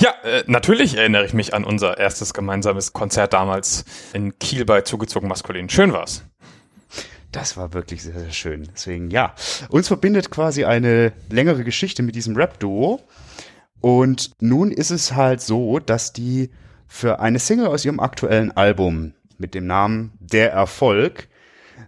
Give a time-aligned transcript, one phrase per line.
[0.00, 4.82] Ja, äh, natürlich erinnere ich mich an unser erstes gemeinsames Konzert damals in Kiel bei
[4.82, 5.68] Zugezogen Maskulin.
[5.68, 6.24] Schön war's.
[7.32, 8.68] Das war wirklich sehr, sehr schön.
[8.72, 9.34] Deswegen, ja.
[9.70, 13.00] Uns verbindet quasi eine längere Geschichte mit diesem Rap-Duo.
[13.80, 16.50] Und nun ist es halt so, dass die
[16.86, 21.28] für eine Single aus ihrem aktuellen Album mit dem Namen Der Erfolg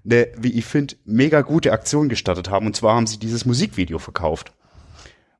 [0.05, 2.67] eine, wie ich finde, mega gute Aktion gestartet haben.
[2.67, 4.53] Und zwar haben sie dieses Musikvideo verkauft.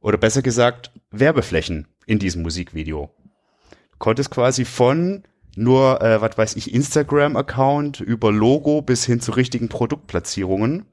[0.01, 3.09] Oder besser gesagt, Werbeflächen in diesem Musikvideo.
[3.93, 5.23] Du konntest quasi von
[5.55, 10.87] nur, äh, was weiß ich, Instagram-Account über Logo bis hin zu richtigen Produktplatzierungen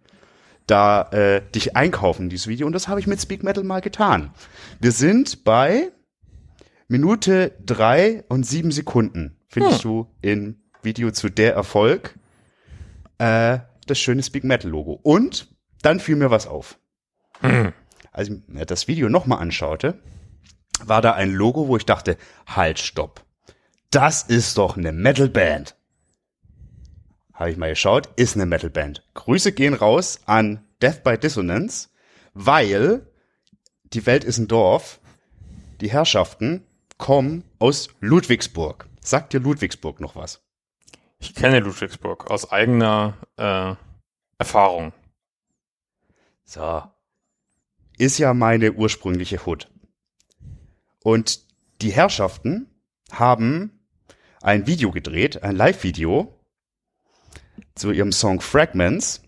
[0.68, 2.68] da äh, dich einkaufen in dieses Video.
[2.68, 4.32] Und das habe ich mit Speak Metal mal getan.
[4.80, 5.92] Wir sind bei
[6.88, 9.90] Minute drei und sieben Sekunden, findest hm.
[9.90, 12.16] du in Video zu der Erfolg
[13.18, 15.00] äh, das schöne Speak Metal Logo.
[15.02, 15.48] Und
[15.82, 16.78] dann fiel mir was auf.
[17.40, 17.74] Hm.
[18.12, 20.00] Als ich mir das Video nochmal anschaute,
[20.86, 23.24] war da ein Logo, wo ich dachte, halt, stopp.
[23.90, 25.76] Das ist doch eine Metalband.
[27.34, 29.04] Habe ich mal geschaut, ist eine Metalband.
[29.14, 31.90] Grüße gehen raus an Death by Dissonance,
[32.34, 33.08] weil
[33.94, 35.00] die Welt ist ein Dorf.
[35.82, 36.66] Die Herrschaften
[36.98, 38.88] kommen aus Ludwigsburg.
[39.00, 40.42] Sagt dir Ludwigsburg noch was?
[41.20, 43.76] Ich kenne Ludwigsburg aus eigener äh,
[44.38, 44.94] Erfahrung.
[46.44, 46.84] So.
[47.98, 49.70] Ist ja meine ursprüngliche Hut.
[51.08, 51.40] Und
[51.82, 52.68] die Herrschaften
[53.14, 53.80] haben
[54.42, 56.38] ein Video gedreht, ein Live-Video
[57.76, 59.22] zu ihrem Song Fragments,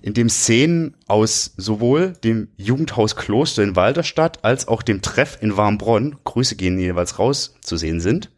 [0.00, 5.58] in dem Szenen aus sowohl dem Jugendhaus Kloster in Walderstadt als auch dem Treff in
[5.58, 8.30] Warmbronn, Grüße gehen jeweils raus, zu sehen sind.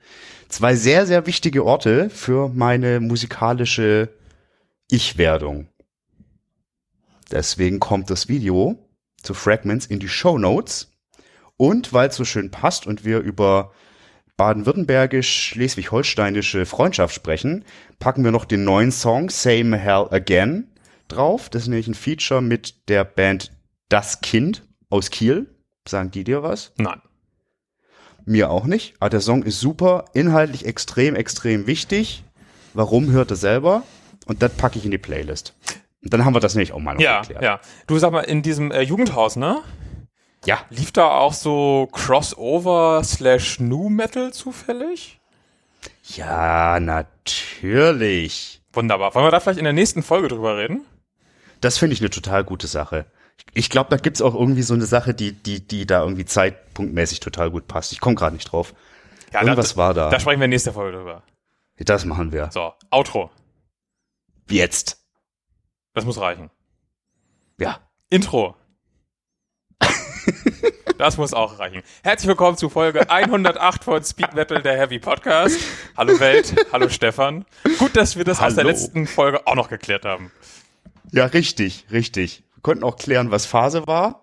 [0.48, 4.12] Zwei sehr, sehr wichtige Orte für meine musikalische
[4.90, 5.68] Ich-Werdung.
[7.30, 8.76] Deswegen kommt das Video
[9.22, 10.90] zu Fragments in die Show Notes.
[11.56, 13.72] Und weil es so schön passt und wir über
[14.36, 17.64] baden-württembergisch-schleswig-holsteinische Freundschaft sprechen,
[17.98, 20.68] packen wir noch den neuen Song Same Hell Again
[21.08, 21.48] drauf.
[21.48, 23.52] Das ist nämlich ein Feature mit der Band
[23.88, 25.46] Das Kind aus Kiel.
[25.86, 26.72] Sagen die dir was?
[26.76, 27.00] Nein.
[28.24, 28.94] Mir auch nicht.
[29.00, 32.24] Aber der Song ist super, inhaltlich extrem, extrem wichtig.
[32.72, 33.82] Warum hört er selber?
[34.26, 35.54] Und das packe ich in die Playlist.
[36.02, 37.42] Und dann haben wir das nämlich auch mal noch ja, erklärt.
[37.42, 39.60] Ja, Du sag mal, in diesem äh, Jugendhaus, ne?
[40.44, 40.64] Ja.
[40.70, 45.20] Lief da auch so Crossover slash New Metal zufällig?
[46.04, 48.60] Ja, natürlich.
[48.72, 49.14] Wunderbar.
[49.14, 50.84] Wollen wir da vielleicht in der nächsten Folge drüber reden?
[51.60, 53.06] Das finde ich eine total gute Sache.
[53.52, 57.20] Ich glaube, da gibt's auch irgendwie so eine Sache, die, die, die da irgendwie zeitpunktmäßig
[57.20, 57.92] total gut passt.
[57.92, 58.74] Ich komme gerade nicht drauf.
[59.32, 60.10] Ja, Irgendwas da, war da.
[60.10, 61.22] Da sprechen wir in nächster Folge drüber.
[61.76, 62.50] Das machen wir.
[62.52, 63.30] So, Outro.
[64.48, 65.04] Jetzt.
[65.94, 66.50] Das muss reichen.
[67.58, 67.80] Ja.
[68.10, 68.56] Intro.
[70.98, 71.82] Das muss auch reichen.
[72.04, 75.58] Herzlich willkommen zu Folge 108 von Speed Metal, der Heavy Podcast.
[75.96, 77.44] Hallo Welt, hallo Stefan.
[77.78, 78.48] Gut, dass wir das hallo.
[78.48, 80.30] aus der letzten Folge auch noch geklärt haben.
[81.10, 82.44] Ja, richtig, richtig.
[82.54, 84.22] Wir konnten auch klären, was Phase war.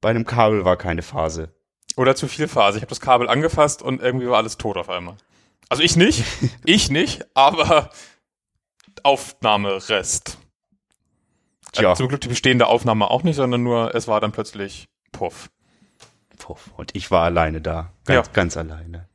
[0.00, 1.52] Bei einem Kabel war keine Phase.
[1.94, 2.78] Oder zu viel Phase.
[2.78, 5.16] Ich habe das Kabel angefasst und irgendwie war alles tot auf einmal.
[5.68, 6.24] Also ich nicht,
[6.64, 7.90] ich nicht, aber
[9.02, 10.38] Aufnahmerest.
[11.72, 11.94] Tja.
[11.94, 15.50] Zum Glück die bestehende Aufnahme auch nicht, sondern nur es war dann plötzlich Puff.
[16.38, 16.70] Puff.
[16.76, 17.92] Und ich war alleine da.
[18.04, 18.32] Ganz, ja.
[18.32, 19.08] ganz alleine.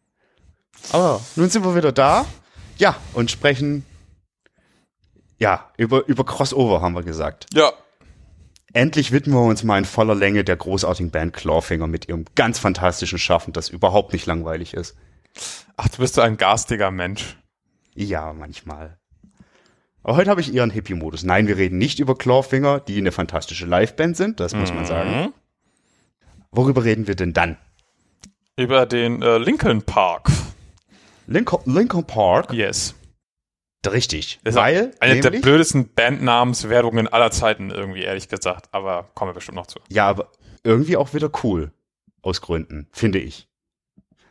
[0.92, 2.26] Aber nun sind wir wieder da.
[2.78, 3.86] Ja, und sprechen
[5.44, 7.48] ja, über, über Crossover haben wir gesagt.
[7.54, 7.74] Ja.
[8.72, 12.60] Endlich widmen wir uns mal in voller Länge der großartigen Band Clawfinger mit ihrem ganz
[12.60, 14.96] fantastischen Schaffen, das überhaupt nicht langweilig ist.
[15.76, 17.38] Ach, du bist so ein garstiger Mensch.
[17.94, 18.98] Ja, manchmal.
[20.02, 21.24] Aber heute habe ich eher einen Hippie-Modus.
[21.24, 24.78] Nein, wir reden nicht über Clawfinger, die eine fantastische Liveband sind, das muss mhm.
[24.78, 25.34] man sagen.
[26.56, 27.58] Worüber reden wir denn dann?
[28.56, 30.30] Über den äh, Lincoln Park.
[31.26, 32.54] Lincoln, Lincoln Park?
[32.54, 32.94] Yes.
[33.86, 34.40] Richtig.
[34.44, 38.70] Das weil eine der blödesten Bandnamenswerdungen aller Zeiten irgendwie, ehrlich gesagt.
[38.72, 39.80] Aber kommen wir bestimmt noch zu.
[39.90, 40.30] Ja, aber
[40.64, 41.72] irgendwie auch wieder cool.
[42.22, 43.50] Aus Gründen, finde ich.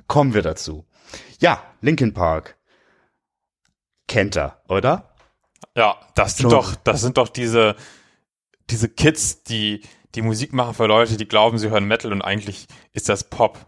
[0.07, 0.87] Kommen wir dazu.
[1.41, 2.57] Ja, Linkin Park.
[4.07, 5.13] Kennt er, oder?
[5.77, 6.51] Ja, das sind Schon.
[6.51, 7.75] doch, das sind doch diese,
[8.71, 9.83] diese Kids, die
[10.15, 13.59] die Musik machen für Leute, die glauben, sie hören Metal und eigentlich ist das Pop.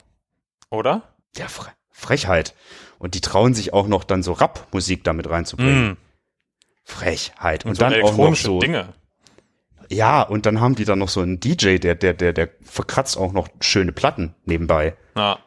[0.70, 1.14] Oder?
[1.37, 2.55] Ja, Fre Frechheit.
[2.99, 5.91] Und die trauen sich auch noch dann so Rap-Musik damit reinzubringen.
[5.91, 5.96] Mm.
[6.85, 7.64] Frechheit.
[7.64, 8.93] Und, und so dann auch noch so Dinge.
[9.91, 13.17] Ja, und dann haben die dann noch so einen DJ, der, der, der, der verkratzt
[13.17, 14.97] auch noch schöne Platten nebenbei.
[15.17, 15.38] Ja.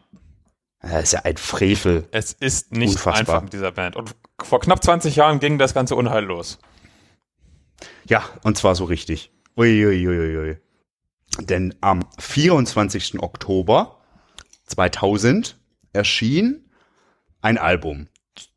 [0.82, 2.08] Das ist ja ein Frevel.
[2.12, 3.20] Es ist nicht Unfassbar.
[3.20, 3.96] einfach mit dieser Band.
[3.96, 6.60] Und vor knapp 20 Jahren ging das ganze Unheil los.
[8.06, 9.32] Ja, und zwar so richtig.
[9.58, 10.58] Uiuiuiui.
[11.40, 13.20] Denn am 24.
[13.20, 14.00] Oktober
[14.66, 15.58] 2000
[15.94, 16.70] erschien
[17.42, 18.08] ein Album.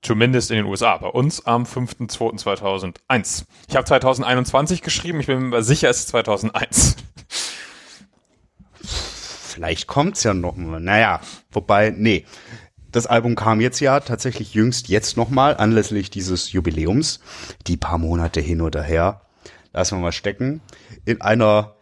[0.02, 0.98] Zumindest in den USA.
[0.98, 3.44] Bei uns am 5.2.2001.
[3.68, 6.96] Ich habe 2021 geschrieben, ich bin mir sicher, es ist 2001.
[8.82, 10.80] Vielleicht kommt's ja noch mal.
[10.80, 12.24] Naja, wobei, nee.
[12.92, 17.20] Das Album kam jetzt ja tatsächlich jüngst jetzt nochmal, anlässlich dieses Jubiläums.
[17.66, 19.22] Die paar Monate hin oder her.
[19.72, 20.60] Lassen wir mal stecken.
[21.04, 21.76] In einer,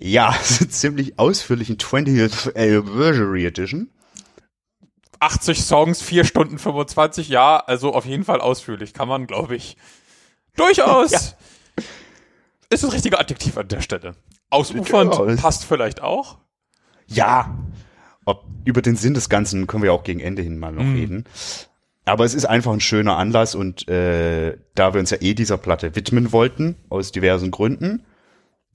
[0.00, 0.34] ja,
[0.68, 3.90] ziemlich ausführlichen 20th Anniversary Edition.
[5.20, 8.94] 80 Songs, 4 Stunden 25, ja, also auf jeden Fall ausführlich.
[8.94, 9.76] Kann man, glaube ich,
[10.56, 11.10] durchaus.
[11.78, 11.84] Ja.
[12.72, 14.14] Ist das richtige Adjektiv an der Stelle.
[14.48, 16.38] Ausufernd ja, passt vielleicht auch.
[17.08, 17.58] Ja.
[18.24, 20.94] Ob, über den Sinn des Ganzen können wir auch gegen Ende hin mal noch mm.
[20.94, 21.24] reden.
[22.04, 25.58] Aber es ist einfach ein schöner Anlass und äh, da wir uns ja eh dieser
[25.58, 28.04] Platte widmen wollten, aus diversen Gründen,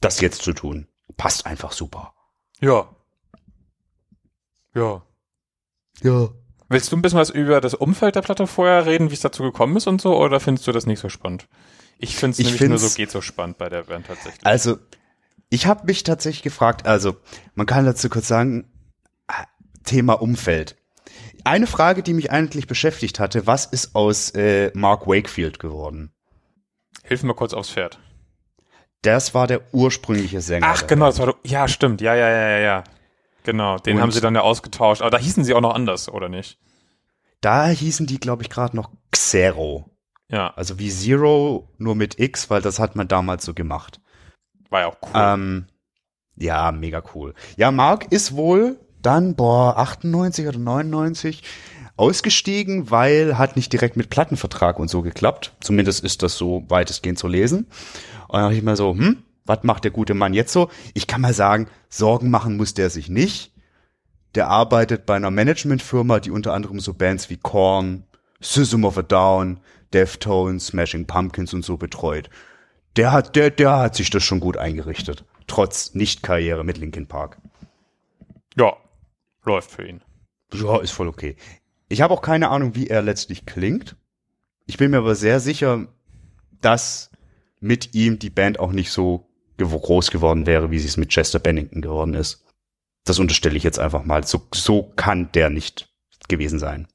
[0.01, 0.87] das jetzt zu tun,
[1.17, 2.13] passt einfach super.
[2.59, 2.89] Ja.
[4.73, 5.03] Ja.
[6.01, 6.29] Ja.
[6.67, 9.43] Willst du ein bisschen was über das Umfeld der Platte vorher reden, wie es dazu
[9.43, 11.47] gekommen ist und so, oder findest du das nicht so spannend?
[11.97, 14.45] Ich finde es nämlich nur so geht so spannend bei der Band tatsächlich.
[14.45, 14.77] Also,
[15.49, 17.15] ich habe mich tatsächlich gefragt, also,
[17.53, 18.71] man kann dazu kurz sagen,
[19.83, 20.75] Thema Umfeld.
[21.43, 26.11] Eine Frage, die mich eigentlich beschäftigt hatte, was ist aus äh, Mark Wakefield geworden?
[27.03, 27.99] Hilf mir kurz aufs Pferd.
[29.01, 30.67] Das war der ursprüngliche Sänger.
[30.69, 32.83] Ach, genau, das war, ja, stimmt, ja, ja, ja, ja.
[33.43, 35.01] Genau, den und haben sie dann ja ausgetauscht.
[35.01, 36.57] Aber da hießen sie auch noch anders, oder nicht?
[37.41, 39.91] Da hießen die, glaube ich, gerade noch Xero.
[40.29, 40.51] Ja.
[40.55, 43.99] Also wie Zero, nur mit X, weil das hat man damals so gemacht.
[44.69, 45.11] War ja auch cool.
[45.13, 45.65] Ähm,
[46.35, 47.35] ja, mega cool.
[47.55, 51.43] Ja, Mark ist wohl dann, boah, 98 oder 99
[51.97, 55.53] ausgestiegen, weil hat nicht direkt mit Plattenvertrag und so geklappt.
[55.61, 57.67] Zumindest ist das so weitestgehend zu lesen.
[58.35, 60.69] Und dann dachte ich mir so, hm, was macht der gute Mann jetzt so?
[60.93, 63.53] Ich kann mal sagen, Sorgen machen muss der sich nicht.
[64.35, 68.03] Der arbeitet bei einer Managementfirma, die unter anderem so Bands wie Korn,
[68.41, 69.61] System of a Down,
[69.93, 72.29] Deftones, Smashing Pumpkins und so betreut.
[72.97, 75.23] Der hat, der, der hat sich das schon gut eingerichtet.
[75.47, 77.37] Trotz Nicht-Karriere mit Linkin Park.
[78.57, 78.75] Ja,
[79.45, 80.01] läuft für ihn.
[80.53, 81.37] Ja, ist voll okay.
[81.87, 83.95] Ich habe auch keine Ahnung, wie er letztlich klingt.
[84.65, 85.87] Ich bin mir aber sehr sicher,
[86.59, 87.11] dass
[87.59, 91.39] mit ihm die Band auch nicht so groß geworden wäre, wie sie es mit Chester
[91.39, 92.43] Bennington geworden ist.
[93.05, 94.25] Das unterstelle ich jetzt einfach mal.
[94.25, 95.87] So, so kann der nicht
[96.27, 96.87] gewesen sein.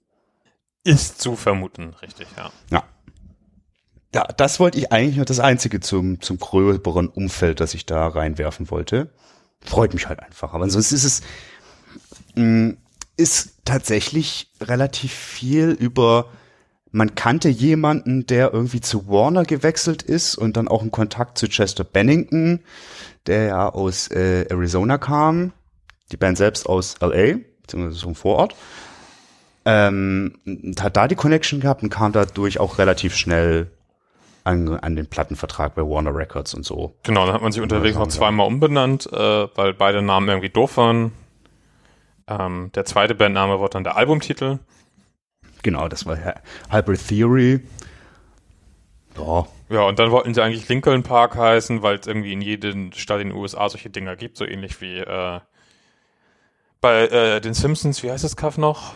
[0.84, 2.50] Ist zu vermuten, richtig, ja.
[2.70, 2.84] Ja.
[4.12, 8.08] Ja, das wollte ich eigentlich nur das Einzige zum, zum gröberen Umfeld, das ich da
[8.08, 9.12] reinwerfen wollte.
[9.60, 10.52] Freut mich halt einfach.
[10.52, 11.22] Aber ansonsten ist es,
[12.34, 12.76] mh, mm,
[13.16, 16.30] ist tatsächlich relativ viel über
[16.92, 21.46] man kannte jemanden, der irgendwie zu Warner gewechselt ist und dann auch einen Kontakt zu
[21.46, 22.60] Chester Bennington,
[23.26, 25.52] der ja aus äh, Arizona kam,
[26.10, 28.56] die Band selbst aus LA, beziehungsweise vom Vorort.
[29.64, 30.34] Ähm,
[30.81, 33.70] hat da die Connection gehabt und kam dadurch auch relativ schnell
[34.42, 36.94] an, an den Plattenvertrag bei Warner Records und so.
[37.02, 39.16] Genau, dann hat man sich unterwegs noch zweimal umbenannt, äh,
[39.54, 41.12] weil beide Namen irgendwie doof waren.
[42.26, 44.58] Ähm, der zweite Bandname wurde dann der Albumtitel.
[45.62, 46.16] Genau, das war
[46.70, 47.60] Hybrid Theory.
[49.16, 49.46] Ja.
[49.68, 53.20] Ja, und dann wollten sie eigentlich Lincoln Park heißen, weil es irgendwie in jedem Stadt
[53.20, 55.40] in den USA solche Dinger gibt, so ähnlich wie äh,
[56.80, 58.94] bei äh, den Simpsons, wie heißt das Kaff noch?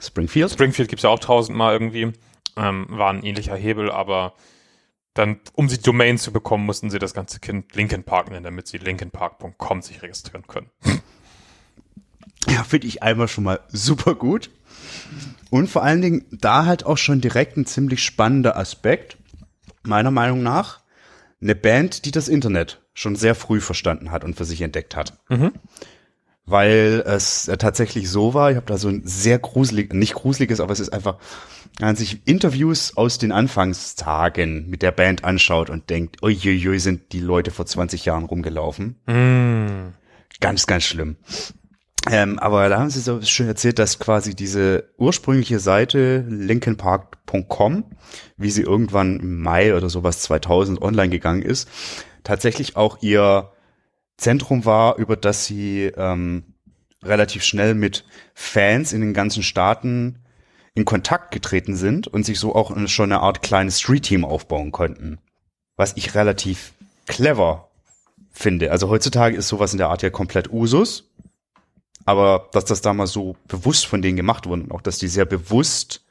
[0.00, 0.50] Springfield.
[0.50, 2.12] Springfield gibt es ja auch tausendmal irgendwie.
[2.56, 4.32] Ähm, war ein ähnlicher Hebel, aber
[5.14, 8.66] dann, um sie Domain zu bekommen, mussten sie das ganze Kind Lincoln Park nennen, damit
[8.66, 10.70] sie lincolnpark.com sich registrieren können.
[12.48, 14.50] Ja, finde ich einmal schon mal super gut.
[15.50, 19.16] Und vor allen Dingen da halt auch schon direkt ein ziemlich spannender Aspekt,
[19.84, 20.80] meiner Meinung nach.
[21.40, 25.18] Eine Band, die das Internet schon sehr früh verstanden hat und für sich entdeckt hat.
[25.28, 25.52] Mhm.
[26.46, 30.72] Weil es tatsächlich so war, ich habe da so ein sehr gruselig, nicht gruseliges, aber
[30.72, 31.18] es ist einfach,
[31.78, 37.12] wenn man sich Interviews aus den Anfangstagen mit der Band anschaut und denkt, uiuiui, sind
[37.12, 38.96] die Leute vor 20 Jahren rumgelaufen.
[39.06, 39.92] Mhm.
[40.40, 41.16] Ganz, ganz schlimm.
[42.10, 47.84] Ähm, aber da haben sie so schön erzählt, dass quasi diese ursprüngliche Seite linkenpark.com,
[48.36, 51.68] wie sie irgendwann im Mai oder sowas 2000 online gegangen ist,
[52.22, 53.50] tatsächlich auch ihr
[54.16, 56.54] Zentrum war, über das sie ähm,
[57.02, 60.20] relativ schnell mit Fans in den ganzen Staaten
[60.74, 65.18] in Kontakt getreten sind und sich so auch schon eine Art kleines Street-Team aufbauen konnten.
[65.76, 66.72] Was ich relativ
[67.06, 67.70] clever
[68.30, 68.70] finde.
[68.70, 71.10] Also heutzutage ist sowas in der Art ja komplett Usus
[72.06, 75.26] aber dass das damals so bewusst von denen gemacht wurde und auch, dass die sehr
[75.26, 76.04] bewusst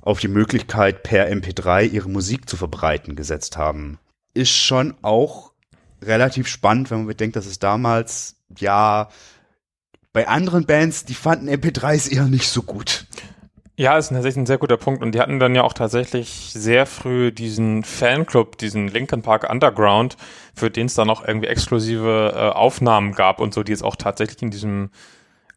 [0.00, 4.00] auf die Möglichkeit, per MP3 ihre Musik zu verbreiten gesetzt haben,
[4.34, 5.52] ist schon auch
[6.02, 9.08] relativ spannend, wenn man bedenkt, dass es damals, ja,
[10.12, 13.06] Bei anderen Bands, die fanden MP3s eher nicht so gut.
[13.76, 15.02] Ja, ist tatsächlich ein sehr guter Punkt.
[15.02, 20.16] Und die hatten dann ja auch tatsächlich sehr früh diesen Fanclub, diesen Linkin Park Underground,
[20.54, 23.96] für den es dann auch irgendwie exklusive äh, Aufnahmen gab und so, die jetzt auch
[23.96, 24.90] tatsächlich in diesem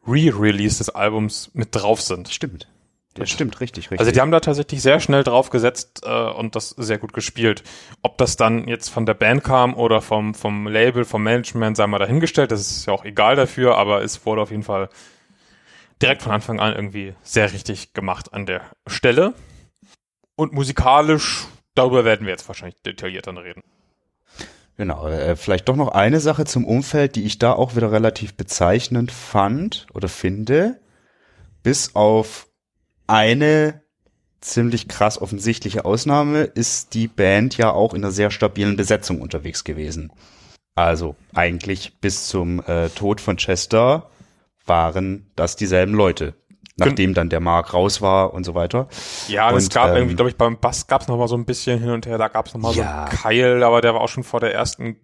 [0.07, 2.29] Re-Release des Albums mit drauf sind.
[2.29, 2.67] Stimmt.
[3.15, 3.99] Das stimmt, richtig, richtig.
[3.99, 7.63] Also die haben da tatsächlich sehr schnell drauf gesetzt äh, und das sehr gut gespielt.
[8.01, 11.87] Ob das dann jetzt von der Band kam oder vom, vom Label, vom Management, sei
[11.87, 14.89] mal dahingestellt, das ist ja auch egal dafür, aber es wurde auf jeden Fall
[16.01, 19.33] direkt von Anfang an irgendwie sehr richtig gemacht an der Stelle.
[20.35, 23.63] Und musikalisch, darüber werden wir jetzt wahrscheinlich detailliert dann reden.
[24.77, 28.35] Genau, äh, vielleicht doch noch eine Sache zum Umfeld, die ich da auch wieder relativ
[28.35, 30.79] bezeichnend fand oder finde.
[31.63, 32.47] Bis auf
[33.07, 33.81] eine
[34.41, 39.63] ziemlich krass offensichtliche Ausnahme ist die Band ja auch in einer sehr stabilen Besetzung unterwegs
[39.63, 40.11] gewesen.
[40.75, 44.09] Also eigentlich bis zum äh, Tod von Chester
[44.65, 46.35] waren das dieselben Leute.
[46.77, 48.89] Nachdem dann der Mark raus war und so weiter.
[49.29, 51.37] Ja, und es gab ähm, irgendwie, glaube ich, beim Bass gab es noch mal so
[51.37, 52.75] ein bisschen hin und her, da gab es noch mal Ja.
[52.75, 52.81] so
[53.11, 54.99] einen Keil, aber der war auch schon vor der ersten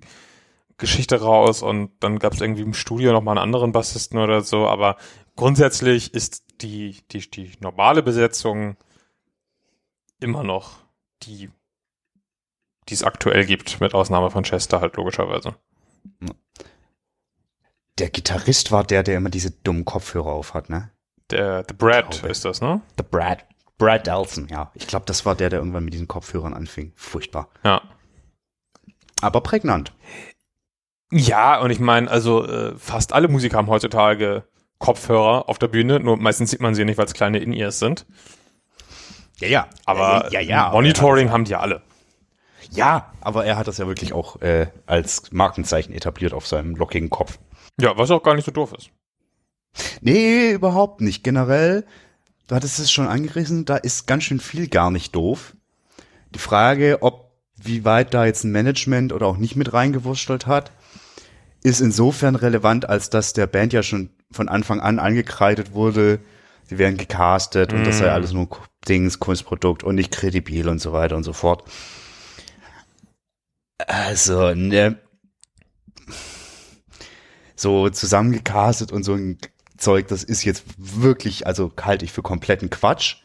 [0.78, 4.42] Geschichte raus und dann gab es irgendwie im Studio noch mal einen anderen Bassisten oder
[4.42, 4.98] so, aber
[5.38, 8.76] grundsätzlich ist die, die, die normale Besetzung
[10.20, 10.72] immer noch
[11.24, 11.50] die,
[12.90, 15.56] die es aktuell gibt, mit Ausnahme von Chester halt logischerweise.
[18.00, 20.92] Der Gitarrist war der, der immer diese dummen Kopfhörer auf hat, ne?
[21.30, 22.82] Der The Brad ist das, ne?
[22.98, 23.46] The Brad.
[23.78, 24.72] Brad Delson, ja.
[24.76, 26.94] Ich glaube, das war der, der irgendwann mit diesen Kopfhörern anfing.
[26.96, 27.50] Furchtbar.
[27.64, 27.82] Ja.
[29.22, 29.94] Aber prägnant.
[31.12, 34.44] Ja, und ich meine, also äh, fast alle Musiker haben heutzutage
[34.78, 38.06] Kopfhörer auf der Bühne, nur meistens sieht man sie nicht, weil es kleine In-Ears sind.
[39.40, 39.68] Ja, ja.
[39.86, 41.82] Aber ja, ja, aber Monitoring haben die alle.
[42.72, 47.10] Ja, aber er hat das ja wirklich auch äh, als Markenzeichen etabliert auf seinem lockigen
[47.10, 47.40] Kopf.
[47.80, 48.90] Ja, was auch gar nicht so doof ist.
[50.02, 51.24] Nee, überhaupt nicht.
[51.24, 51.86] Generell,
[52.48, 55.56] du hattest es schon angerissen, da ist ganz schön viel gar nicht doof.
[56.34, 57.32] Die Frage, ob
[57.64, 60.72] wie weit da jetzt ein Management oder auch nicht mit reingewurstelt hat,
[61.64, 66.20] ist insofern relevant, als dass der Band ja schon von Anfang an angekreidet wurde,
[66.66, 68.48] sie werden gecastet und das sei alles nur
[68.88, 71.64] Dings, Kunstprodukt und nicht kredibil und so weiter und so fort.
[73.78, 74.98] Also, ne,
[77.62, 79.38] so zusammengecastet und so ein
[79.78, 83.18] Zeug, das ist jetzt wirklich, also halte ich für kompletten Quatsch.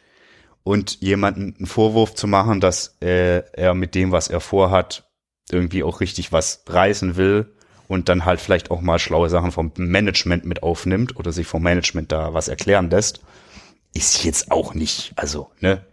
[0.63, 5.09] Und jemanden einen Vorwurf zu machen, dass äh, er mit dem, was er vorhat,
[5.51, 7.55] irgendwie auch richtig was reißen will
[7.87, 11.63] und dann halt vielleicht auch mal schlaue Sachen vom Management mit aufnimmt oder sich vom
[11.63, 13.21] Management da was erklären lässt,
[13.95, 15.85] ist jetzt auch nicht, also, ne?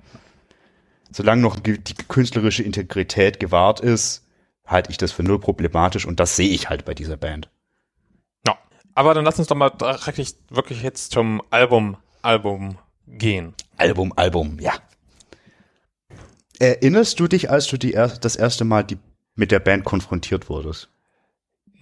[1.12, 4.26] Solange noch die die künstlerische Integrität gewahrt ist,
[4.66, 7.53] halte ich das für null problematisch und das sehe ich halt bei dieser Band.
[8.96, 13.54] Aber dann lass uns doch mal direkt wirklich jetzt zum Album, Album gehen.
[13.78, 14.74] Album, Album, ja.
[16.60, 18.98] Erinnerst du dich, als du die er das erste Mal die,
[19.36, 20.90] mit der Band konfrontiert wurdest?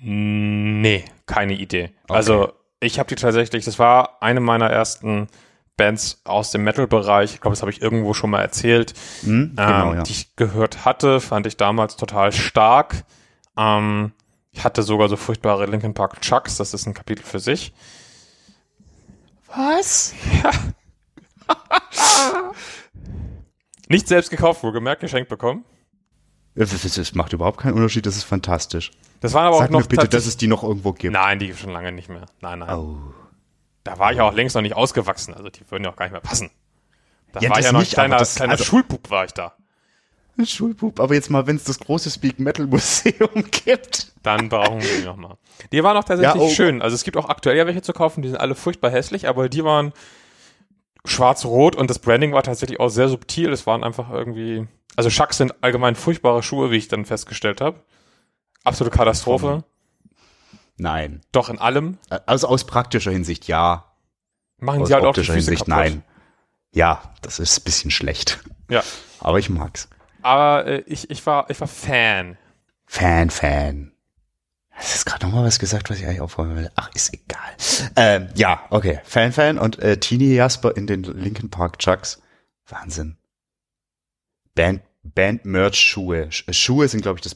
[0.01, 1.91] Nee, keine Idee.
[2.07, 5.27] Also ich habe die tatsächlich, das war eine meiner ersten
[5.77, 7.35] Bands aus dem Metal-Bereich.
[7.35, 8.93] Ich glaube, das habe ich irgendwo schon mal erzählt.
[9.23, 9.53] Hm?
[9.55, 10.03] Genau, ähm, ja.
[10.03, 13.03] die ich gehört hatte, fand ich damals total stark.
[13.57, 14.13] Ähm,
[14.51, 17.73] ich hatte sogar so furchtbare Linkin Park Chucks, das ist ein Kapitel für sich.
[19.53, 20.13] Was?
[23.89, 25.65] Nicht selbst gekauft, wohlgemerkt, geschenkt bekommen.
[26.55, 28.91] Es macht überhaupt keinen Unterschied, das ist fantastisch.
[29.21, 31.13] Das waren aber Sag auch noch mir bitte, dass es die noch irgendwo gibt.
[31.13, 32.25] Nein, die schon lange nicht mehr.
[32.41, 32.69] Nein, nein.
[32.77, 32.97] Oh.
[33.83, 36.11] Da war ich auch längst noch nicht ausgewachsen, also die würden ja auch gar nicht
[36.11, 36.51] mehr passen.
[37.31, 39.25] Da Ja, war ich das ja noch nicht, kleiner, aber das- kleiner also- Schulbub war
[39.25, 39.55] ich da.
[40.37, 44.11] Ein Schulbub, aber jetzt mal, wenn es das große Speak Metal Museum gibt.
[44.23, 45.37] Dann brauchen wir die nochmal.
[45.71, 46.49] Die waren auch tatsächlich Ja, oh.
[46.53, 46.81] schön.
[46.81, 49.49] Also es gibt auch aktuell ja welche zu kaufen, die sind alle furchtbar hässlich, aber
[49.49, 49.93] die waren
[51.05, 53.51] schwarz-rot und das Branding war tatsächlich auch sehr subtil.
[53.51, 57.79] Es waren einfach irgendwie, also Chucks sind allgemein furchtbare Schuhe, wie ich dann festgestellt habe.
[58.63, 59.63] Absolute Katastrophe.
[60.77, 61.21] Nein.
[61.31, 61.97] Doch in allem.
[62.25, 63.85] Also aus praktischer Hinsicht ja.
[64.59, 65.67] Machen Aus sie halt auch die Füße Hinsicht kaputt.
[65.69, 66.03] nein.
[66.73, 68.39] Ja, das ist ein bisschen schlecht.
[68.69, 68.83] Ja.
[69.19, 69.89] Aber ich mag's.
[70.21, 72.37] Aber äh, ich, ich, war, ich war Fan.
[72.85, 73.91] Fan, Fan.
[74.71, 76.71] Hast du jetzt gerade nochmal was gesagt, was ich eigentlich aufräumen will?
[76.75, 77.39] Ach, ist egal.
[77.95, 78.99] Ähm, ja, okay.
[79.03, 82.21] Fan, Fan und äh, Teenie Jasper in den Linkin Park Chucks.
[82.67, 83.17] Wahnsinn.
[84.55, 86.31] Band, Band Merch Schuhe.
[86.31, 87.35] Sch Schuhe sind, glaube ich, das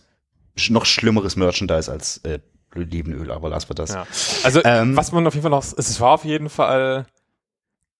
[0.70, 2.40] noch schlimmeres Merchandise als äh,
[2.76, 3.94] Olivenöl, aber lassen wir das.
[3.94, 4.08] Ja.
[4.44, 7.06] Also, Ähm, was man auf jeden Fall noch, es war auf jeden Fall,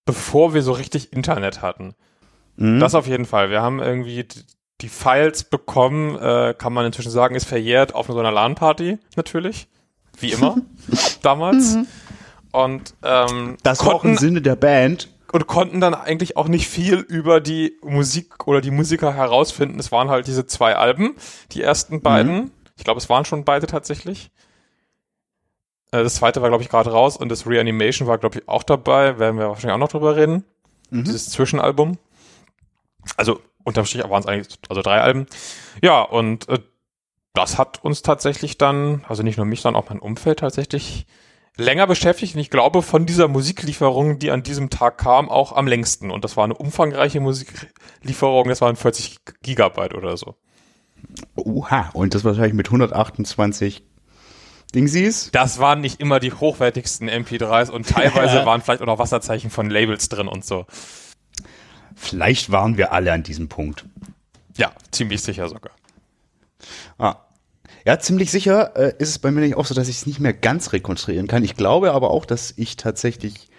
[0.06, 1.96] bevor wir so richtig Internet hatten.
[2.56, 2.80] Mhm.
[2.80, 3.50] Das auf jeden Fall.
[3.50, 4.28] Wir haben irgendwie
[4.82, 9.68] die Files bekommen, äh, kann man inzwischen sagen, ist verjährt auf so einer LAN-Party, natürlich.
[10.20, 10.58] Wie immer.
[11.22, 11.78] damals.
[12.52, 15.10] und ähm, Das war auch im konnten, Sinne der Band.
[15.32, 19.80] und konnten dann eigentlich auch nicht viel über die Musik oder die Musiker herausfinden.
[19.80, 21.16] Es waren halt diese zwei Alben,
[21.52, 22.52] die ersten beiden.
[22.78, 24.30] Ich glaube, es waren schon beide tatsächlich.
[25.92, 28.64] Äh, Das zweite war, glaube ich, gerade raus und das Reanimation war, glaube ich, auch
[28.64, 29.20] dabei.
[29.20, 30.44] Werden wir wahrscheinlich auch noch drüber reden.
[30.92, 31.98] Dieses Zwischenalbum.
[33.18, 35.26] Also unterm Strich waren es eigentlich also drei Alben.
[35.82, 36.60] Ja, und äh,
[37.34, 41.06] das hat uns tatsächlich dann, also nicht nur mich, sondern auch mein Umfeld tatsächlich
[41.58, 42.36] länger beschäftigt.
[42.36, 46.12] Und ich glaube, von dieser Musiklieferung, die an diesem Tag kam, auch am längsten.
[46.12, 48.48] Und das war eine umfangreiche Musiklieferung.
[48.48, 50.36] Das waren 40 Gigabyte oder so.
[51.36, 53.84] Oha, und das wahrscheinlich mit 128
[54.74, 55.30] Dingsies.
[55.32, 59.70] Das waren nicht immer die hochwertigsten MP3s und teilweise waren vielleicht auch noch Wasserzeichen von
[59.70, 60.66] Labels drin und so.
[61.96, 63.86] Vielleicht waren wir alle an diesem Punkt.
[64.58, 65.72] Ja, ziemlich sicher sogar.
[66.98, 67.18] Ah.
[67.86, 70.20] Ja, ziemlich sicher äh, ist es bei mir nicht auch so, dass ich es nicht
[70.20, 71.44] mehr ganz rekonstruieren kann.
[71.44, 73.50] Ich glaube aber auch, dass ich tatsächlich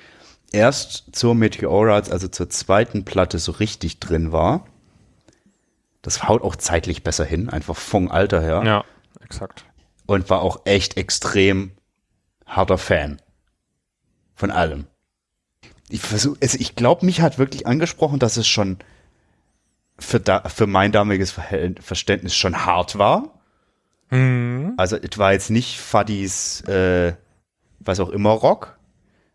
[0.53, 4.67] erst zur Meteorites, also zur zweiten Platte, so richtig drin war.
[6.03, 8.63] Das haut auch zeitlich besser hin, einfach vom Alter her.
[8.65, 8.85] Ja,
[9.21, 9.65] exakt.
[10.07, 11.73] Und war auch echt extrem
[12.47, 13.21] harter Fan.
[14.35, 14.87] Von allem.
[15.89, 18.79] Ich versuch, also ich glaube, mich hat wirklich angesprochen, dass es schon
[19.99, 21.35] für, da, für mein damaliges
[21.81, 23.41] Verständnis schon hart war.
[24.11, 27.15] Also es war jetzt nicht Fuddies, äh,
[27.81, 28.79] was auch immer Rock.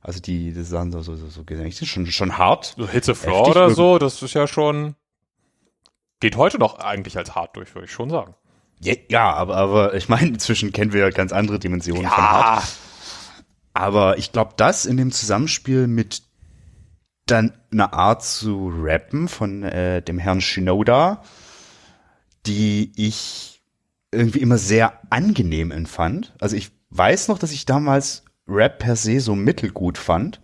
[0.01, 1.43] Also die, das sahen so, so, so, so
[1.85, 2.73] schon, schon hart.
[2.77, 4.95] So Hits the Floor Heftig oder so, das ist ja schon,
[6.19, 8.33] geht heute noch eigentlich als hart durch, würde ich schon sagen.
[8.79, 12.63] Ja, ja aber, aber ich meine, inzwischen kennen wir ja ganz andere Dimensionen von hart.
[13.73, 16.23] Aber ich glaube, das in dem Zusammenspiel mit
[17.31, 21.23] dann einer Art zu rappen von äh, dem Herrn Shinoda,
[22.45, 23.61] die ich
[24.11, 26.33] irgendwie immer sehr angenehm empfand.
[26.39, 30.41] Also ich weiß noch, dass ich damals Rap per se so mittelgut fand.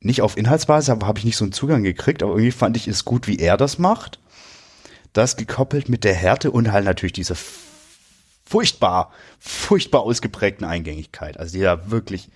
[0.00, 2.88] Nicht auf Inhaltsbasis, aber habe ich nicht so einen Zugang gekriegt, aber irgendwie fand ich
[2.88, 4.18] es gut, wie er das macht.
[5.12, 7.36] Das gekoppelt mit der Härte und halt natürlich diese
[8.44, 11.38] furchtbar, furchtbar ausgeprägten Eingängigkeit.
[11.38, 12.28] Also die da wirklich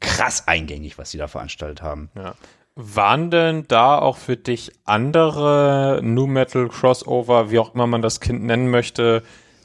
[0.00, 2.10] krass eingängig, was die da veranstaltet haben.
[2.14, 2.34] Ja.
[2.80, 8.20] Waren denn da auch für dich andere New Metal Crossover, wie auch immer man das
[8.20, 9.24] Kind nennen möchte,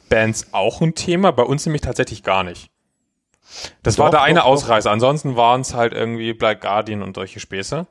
[0.10, 1.30] Bands auch ein Thema?
[1.32, 2.72] Bei uns nämlich tatsächlich gar nicht.
[3.84, 4.52] Das war Doch, der eine doch, doch.
[4.54, 4.90] Ausreißer.
[4.90, 7.86] Ansonsten waren es halt irgendwie Black Guardian und solche Späße.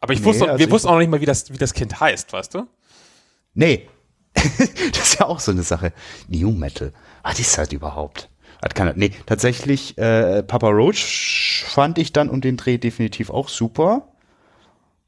[0.00, 1.58] Aber ich Nee, wusste, also wir ich- wussten auch noch nicht mal, wie das, wie
[1.58, 2.66] das Kind heißt, weißt du?
[3.54, 3.88] Nee.
[4.34, 4.58] das
[5.12, 5.92] ist ja auch so eine Sache.
[6.26, 6.92] New Metal.
[7.22, 8.28] Was ist das überhaupt?
[8.62, 8.94] Hat keiner.
[8.94, 14.12] Nee, tatsächlich, äh, Papa Roach fand ich dann um den Dreh definitiv auch super.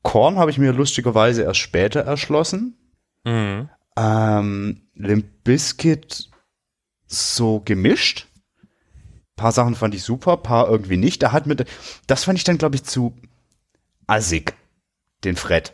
[0.03, 2.77] Korn habe ich mir lustigerweise erst später erschlossen.
[3.25, 3.69] Mhm.
[3.97, 6.31] Ähm, Limp Bizkit
[7.07, 8.27] so gemischt.
[9.37, 11.23] Paar Sachen fand ich super, paar irgendwie nicht.
[11.23, 11.57] Da hat mir,
[12.07, 13.17] das fand ich dann, glaube ich, zu
[14.07, 14.55] assig,
[15.25, 15.73] den Fred.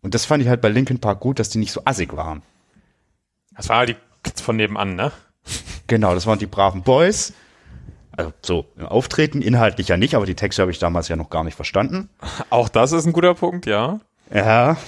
[0.00, 2.42] Und das fand ich halt bei Linkin Park gut, dass die nicht so assig waren.
[3.54, 5.12] Das waren halt die Kids von nebenan, ne?
[5.92, 7.34] Genau, das waren die braven Boys.
[8.12, 11.28] Also so im Auftreten, inhaltlich ja nicht, aber die Texte habe ich damals ja noch
[11.28, 12.08] gar nicht verstanden.
[12.48, 14.00] Auch das ist ein guter Punkt, ja.
[14.32, 14.78] Ja.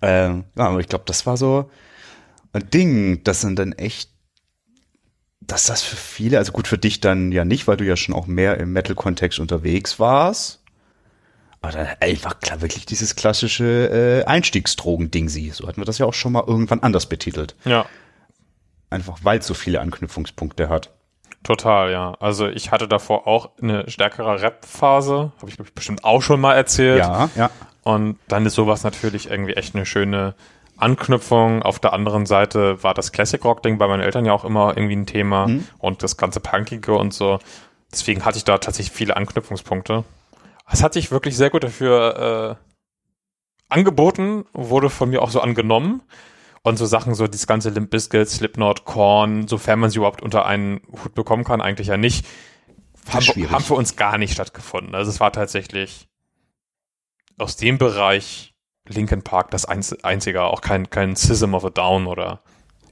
[0.00, 1.70] Ähm, ja, aber ich glaube, das war so
[2.52, 4.10] ein Ding, das sind dann echt,
[5.40, 8.16] dass das für viele, also gut für dich dann ja nicht, weil du ja schon
[8.16, 10.60] auch mehr im Metal-Kontext unterwegs warst.
[11.60, 15.50] Aber dann einfach klar, wirklich dieses klassische äh, Einstiegsdrogen-Ding sie.
[15.50, 17.54] So hatten wir das ja auch schon mal irgendwann anders betitelt.
[17.64, 17.86] Ja.
[18.92, 20.90] Einfach weil es so viele Anknüpfungspunkte hat.
[21.42, 22.14] Total, ja.
[22.20, 26.40] Also ich hatte davor auch eine stärkere Rap-Phase, habe ich glaube ich bestimmt auch schon
[26.40, 26.98] mal erzählt.
[26.98, 27.50] Ja, ja.
[27.82, 30.34] Und dann ist sowas natürlich irgendwie echt eine schöne
[30.76, 31.62] Anknüpfung.
[31.62, 34.96] Auf der anderen Seite war das Classic Rock-Ding bei meinen Eltern ja auch immer irgendwie
[34.96, 37.40] ein Thema und das ganze Punkige und so.
[37.90, 40.04] Deswegen hatte ich da tatsächlich viele Anknüpfungspunkte.
[40.70, 42.72] Es hat sich wirklich sehr gut dafür äh,
[43.68, 46.02] angeboten, wurde von mir auch so angenommen.
[46.64, 50.46] Und so Sachen, so dieses ganze Limp Bizkit, Slipknot, Korn, sofern man sie überhaupt unter
[50.46, 52.24] einen Hut bekommen kann, eigentlich ja nicht,
[53.10, 54.94] haben, haben für uns gar nicht stattgefunden.
[54.94, 56.08] Also es war tatsächlich
[57.38, 58.54] aus dem Bereich
[58.86, 62.42] Linkin Park das einz einzige, auch kein, kein System of a Down oder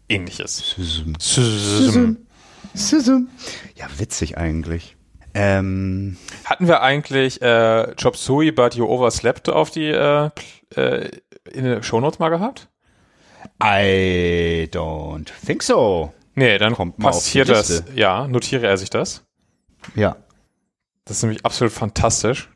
[0.09, 0.75] ähnliches.
[0.77, 1.13] Sism.
[1.19, 2.27] System.
[2.75, 3.29] Sism.
[3.77, 4.97] Ja, witzig eigentlich.
[5.35, 10.31] Ähm, Hatten wir eigentlich äh, Chop Suey but you overslept auf die äh,
[10.75, 11.11] äh,
[11.53, 12.69] in den Shownotes mal gehabt?
[13.63, 16.13] I don't think so.
[16.35, 17.85] Nee, dann Kommt mal auf die passiert das.
[17.95, 19.23] Ja, notiere er sich das.
[19.95, 20.17] Ja.
[21.05, 22.49] Das ist nämlich absolut fantastisch.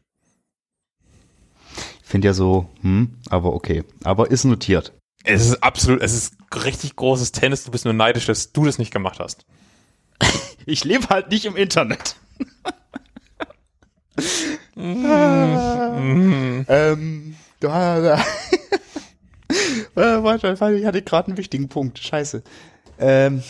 [2.02, 3.84] Ich finde ja so, hm, aber okay.
[4.04, 4.92] Aber ist notiert.
[5.24, 7.64] Es ist absolut, es ist richtig großes Tennis.
[7.64, 9.44] Du bist nur neidisch, dass du das nicht gemacht hast.
[10.66, 12.16] Ich lebe halt nicht im Internet.
[14.76, 16.64] ähm,
[17.60, 18.24] da, da.
[19.96, 21.98] Äh, warte, warte, ich hatte gerade einen wichtigen Punkt.
[21.98, 22.42] Scheiße.
[22.98, 23.42] Ähm,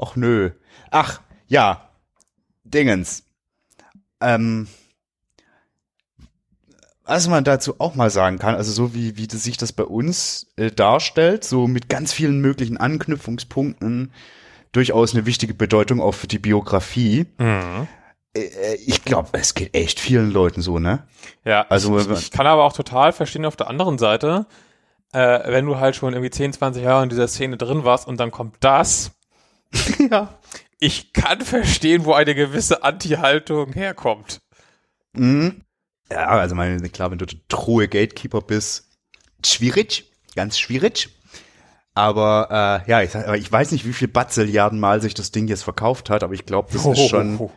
[0.00, 0.50] ach nö.
[0.90, 1.88] Ach, ja.
[2.64, 3.24] Dingens.
[4.20, 4.66] Ähm,
[7.04, 9.84] was man dazu auch mal sagen kann, also so wie, wie das sich das bei
[9.84, 14.12] uns äh, darstellt, so mit ganz vielen möglichen Anknüpfungspunkten,
[14.72, 17.26] durchaus eine wichtige Bedeutung auch für die Biografie.
[17.38, 17.86] Mhm.
[18.34, 21.06] Äh, ich glaube, es geht echt vielen Leuten so, ne?
[21.44, 24.46] Ja, Also, ich, ich kann aber auch total verstehen auf der anderen Seite,
[25.12, 28.18] äh, wenn du halt schon irgendwie 10, 20 Jahre in dieser Szene drin warst und
[28.18, 29.12] dann kommt das.
[30.10, 30.38] ja.
[30.78, 34.40] Ich kann verstehen, wo eine gewisse Anti-Haltung herkommt.
[35.14, 35.62] Mhm.
[36.10, 38.90] Ja, also meine, klar, wenn du der true Gatekeeper bist,
[39.44, 41.08] schwierig, ganz schwierig.
[41.94, 45.48] Aber äh, ja, ich, sag, ich weiß nicht, wie viel Batzilliarden Mal sich das Ding
[45.48, 47.50] jetzt verkauft hat, aber ich glaube, das ist schon,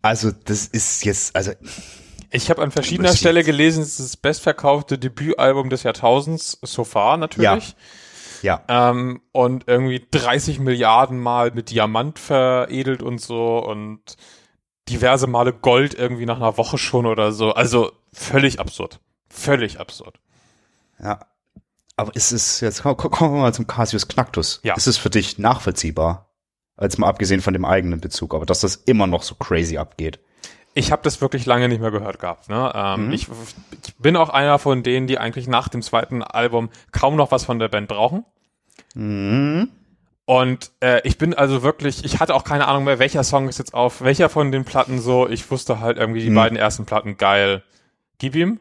[0.00, 1.52] also das ist jetzt, also
[2.32, 3.12] Ich habe an verschiedener.
[3.14, 7.74] Stelle gelesen, es ist das bestverkaufte Debütalbum des Jahrtausends, so far natürlich.
[8.42, 14.16] ja, Ähm, und irgendwie 30 Milliarden Mal mit Diamant veredelt und so und
[14.88, 17.52] diverse Male Gold irgendwie nach einer Woche schon oder so.
[17.52, 19.00] Also völlig absurd.
[19.28, 20.18] Völlig absurd.
[21.02, 21.20] ja.
[21.96, 24.60] Aber ist es jetzt komm- komm- kommen wir mal zum Cassius Knactus.
[24.62, 24.74] Ja.
[24.74, 26.30] Ist es für dich nachvollziehbar?
[26.76, 30.18] Als mal abgesehen von dem eigenen Bezug, aber dass das immer noch so crazy abgeht.
[30.74, 32.48] Ich habe das wirklich lange nicht mehr gehört gehabt.
[32.48, 32.70] Ne?
[32.74, 33.12] Ähm, Mhm.
[33.12, 33.26] ich,
[33.84, 37.44] ich bin auch einer von denen, die eigentlich nach dem zweiten Album kaum noch was
[37.44, 38.24] von der Band brauchen.
[38.94, 39.68] Mhm.
[40.26, 43.58] Und äh, ich bin also wirklich, ich hatte auch keine Ahnung mehr, welcher Song ist
[43.58, 45.28] jetzt auf, welcher von den Platten so.
[45.28, 46.36] Ich wusste halt irgendwie die Hm.
[46.36, 47.64] beiden ersten Platten geil.
[48.18, 48.60] Gib ihm.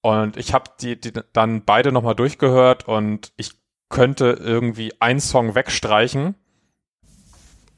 [0.00, 3.52] Und ich habe die, die dann beide nochmal durchgehört und ich
[3.90, 6.34] könnte irgendwie einen Song wegstreichen,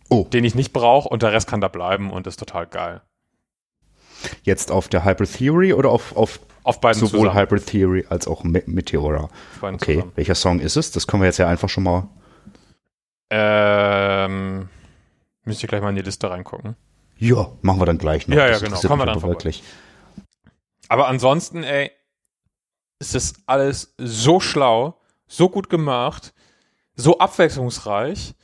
[0.08, 3.00] Oh, den ich nicht brauche und der Rest kann da bleiben und ist total geil.
[4.42, 7.38] Jetzt auf der Hybrid Theory oder auf, auf Auf beiden sowohl zusammen.
[7.38, 9.28] Hybrid Theory als auch Me Meteora?
[9.60, 10.12] Okay, zusammen.
[10.16, 10.90] welcher Song ist es?
[10.90, 12.08] Das können wir jetzt ja einfach schon mal.
[13.30, 14.68] Ähm,
[15.44, 16.76] müsst ihr gleich mal in die Liste reingucken.
[17.18, 18.36] Ja, machen wir dann gleich noch.
[18.36, 18.80] Ja, ja, Das genau.
[18.80, 19.62] Kommen wir dann wirklich.
[20.88, 21.90] Aber ansonsten, ey,
[22.98, 26.32] ist das alles so schlau, so gut gemacht,
[26.96, 28.34] so abwechslungsreich.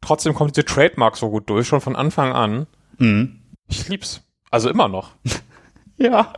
[0.00, 2.66] Trotzdem kommt diese Trademark so gut durch, schon von Anfang an.
[2.98, 3.40] Mhm.
[3.68, 4.20] Ich lieb's.
[4.50, 5.12] Also immer noch.
[5.96, 6.32] Ja,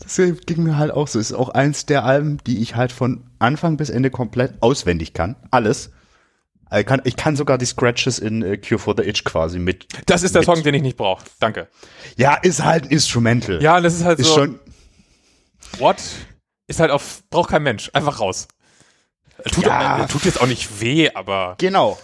[0.00, 1.18] das ging mir halt auch so.
[1.20, 5.12] Es ist auch eins der Alben, die ich halt von Anfang bis Ende komplett auswendig
[5.12, 5.36] kann.
[5.50, 5.90] Alles.
[6.74, 9.86] Ich kann, ich kann sogar die Scratches in äh, Cure for the Itch quasi mit.
[10.06, 11.22] Das ist der mit- Song, den ich nicht brauche.
[11.40, 11.68] Danke.
[12.16, 13.62] Ja, ist halt ein Instrumental.
[13.62, 14.34] Ja, das ist halt ist so.
[14.36, 14.58] schon.
[15.76, 15.96] what?
[16.66, 17.90] Ist halt auf, braucht kein Mensch.
[17.92, 18.48] Einfach raus.
[19.52, 20.04] Tut, Ja.
[20.04, 21.56] auch- tut jetzt auch nicht weh, aber.
[21.58, 21.98] Genau.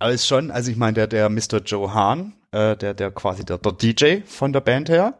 [0.00, 1.58] Aber ist schon, also ich meine, der, der Mr.
[1.64, 5.18] Joe Hahn, äh, der, der quasi der, der DJ von der Band her,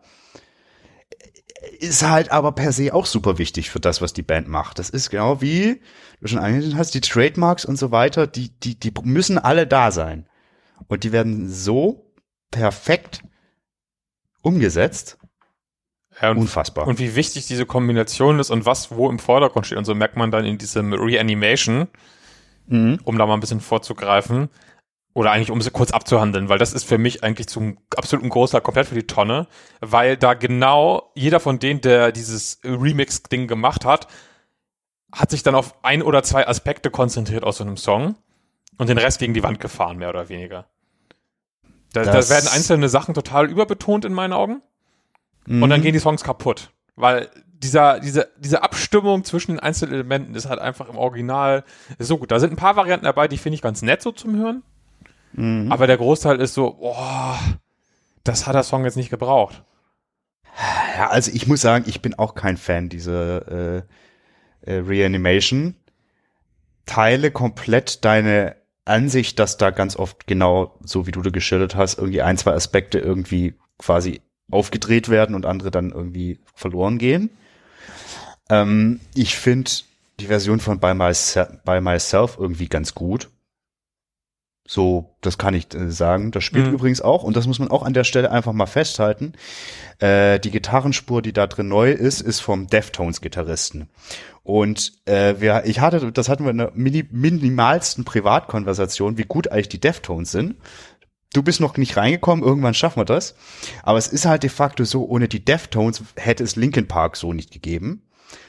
[1.78, 4.78] ist halt aber per se auch super wichtig für das, was die Band macht.
[4.78, 5.80] Das ist genau wie,
[6.20, 9.90] du schon angesehen hast, die Trademarks und so weiter, die, die, die müssen alle da
[9.90, 10.26] sein.
[10.88, 12.12] Und die werden so
[12.50, 13.22] perfekt
[14.42, 15.18] umgesetzt.
[16.20, 16.86] Ja, und, Unfassbar.
[16.86, 19.78] und wie wichtig diese Kombination ist und was wo im Vordergrund steht.
[19.78, 21.88] Und so merkt man dann in diesem Reanimation,
[22.66, 22.98] mhm.
[23.04, 24.48] um da mal ein bisschen vorzugreifen.
[25.14, 28.62] Oder eigentlich, um sie kurz abzuhandeln, weil das ist für mich eigentlich zum absoluten Großteil
[28.62, 29.46] komplett für die Tonne,
[29.80, 34.06] weil da genau jeder von denen, der dieses Remix-Ding gemacht hat,
[35.12, 38.14] hat sich dann auf ein oder zwei Aspekte konzentriert aus so einem Song
[38.78, 40.64] und den Rest gegen die Wand gefahren, mehr oder weniger.
[41.92, 44.62] Da, da werden einzelne Sachen total überbetont in meinen Augen
[45.46, 45.82] und dann Mhm.
[45.82, 46.70] gehen die Songs kaputt.
[46.96, 51.64] Weil dieser, diese, diese Abstimmung zwischen den einzelnen Elementen ist halt einfach im Original
[51.98, 52.30] so gut.
[52.30, 54.62] Da sind ein paar Varianten dabei, die finde ich ganz nett so zum Hören.
[55.32, 55.70] Mhm.
[55.70, 57.38] Aber der Großteil ist so, boah,
[58.24, 59.62] das hat der Song jetzt nicht gebraucht.
[60.96, 63.82] Ja, also ich muss sagen, ich bin auch kein Fan dieser äh,
[64.62, 65.76] äh, Reanimation.
[66.84, 71.98] Teile komplett deine Ansicht, dass da ganz oft genau so wie du da geschildert hast,
[71.98, 77.30] irgendwie ein, zwei Aspekte irgendwie quasi aufgedreht werden und andere dann irgendwie verloren gehen.
[78.50, 79.70] Ähm, ich finde
[80.20, 83.30] die Version von By, Myse By Myself irgendwie ganz gut.
[84.66, 86.30] So, das kann ich äh, sagen.
[86.30, 86.74] Das spielt Mhm.
[86.74, 89.32] übrigens auch, und das muss man auch an der Stelle einfach mal festhalten.
[89.98, 93.88] Äh, die Gitarrenspur, die da drin neu ist, ist vom Deftones-Gitarristen.
[94.44, 99.48] Und äh, wir, ich hatte, das hatten wir in der mini, minimalsten Privatkonversation, wie gut
[99.48, 100.56] eigentlich die Deftones sind.
[101.32, 103.34] Du bist noch nicht reingekommen, irgendwann schaffen wir das.
[103.82, 107.32] Aber es ist halt de facto so, ohne die Deftones hätte es Linkin Park so
[107.32, 108.02] nicht gegeben.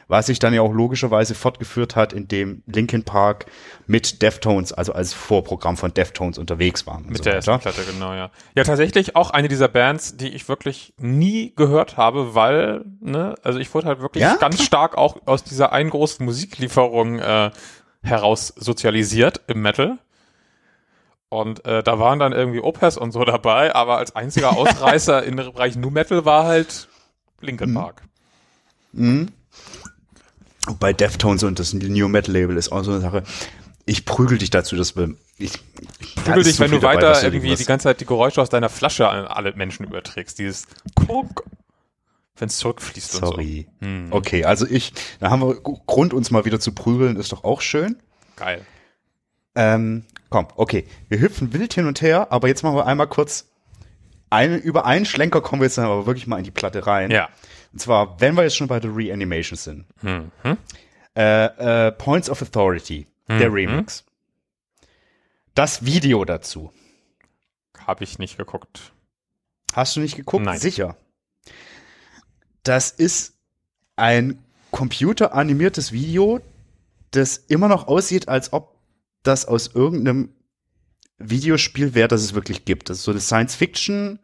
[0.08, 3.46] Was sich dann ja auch logischerweise fortgeführt hat, indem Linkin Park
[3.88, 7.06] mit Deftones, also als Vorprogramm von Deftones unterwegs waren.
[7.08, 8.30] Mit so der ersten Platte, genau, ja.
[8.56, 13.60] Ja, tatsächlich auch eine dieser Bands, die ich wirklich nie gehört habe, weil, ne, also
[13.60, 14.36] ich wurde halt wirklich ja?
[14.36, 17.52] ganz stark auch aus dieser einen großen Musiklieferung äh,
[18.04, 19.98] heraus sozialisiert im Metal.
[21.30, 25.38] Und äh, da waren dann irgendwie Opus und so dabei, aber als einziger Ausreißer im
[25.38, 26.88] Bereich Nu Metal war halt
[27.42, 27.74] Linkin mhm.
[27.74, 28.04] Park.
[28.92, 29.30] Mhm.
[30.80, 33.24] Bei Deftones und das New Metal Label ist auch so eine Sache.
[33.86, 35.16] Ich prügel dich dazu, dass wir.
[35.38, 35.60] Ich,
[36.00, 38.70] ich prügel dich, wenn du weiter dabei, irgendwie die ganze Zeit die Geräusche aus deiner
[38.70, 40.40] Flasche an alle Menschen überträgst.
[40.40, 41.44] Dieses Kuck,
[42.38, 43.68] wenn es zurückfließt Sorry.
[43.82, 43.86] und so.
[43.88, 44.08] Hm.
[44.12, 47.60] Okay, also ich, da haben wir Grund, uns mal wieder zu prügeln, ist doch auch
[47.60, 47.98] schön.
[48.38, 48.66] Geil.
[49.56, 50.86] Ähm, komm, okay.
[51.10, 53.48] Wir hüpfen wild hin und her, aber jetzt machen wir einmal kurz
[54.34, 57.12] eine, über einen Schlenker kommen wir jetzt dann aber wirklich mal in die Platte rein.
[57.12, 57.30] Ja.
[57.74, 59.86] Und zwar, wenn wir jetzt schon bei der Reanimation sind.
[60.04, 60.32] Mhm.
[61.16, 63.40] Äh, äh, Points of Authority, mhm.
[63.40, 64.06] der Remix.
[65.56, 66.72] Das Video dazu.
[67.86, 68.94] Habe ich nicht geguckt.
[69.74, 70.46] Hast du nicht geguckt?
[70.46, 70.60] Nein.
[70.60, 70.96] Sicher.
[72.62, 73.34] Das ist
[73.96, 76.42] ein computeranimiertes Video,
[77.12, 78.78] das immer noch aussieht, als ob
[79.24, 80.30] das aus irgendeinem
[81.18, 82.90] Videospiel wäre, das es wirklich gibt.
[82.90, 84.20] Das ist so eine Science-Fiction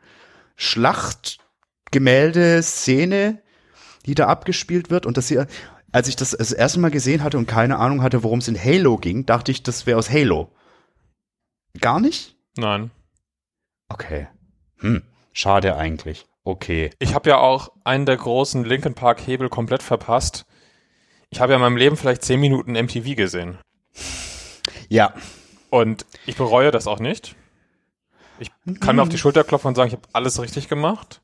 [0.55, 1.39] Schlacht
[1.91, 3.41] Gemälde, Szene,
[4.05, 5.05] die da abgespielt wird.
[5.05, 5.47] Und das hier,
[5.91, 8.61] als ich das das erste Mal gesehen hatte und keine Ahnung hatte, worum es in
[8.61, 10.51] Halo ging, dachte ich, das wäre aus Halo.
[11.79, 12.35] Gar nicht?
[12.57, 12.91] Nein.
[13.89, 14.27] Okay.
[14.77, 16.25] Hm, schade eigentlich.
[16.43, 16.91] Okay.
[16.99, 20.45] Ich habe ja auch einen der großen Linkin Park Hebel komplett verpasst.
[21.29, 23.57] Ich habe ja in meinem Leben vielleicht zehn Minuten MTV gesehen.
[24.87, 25.13] Ja.
[25.69, 27.35] Und ich bereue das auch nicht.
[28.39, 28.49] Ich
[28.79, 31.21] kann mir auf die Schulter klopfen und sagen, ich habe alles richtig gemacht.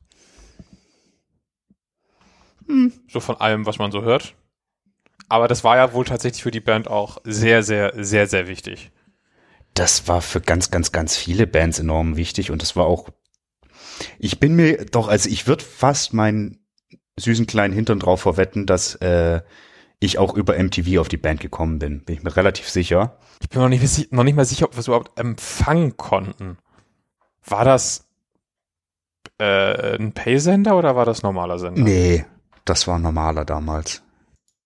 [2.66, 2.92] Hm.
[3.08, 4.34] So von allem, was man so hört.
[5.28, 8.92] Aber das war ja wohl tatsächlich für die Band auch sehr, sehr, sehr, sehr wichtig.
[9.74, 13.10] Das war für ganz, ganz, ganz viele Bands enorm wichtig und das war auch.
[14.18, 16.64] Ich bin mir doch, also ich würde fast meinen
[17.18, 19.40] süßen kleinen Hintern drauf verwetten, dass äh,
[19.98, 22.04] ich auch über MTV auf die Band gekommen bin.
[22.04, 23.18] Bin ich mir relativ sicher.
[23.40, 26.58] Ich bin noch nicht, noch nicht mal sicher, ob wir es überhaupt empfangen konnten.
[27.44, 28.08] War das
[29.38, 31.82] äh, ein Paysender oder war das normaler Sender?
[31.82, 32.24] Nee,
[32.66, 34.02] das war normaler damals.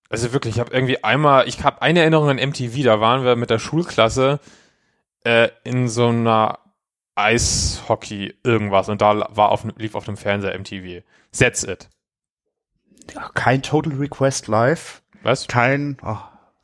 [0.08, 3.36] Also wirklich, ich habe irgendwie einmal, ich habe eine Erinnerung an MTV, da waren wir
[3.36, 4.40] mit der Schulklasse
[5.24, 6.58] äh, in so einer
[7.14, 11.04] Eishockey irgendwas und da war auf, lief auf dem Fernseher MTV.
[11.38, 11.88] That's it.
[13.14, 15.02] Ja, kein Total Request Live.
[15.22, 15.46] Was?
[15.46, 16.16] Kein, oh,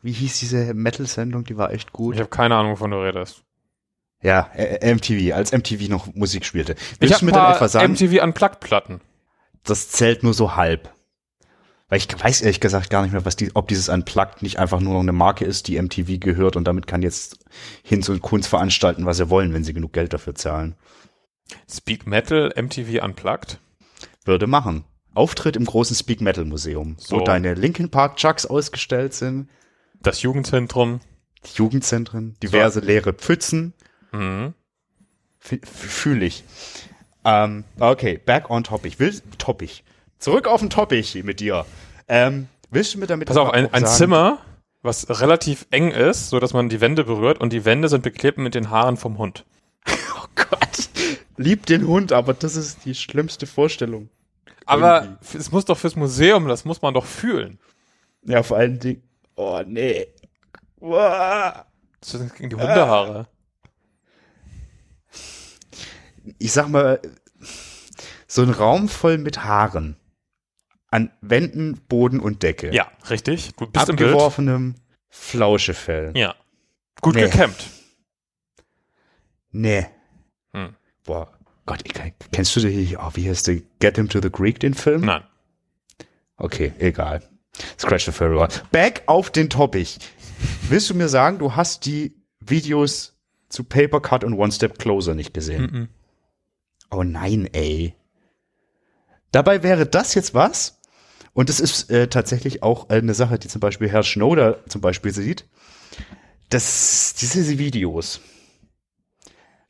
[0.03, 2.14] wie hieß diese Metal-Sendung, die war echt gut.
[2.14, 3.44] Ich habe keine Ahnung, wovon du redest.
[4.22, 6.75] Ja, äh, MTV, als MTV noch Musik spielte.
[6.99, 9.01] Willst ich habe mir dann etwa sagen, MTV Unplugged-Platten.
[9.62, 10.95] Das zählt nur so halb.
[11.88, 14.81] Weil ich weiß ehrlich gesagt gar nicht mehr, was die, ob dieses Unplugged nicht einfach
[14.81, 17.38] nur noch eine Marke ist, die MTV gehört und damit kann jetzt
[17.85, 20.75] Hinz und Kunst veranstalten, was sie wollen, wenn sie genug Geld dafür zahlen.
[21.70, 23.61] Speak Metal MTV Unplugged?
[24.25, 24.85] Würde machen.
[25.14, 27.16] Auftritt im großen Speak Metal Museum, so.
[27.16, 29.49] wo deine Linkin Park Chucks ausgestellt sind.
[30.03, 31.01] Das Jugendzentrum.
[31.44, 32.87] Die Jugendzentren, diverse so.
[32.87, 33.72] leere Pfützen.
[34.12, 34.55] Mhm.
[35.38, 36.42] Fühle ich.
[37.25, 38.99] Ähm, okay, back on topic.
[38.99, 39.83] Will, topic.
[40.18, 41.66] Zurück auf den Topic mit dir.
[42.09, 44.38] Ähm, willst du mir damit Pass auf, ein, ein Zimmer,
[44.83, 48.38] was relativ eng ist, so dass man die Wände berührt und die Wände sind beklebt
[48.38, 49.44] mit den Haaren vom Hund.
[49.88, 50.88] oh Gott.
[51.37, 54.09] Lieb den Hund, aber das ist die schlimmste Vorstellung.
[54.64, 57.59] Aber es muss doch fürs Museum, das muss man doch fühlen.
[58.22, 59.02] Ja, vor allen Dingen.
[59.37, 60.09] Oh, nee.
[60.81, 61.66] Uah.
[62.00, 63.29] Das sind gegen die Hundehaare.
[66.38, 67.00] Ich sag mal,
[68.26, 69.96] so ein Raum voll mit Haaren
[70.90, 72.72] an Wänden, Boden und Decke.
[72.72, 73.55] Ja, richtig.
[73.57, 74.75] Du bist Abgeworfenem
[75.09, 76.12] Flauschefell.
[76.16, 76.35] Ja.
[77.01, 77.22] Gut nee.
[77.22, 77.70] gekämmt.
[79.51, 79.87] Nee.
[80.53, 80.75] Hm.
[81.05, 81.33] Boah,
[81.66, 81.92] Gott, ich,
[82.31, 85.03] kennst du die, oh, wie heißt der, Get Him to the Greek, den Film?
[85.03, 85.25] Nein.
[86.37, 87.22] Okay, egal.
[87.79, 89.99] Scratch the Furry Back auf den Topic.
[90.68, 93.18] Willst du mir sagen, du hast die Videos
[93.49, 95.62] zu Paper Cut und One Step Closer nicht gesehen?
[95.62, 95.88] Mm -mm.
[96.90, 97.94] Oh nein, ey.
[99.33, 100.75] Dabei wäre das jetzt was,
[101.37, 105.12] und es ist äh, tatsächlich auch eine Sache, die zum Beispiel Herr Schnoder zum Beispiel
[105.12, 105.44] sieht,
[106.49, 108.22] dass diese Videos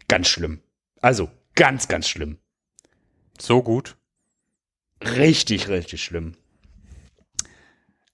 [0.07, 0.61] ganz schlimm.
[1.01, 2.39] Also ganz, ganz schlimm.
[3.41, 3.97] So gut.
[5.03, 6.37] Richtig, richtig schlimm.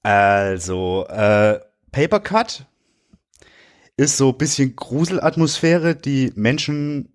[0.02, 1.60] Also, äh,
[1.90, 2.64] Paper Cut
[3.98, 5.94] ist so ein bisschen Gruselatmosphäre.
[5.94, 7.12] Die Menschen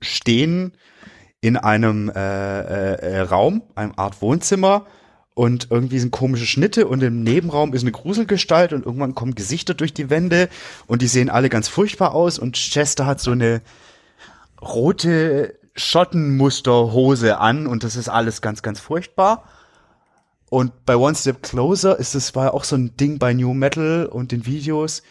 [0.00, 0.76] stehen
[1.40, 4.86] in einem äh, äh, äh, Raum, einem Art Wohnzimmer
[5.34, 9.74] und irgendwie sind komische Schnitte und im Nebenraum ist eine Gruselgestalt und irgendwann kommen Gesichter
[9.74, 10.48] durch die Wände
[10.86, 13.62] und die sehen alle ganz furchtbar aus und Chester hat so eine
[14.60, 19.44] rote Schottenmusterhose an und das ist alles ganz, ganz furchtbar.
[20.50, 24.04] Und bei One Step Closer ist es war auch so ein Ding bei New Metal
[24.04, 25.02] und den Videos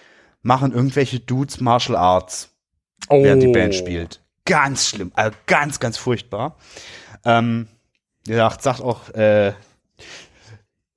[0.43, 2.49] machen irgendwelche Dudes Martial Arts,
[3.10, 3.23] Oh.
[3.23, 4.21] während die Band spielt.
[4.45, 6.57] Ganz schlimm, also ganz, ganz furchtbar.
[7.25, 7.67] Ähm,
[8.25, 9.53] wie gesagt, sagt auch äh,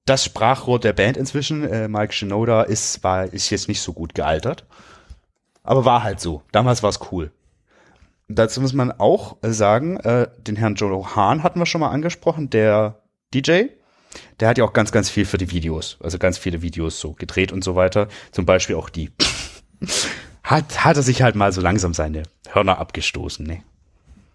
[0.05, 4.15] das Sprachrohr der Band inzwischen, äh, Mike Shinoda, ist, war, ist jetzt nicht so gut
[4.15, 4.67] gealtert.
[5.63, 6.43] Aber war halt so.
[6.53, 7.33] Damals war es cool.
[8.29, 11.91] Dazu muss man auch äh, sagen, äh, den Herrn Joe Hahn hatten wir schon mal
[11.91, 13.65] angesprochen, der DJ.
[14.41, 17.13] Der hat ja auch ganz, ganz viel für die Videos, also ganz viele Videos so
[17.13, 18.09] gedreht und so weiter.
[18.31, 19.11] Zum Beispiel auch die.
[20.43, 23.63] hat, hat er sich halt mal so langsam seine Hörner abgestoßen, ne?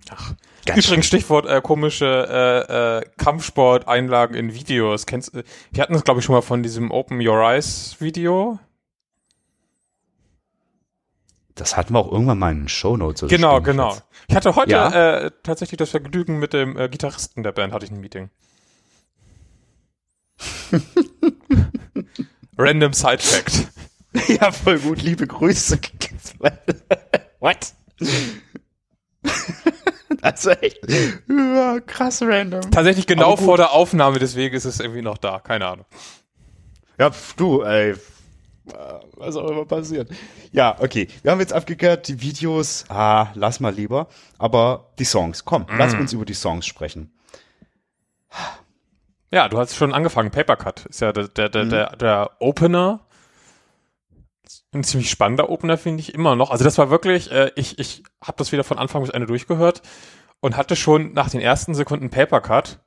[0.09, 0.33] Ach.
[0.65, 5.05] Ganz Übrigens Stichwort äh, komische äh, äh, Kampfsport-Einlagen in Videos.
[5.05, 8.59] Kennst, wir hatten es glaube ich schon mal von diesem Open Your Eyes Video.
[11.55, 13.23] Das hatten wir auch irgendwann mal in den Shownotes.
[13.23, 13.89] oder Genau, genau.
[13.89, 14.05] jetzt?
[14.29, 15.17] Ich hatte heute Ja.
[15.25, 18.29] äh, tatsächlich das Vergnügen mit dem äh, Gitarristen der Band hatte ich ein Meeting.
[22.57, 23.67] Random Side Fact.
[24.27, 25.01] Ja, voll gut.
[25.01, 25.79] Liebe Grüße.
[27.39, 27.73] What?
[30.47, 30.79] Also echt
[31.27, 32.71] ja, krass random.
[32.71, 35.39] Tatsächlich genau vor der Aufnahme, deswegen ist es irgendwie noch da.
[35.39, 35.85] Keine Ahnung.
[36.97, 37.91] Ja, pf, du, ey.
[37.91, 37.95] Äh,
[39.17, 40.09] Was auch immer passiert.
[40.51, 41.07] Ja, okay.
[41.23, 44.07] Wir haben jetzt abgeklärt, die Videos, ah, lass mal lieber.
[44.37, 47.11] Aber die Songs, komm, lass uns über die Songs sprechen.
[49.31, 50.31] Ja, du hast schon angefangen.
[50.31, 51.69] Papercut ist ja der, der, der, Mhm.
[51.69, 53.01] der, der Opener.
[54.71, 56.51] Ein ziemlich spannender Opener, finde ich immer noch.
[56.51, 59.81] Also das war wirklich, äh, ich, ich habe das wieder von Anfang bis Ende durchgehört
[60.41, 62.79] und hatte schon nach den ersten Sekunden Papercut,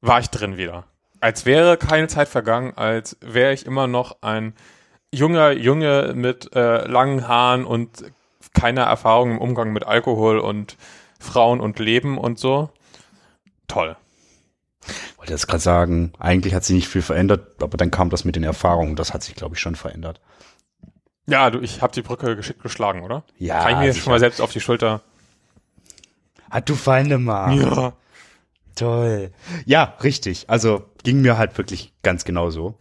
[0.00, 0.84] war ich drin wieder.
[1.20, 4.54] Als wäre keine Zeit vergangen, als wäre ich immer noch ein
[5.12, 8.04] junger Junge mit äh, langen Haaren und
[8.52, 10.76] keiner Erfahrung im Umgang mit Alkohol und
[11.18, 12.70] Frauen und Leben und so.
[13.68, 13.96] Toll.
[15.16, 18.36] Wollte jetzt gerade sagen, eigentlich hat sich nicht viel verändert, aber dann kam das mit
[18.36, 20.20] den Erfahrungen, das hat sich, glaube ich, schon verändert.
[21.26, 23.24] Ja, du, ich habe die Brücke geschickt geschlagen, oder?
[23.38, 24.04] Ja, Kann ich mir jetzt sicher.
[24.04, 25.00] schon mal selbst auf die Schulter.
[26.54, 27.60] Ah, du feine Mann.
[27.60, 27.94] Ja.
[28.76, 29.32] Toll.
[29.66, 30.44] Ja, richtig.
[30.48, 32.78] Also ging mir halt wirklich ganz genau so.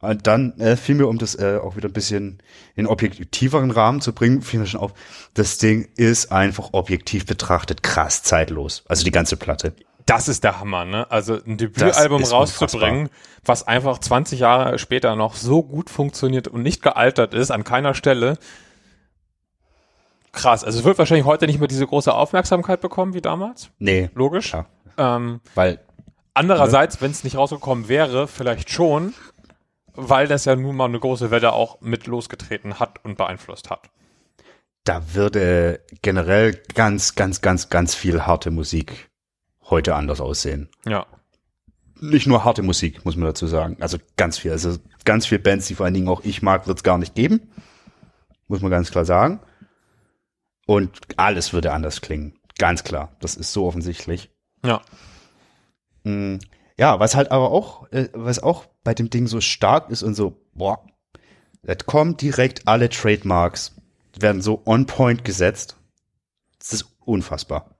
[0.00, 2.42] Und dann äh, fiel mir, um das äh, auch wieder ein bisschen
[2.74, 4.92] in objektiveren Rahmen zu bringen, fiel mir schon auf,
[5.32, 8.84] das Ding ist einfach objektiv betrachtet krass zeitlos.
[8.88, 9.72] Also die ganze Platte.
[10.04, 11.10] Das ist der Hammer, ne?
[11.10, 13.08] Also ein Debütalbum rauszubringen,
[13.42, 17.94] was einfach 20 Jahre später noch so gut funktioniert und nicht gealtert ist an keiner
[17.94, 18.36] Stelle.
[20.32, 20.64] Krass.
[20.64, 23.70] Also es wird wahrscheinlich heute nicht mehr diese große Aufmerksamkeit bekommen wie damals.
[23.78, 24.50] Nee, Logisch.
[24.50, 24.66] klar.
[24.96, 25.80] Ähm, Weil,
[26.34, 29.14] andererseits, wenn es nicht rausgekommen wäre, vielleicht schon,
[29.94, 33.90] weil das ja nun mal eine große Welle auch mit losgetreten hat und beeinflusst hat.
[34.84, 39.10] da würde generell ganz, ganz, ganz, ganz viel harte Musik
[39.70, 40.68] heute anders aussehen.
[40.86, 41.06] Ja.
[42.00, 43.76] Nicht nur harte Musik, muss man dazu sagen.
[43.80, 44.50] Also ganz viel.
[44.50, 47.14] Also ganz viele Bands, die vor allen Dingen auch ich mag, wird es gar nicht
[47.14, 47.52] geben.
[48.48, 49.38] Muss man ganz klar sagen.
[50.72, 52.32] Und alles würde anders klingen.
[52.56, 53.14] Ganz klar.
[53.20, 54.30] Das ist so offensichtlich.
[54.64, 54.80] Ja.
[56.04, 56.36] Mm,
[56.78, 60.14] Ja, was halt aber auch, äh, was auch bei dem Ding so stark ist und
[60.14, 60.82] so, boah,
[61.62, 63.76] das kommt direkt alle Trademarks,
[64.18, 65.76] werden so on point gesetzt.
[66.58, 67.76] Das ist unfassbar.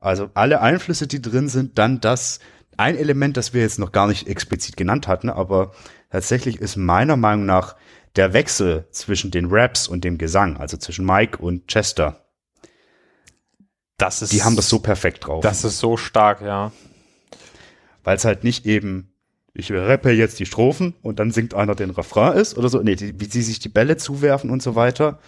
[0.00, 2.40] Also alle Einflüsse, die drin sind, dann das,
[2.78, 5.72] ein Element, das wir jetzt noch gar nicht explizit genannt hatten, aber
[6.10, 7.76] tatsächlich ist meiner Meinung nach
[8.16, 12.24] der Wechsel zwischen den Raps und dem Gesang, also zwischen Mike und Chester,
[13.98, 15.42] Das ist, die haben das so perfekt drauf.
[15.42, 16.72] Das ist so stark, ja.
[18.04, 19.12] weil es halt nicht eben,
[19.52, 22.80] ich rappe jetzt die Strophen und dann singt einer den Refrain ist oder so.
[22.82, 25.18] Nee, die, wie sie sich die Bälle zuwerfen und so weiter.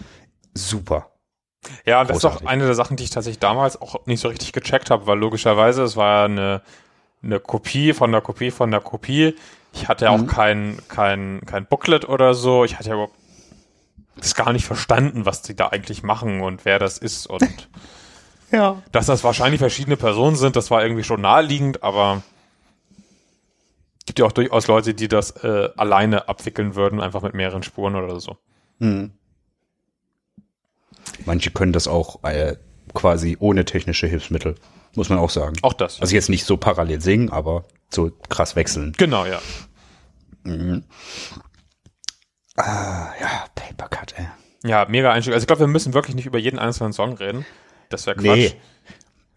[0.55, 1.13] Super.
[1.85, 2.49] Ja, und das ist auch Großartig.
[2.49, 5.83] eine der Sachen, die ich tatsächlich damals auch nicht so richtig gecheckt habe, weil logischerweise
[5.83, 6.63] es war ja eine,
[7.23, 9.35] eine Kopie von der Kopie von der Kopie.
[9.77, 10.27] Ich hatte ja auch Mhm.
[10.27, 12.65] kein, kein, kein Booklet oder so.
[12.65, 13.15] Ich hatte ja überhaupt
[14.17, 17.27] das gar nicht verstanden, was die da eigentlich machen und wer das ist.
[17.27, 17.43] Und
[18.53, 18.81] Ja.
[18.93, 22.23] dass das wahrscheinlich verschiedene Personen sind, das war irgendwie schon naheliegend, aber
[24.07, 27.97] gibt ja auch durchaus Leute, die das äh, alleine abwickeln würden, einfach mit mehreren Spuren
[27.97, 28.37] oder so.
[28.79, 29.11] Mhm.
[31.25, 32.57] Manche können das auch äh,
[32.95, 34.55] quasi ohne technische Hilfsmittel,
[34.95, 35.57] muss man auch sagen.
[35.63, 36.01] Auch das.
[36.01, 38.93] Also jetzt nicht so parallel singen, aber so krass wechseln.
[38.97, 39.41] genau, ja.
[42.57, 44.27] Ah, ja, Papercut, ey.
[44.65, 45.35] Ja, mega Einstieg.
[45.35, 47.45] Also ich glaube, wir müssen wirklich nicht über jeden einzelnen Song reden.
[47.91, 48.27] Das wäre Quatsch.
[48.27, 48.53] Nee.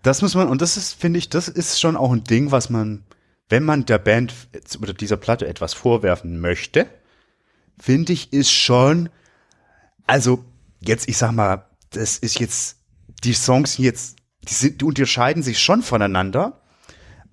[0.01, 2.69] Das muss man, und das ist, finde ich, das ist schon auch ein Ding, was
[2.69, 3.03] man
[3.49, 4.33] wenn man der Band
[4.79, 6.87] oder dieser Platte etwas vorwerfen möchte,
[7.79, 9.09] finde ich, ist schon,
[10.05, 10.45] also
[10.79, 12.77] jetzt, ich sag mal, das ist jetzt,
[13.23, 16.61] die Songs jetzt, die, sind, die unterscheiden sich schon voneinander,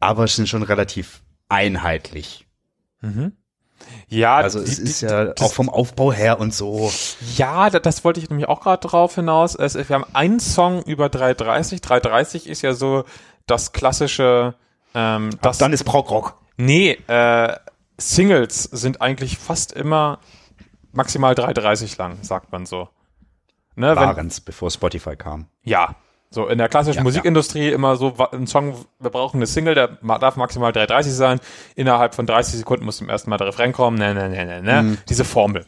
[0.01, 2.47] aber sind schon relativ einheitlich.
[4.09, 6.93] Ja, Also die- es ist die- ja das- auch vom Aufbau her und so.
[7.37, 9.55] Ja, da- das wollte ich nämlich auch gerade drauf hinaus.
[9.57, 11.81] Es, wir haben einen Song über 330.
[11.81, 13.05] 330 ist ja so
[13.47, 14.55] das klassische,
[14.95, 16.37] ähm, das, Dann ist Prog Rock.
[16.57, 17.57] nee, äh,
[17.99, 20.19] Singles sind eigentlich fast immer
[20.93, 22.89] maximal 330 lang, sagt man so.
[23.75, 25.47] Ne, Waren's, bevor Spotify kam.
[25.63, 25.95] ja.
[26.37, 29.89] So in der klassischen Ja, Musikindustrie immer so ein Song, wir brauchen eine Single, der
[30.03, 31.41] darf maximal 330 sein.
[31.77, 33.97] Innerhalb von 30 Sekunden muss zum ersten Mal der Refrain kommen.
[33.97, 34.99] Ne, ne, ne, ne, ne.
[35.09, 35.65] Diese Formel.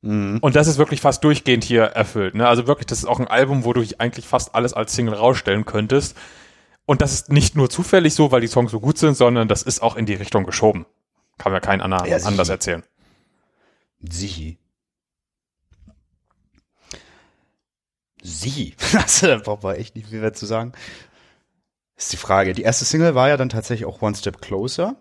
[0.00, 2.34] Und das ist wirklich fast durchgehend hier erfüllt.
[2.34, 2.48] Ne?
[2.48, 5.66] Also wirklich, das ist auch ein Album, wo du eigentlich fast alles als Single rausstellen
[5.66, 6.16] könntest.
[6.86, 9.62] Und das ist nicht nur zufällig so, weil die Songs so gut sind, sondern das
[9.62, 10.86] ist auch in die Richtung geschoben.
[11.36, 12.82] Kann mir kein anderer Ja, anders erzählen.
[14.00, 14.56] Sie.
[18.24, 18.74] Sie.
[18.94, 20.72] Also, da braucht man echt nicht viel mehr zu sagen.
[21.96, 22.54] Ist die Frage.
[22.54, 24.96] Die erste Single war ja dann tatsächlich auch One Step Closer.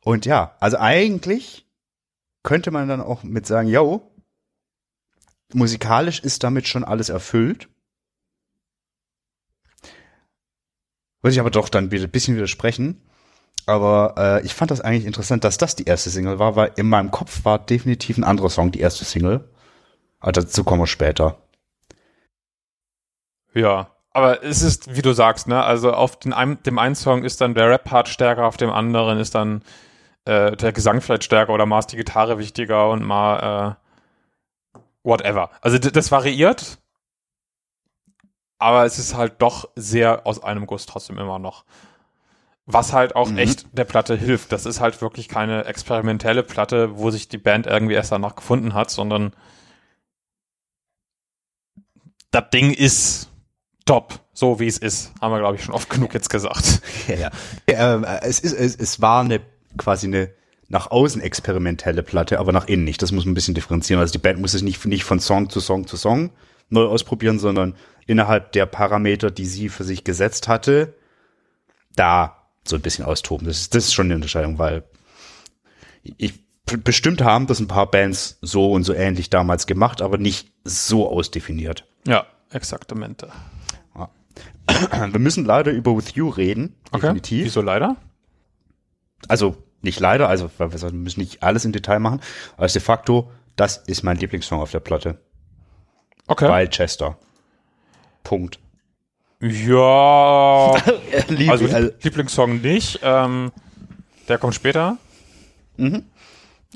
[0.00, 1.66] Und ja, also eigentlich
[2.42, 4.12] könnte man dann auch mit sagen, yo,
[5.52, 7.68] musikalisch ist damit schon alles erfüllt.
[11.22, 13.02] Würde ich aber doch dann wieder ein bisschen widersprechen.
[13.66, 16.88] Aber äh, ich fand das eigentlich interessant, dass das die erste Single war, weil in
[16.88, 19.50] meinem Kopf war definitiv ein anderer Song die erste Single.
[20.20, 21.42] Aber dazu kommen wir später.
[23.56, 27.24] Ja, aber es ist, wie du sagst, ne, also auf den einem, dem einen Song
[27.24, 29.62] ist dann der Rap-Part stärker, auf dem anderen ist dann
[30.26, 33.76] äh, der Gesang vielleicht stärker oder mal ist die Gitarre wichtiger und mal
[34.74, 35.50] äh, whatever.
[35.62, 36.78] Also das variiert,
[38.58, 41.64] aber es ist halt doch sehr aus einem Guss trotzdem immer noch.
[42.66, 43.38] Was halt auch Mhm.
[43.38, 44.52] echt der Platte hilft.
[44.52, 48.74] Das ist halt wirklich keine experimentelle Platte, wo sich die Band irgendwie erst danach gefunden
[48.74, 49.32] hat, sondern
[52.32, 53.30] das Ding ist
[53.86, 55.12] top, so wie es ist.
[55.20, 56.82] Haben wir, glaube ich, schon oft genug jetzt gesagt.
[57.08, 57.30] Ja,
[57.68, 58.02] ja.
[58.02, 59.40] Äh, es, ist, es, es war eine
[59.78, 60.30] quasi eine
[60.68, 63.00] nach außen experimentelle Platte, aber nach innen nicht.
[63.00, 64.00] Das muss man ein bisschen differenzieren.
[64.00, 66.30] Also die Band muss es nicht, nicht von Song zu Song zu Song
[66.68, 67.76] neu ausprobieren, sondern
[68.06, 70.94] innerhalb der Parameter, die sie für sich gesetzt hatte,
[71.94, 73.46] da so ein bisschen austoben.
[73.46, 74.82] Das ist, das ist schon eine Unterscheidung, weil
[76.16, 76.34] ich
[76.64, 81.08] bestimmt haben das ein paar Bands so und so ähnlich damals gemacht, aber nicht so
[81.08, 81.86] ausdefiniert.
[82.06, 83.30] Ja, exaktamente.
[85.10, 87.00] Wir müssen leider über With You reden, Okay.
[87.02, 87.44] definitiv.
[87.46, 87.96] Wieso leider?
[89.28, 92.20] Also nicht leider, also wir müssen nicht alles im Detail machen,
[92.56, 95.18] aber de facto, das ist mein Lieblingssong auf der Platte.
[96.26, 96.48] Okay.
[96.48, 97.16] Weil Chester.
[98.24, 98.58] Punkt.
[99.40, 100.74] Ja,
[101.28, 103.00] Lieb, also also, Lieb- Lieblingssong nicht.
[103.02, 103.52] Ähm,
[104.28, 104.96] der kommt später.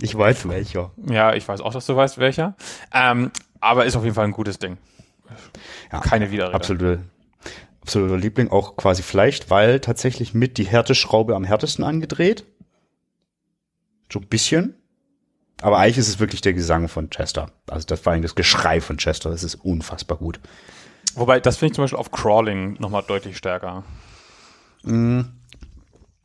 [0.00, 0.92] ich weiß welcher.
[1.08, 2.54] Ja, ich weiß auch, dass du weißt, welcher.
[2.92, 3.30] Ähm,
[3.60, 4.76] aber ist auf jeden Fall ein gutes Ding.
[5.92, 6.54] Ja, Keine Widerrede.
[6.54, 7.00] Absolute,
[7.82, 12.44] absoluter Liebling, auch quasi vielleicht, weil tatsächlich mit die Härteschraube am härtesten angedreht.
[14.12, 14.74] So ein bisschen.
[15.62, 17.52] Aber eigentlich ist es wirklich der Gesang von Chester.
[17.68, 20.40] Also das vor allem das Geschrei von Chester, das ist unfassbar gut.
[21.14, 23.84] Wobei, das finde ich zum Beispiel auf Crawling nochmal deutlich stärker.
[24.84, 25.26] Also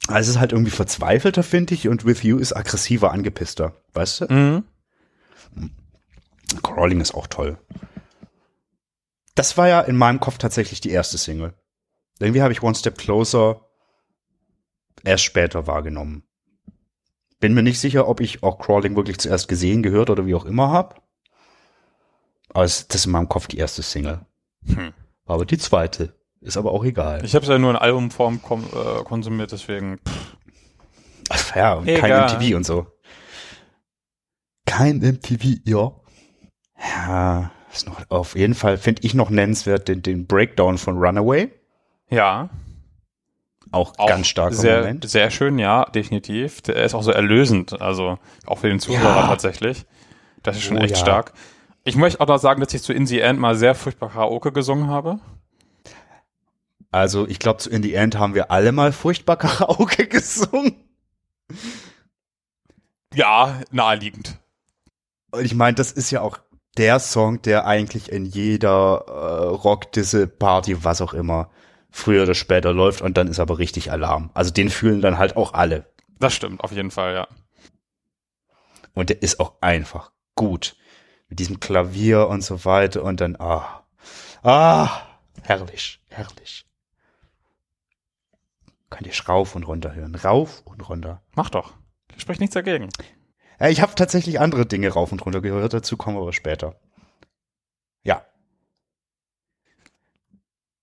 [0.07, 3.73] es ist halt irgendwie verzweifelter, finde ich, und With You ist aggressiver, angepisster.
[3.93, 4.33] Weißt du?
[4.33, 4.63] Mhm.
[6.63, 7.57] Crawling ist auch toll.
[9.35, 11.53] Das war ja in meinem Kopf tatsächlich die erste Single.
[12.19, 13.61] Irgendwie habe ich One Step Closer
[15.03, 16.23] erst später wahrgenommen.
[17.41, 20.45] Bin mir nicht sicher, ob ich auch Crawling wirklich zuerst gesehen, gehört oder wie auch
[20.45, 20.95] immer habe.
[22.49, 24.25] Aber das ist in meinem Kopf die erste Single.
[24.65, 24.93] Hm.
[25.25, 26.15] Aber die zweite.
[26.39, 27.25] Ist aber auch egal.
[27.25, 29.97] Ich habe es ja nur in Albumform äh, konsumiert, deswegen.
[29.97, 30.37] Pff.
[31.29, 32.35] Ach, ja, und kein Egal.
[32.35, 32.87] MTV und so.
[34.65, 35.91] Kein MTV, ja.
[36.77, 41.51] Ja, ist noch auf jeden Fall, finde ich noch nennenswert, den, den Breakdown von Runaway.
[42.09, 42.49] Ja,
[43.71, 45.09] Auch, auch ganz starker sehr, Moment.
[45.09, 46.61] sehr schön, ja, definitiv.
[46.61, 49.27] Der ist auch so erlösend, also auch für den Zuhörer Ja.
[49.27, 49.85] tatsächlich.
[50.43, 51.01] Das ist schon Oh, echt ja.
[51.01, 51.33] stark.
[51.83, 54.51] Ich möchte auch noch sagen, dass ich zu In the End mal sehr furchtbar Karaoke
[54.51, 55.19] gesungen habe.
[56.91, 60.75] Also ich glaube, zu In the End haben wir alle mal furchtbar Karaoke gesungen.
[63.13, 64.37] Ja, naheliegend.
[65.31, 66.39] Und ich meine, das ist ja auch
[66.77, 71.49] der Song, der eigentlich in jeder äh, Rock-Disse-Party, was auch immer,
[71.89, 74.29] früher oder später läuft und dann ist aber richtig Alarm.
[74.33, 75.85] Also den fühlen dann halt auch alle.
[76.19, 77.27] Das stimmt, auf jeden Fall, ja.
[78.93, 80.75] Und der ist auch einfach gut.
[81.29, 83.83] Mit diesem Klavier und so weiter und dann, ah,
[84.43, 84.89] ah,
[85.41, 86.65] herrlich, herrlich.
[88.89, 90.15] Kann ich rauf und runter hören.
[90.15, 91.21] Rauf und runter.
[91.35, 91.73] Mach doch.
[92.17, 92.89] Spricht nichts dagegen.
[93.59, 96.75] Ja, ich habe tatsächlich andere Dinge rauf und runter gehört, dazu kommen wir aber später.
[98.03, 98.25] Ja.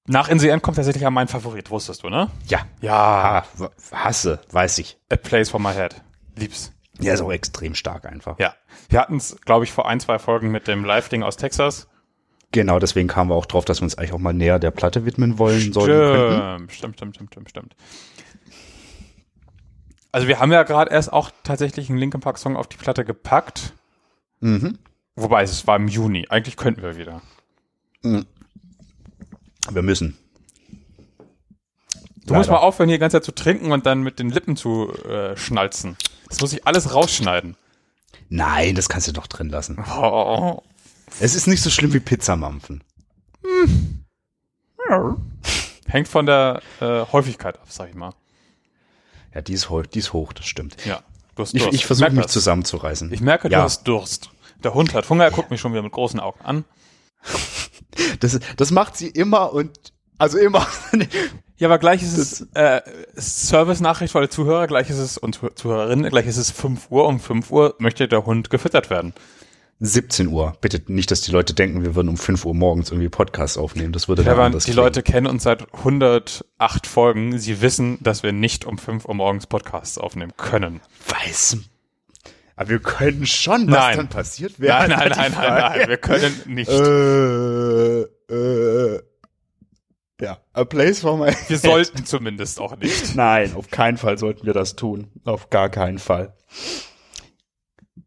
[0.07, 2.29] Nach End kommt tatsächlich an mein Favorit, wusstest du, ne?
[2.47, 2.67] Ja.
[2.81, 3.45] Ja.
[3.59, 4.99] Ah, hasse, weiß ich.
[5.11, 6.03] A Place for My Head.
[6.37, 6.73] Lieb's.
[6.99, 8.39] Der ist auch extrem stark einfach.
[8.39, 8.55] Ja.
[8.89, 11.89] Wir hatten es, glaube ich, vor ein, zwei Folgen mit dem Live-Ding aus Texas.
[12.53, 15.07] Genau, deswegen kamen wir auch drauf, dass wir uns eigentlich auch mal näher der Platte
[15.07, 16.71] widmen wollen sollten könnten.
[16.71, 17.77] Stimmt, stimmt, stimmt, stimmt, stimmt.
[20.13, 23.05] Also wir haben ja gerade erst auch tatsächlich einen Linkin Park Song auf die Platte
[23.05, 23.73] gepackt.
[24.41, 24.79] Mhm.
[25.17, 26.27] Wobei es war im Juni.
[26.29, 27.23] Eigentlich könnten wir wieder.
[28.03, 30.19] Wir müssen.
[32.27, 32.61] Du musst Leider.
[32.61, 35.37] mal aufhören, hier die ganze Zeit zu trinken und dann mit den Lippen zu äh,
[35.37, 35.97] schnalzen.
[36.29, 37.57] Das muss ich alles rausschneiden.
[38.29, 39.83] Nein, das kannst du doch drin lassen.
[39.99, 40.63] Oh.
[41.21, 42.83] Es ist nicht so schlimm wie Pizzamampfen.
[45.87, 48.15] Hängt von der äh, Häufigkeit ab, sag ich mal.
[49.35, 50.77] Ja, die ist, hoch, die ist hoch, das stimmt.
[50.85, 51.03] Ja.
[51.37, 51.75] Du hast Ich, Durst.
[51.75, 52.33] ich versuche merk mich das.
[52.33, 53.13] zusammenzureißen.
[53.13, 53.63] Ich merke, du Ja.
[53.63, 54.31] hast Durst.
[54.63, 56.65] Der Hund hat Hunger, er guckt mich schon wieder mit großen Augen an.
[58.21, 59.71] Das, das macht sie immer und
[60.19, 60.67] also immer.
[61.59, 62.81] Ja, aber gleich ist es äh,
[63.17, 67.07] Service-Nachricht für alle Zuhörer, gleich ist es und Zuh- Zuhörerinnen, gleich ist es 5 Uhr.
[67.07, 69.15] Um 5 Uhr möchte der Hund gefüttert werden.
[69.85, 70.57] 17 Uhr.
[70.61, 73.93] Bitte nicht, dass die Leute denken, wir würden um 5 Uhr morgens irgendwie Podcast aufnehmen.
[73.93, 74.85] Das würde dann Stefan, anders die klingen.
[74.87, 77.37] Leute kennen uns seit 108 Folgen.
[77.39, 80.81] Sie wissen, dass wir nicht um 5 Uhr morgens Podcasts aufnehmen können.
[81.09, 81.57] weiß.
[82.55, 83.97] Aber wir können schon, was Nein.
[83.97, 84.87] dann passiert wäre.
[84.87, 85.79] Nein, nein, nein, nein, Frage.
[85.79, 86.71] nein, wir können nicht.
[86.71, 88.03] Äh,
[88.33, 89.03] äh,
[90.21, 93.17] ja, a place for my wir sollten zumindest auch nicht.
[93.17, 95.09] Nein, auf keinen Fall sollten wir das tun.
[95.25, 96.35] Auf gar keinen Fall.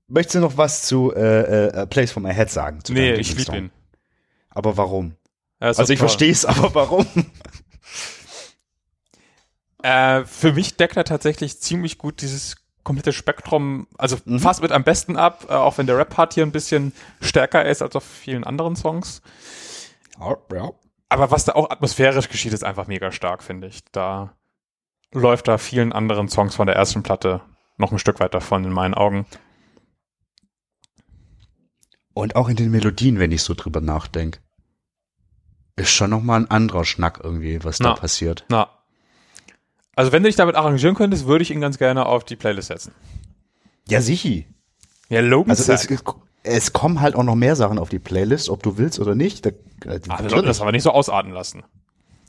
[0.07, 2.83] Möchtest du noch was zu äh, äh, Place for My Head sagen?
[2.83, 3.71] Zu Nee, ich liebe ihn.
[4.49, 5.15] Aber warum?
[5.59, 6.07] Also so ich toll.
[6.09, 7.05] verstehe es, aber warum?
[9.83, 14.39] Äh, für mich deckt er tatsächlich ziemlich gut dieses komplette Spektrum, also Mhm.
[14.39, 16.91] fast mit am besten ab, äh, auch wenn der Rap-Part hier ein bisschen
[17.21, 19.21] stärker ist als auf vielen anderen Songs.
[20.19, 20.71] Ja, ja.
[21.09, 23.83] Aber was da auch atmosphärisch geschieht, ist einfach mega stark, finde ich.
[23.91, 24.33] Da
[25.13, 27.41] läuft da vielen anderen Songs von der ersten Platte
[27.77, 29.27] noch ein Stück weit davon in meinen Augen.
[32.15, 34.39] Und auch in den Melodien, wenn ich so drüber nachdenke.
[35.75, 37.89] Ist schon nochmal ein anderer Schnack irgendwie, was Na.
[37.89, 38.45] da passiert.
[38.49, 38.69] Na.
[39.97, 42.69] Also wenn du dich damit arrangieren könntest, würde ich ihn ganz gerne auf die Playlist
[42.69, 42.93] setzen.
[43.89, 44.45] Ja, sicher.
[45.09, 45.87] Ja, Logan Also es,
[46.43, 49.45] es kommen halt auch noch mehr Sachen auf die Playlist, ob du willst oder nicht.
[49.45, 51.63] Da, äh, Ah, wir sollten das aber nicht so ausarten lassen.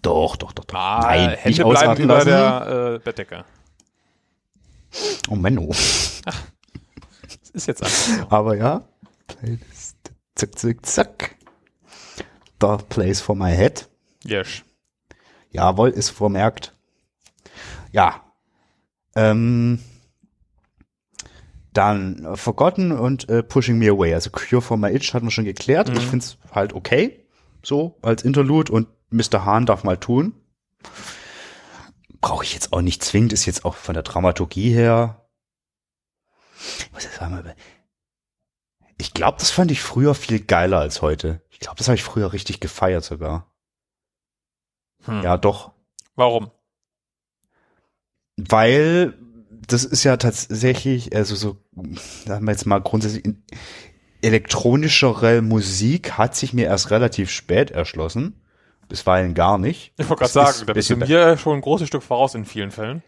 [0.02, 0.74] doch, doch, doch, doch.
[0.76, 2.28] Ah, Nein, Hände nicht bleiben ausarten über lassen.
[2.28, 3.44] der äh, Bettdecke.
[5.28, 5.68] Oh Menno.
[5.68, 6.24] Das
[7.52, 8.26] ist jetzt einfach so.
[8.30, 8.82] Aber ja,
[9.28, 9.75] Playlist.
[10.36, 11.36] Zack, zack, zack.
[12.60, 13.88] The place for my head.
[14.22, 14.62] Yes.
[15.50, 16.74] Jawohl, ist vermerkt.
[17.90, 18.22] Ja.
[19.14, 19.80] Ähm,
[21.72, 24.14] dann äh, Forgotten und äh, Pushing Me Away.
[24.14, 25.88] Also Cure for My Itch hatten wir schon geklärt.
[25.90, 27.26] Ich find's halt okay.
[27.62, 29.44] So, als Interlude und Mr.
[29.44, 30.34] Hahn darf mal tun.
[32.20, 35.26] Brauche ich jetzt auch nicht zwingend, ist jetzt auch von der Dramaturgie her.
[36.78, 37.54] Ich muss jetzt mal
[38.98, 41.42] ich glaube, das fand ich früher viel geiler als heute.
[41.50, 43.52] Ich glaube, das habe ich früher richtig gefeiert sogar.
[45.04, 45.22] Hm.
[45.22, 45.72] Ja, doch.
[46.14, 46.50] Warum?
[48.36, 49.14] Weil
[49.50, 51.56] das ist ja tatsächlich, also so,
[52.26, 53.24] sagen wir jetzt mal grundsätzlich,
[54.22, 58.40] elektronischere Musik hat sich mir erst relativ spät erschlossen.
[58.88, 59.92] Bisweilen gar nicht.
[59.98, 62.70] Ich wollte gerade sagen, da bist du mir schon ein großes Stück voraus in vielen
[62.70, 63.02] Fällen.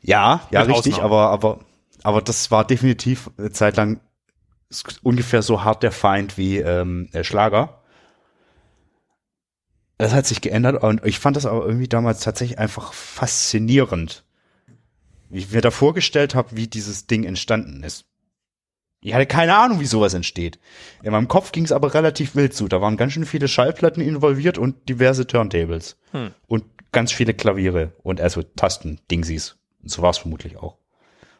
[0.00, 1.12] Ja, ja, Mit richtig, Ausnahmen.
[1.12, 1.58] aber, aber,
[2.04, 3.50] aber das war definitiv eine
[4.70, 7.82] S- ungefähr so hart der Feind wie ähm, der Schlager.
[9.96, 14.24] Das hat sich geändert und ich fand das aber irgendwie damals tatsächlich einfach faszinierend.
[15.28, 18.06] Wie ich mir da vorgestellt habe, wie dieses Ding entstanden ist.
[19.00, 20.58] Ich hatte keine Ahnung, wie sowas entsteht.
[21.02, 22.66] In meinem Kopf ging es aber relativ wild zu.
[22.68, 25.96] Da waren ganz schön viele Schallplatten involviert und diverse Turntables.
[26.12, 26.32] Hm.
[26.46, 29.56] Und ganz viele Klaviere und also Tasten, Dingsies.
[29.82, 30.78] Und so war es vermutlich auch.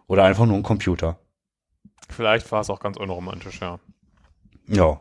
[0.06, 1.18] Oder einfach nur ein Computer.
[2.08, 3.78] Vielleicht war es auch ganz unromantisch, ja.
[4.66, 5.00] Ja.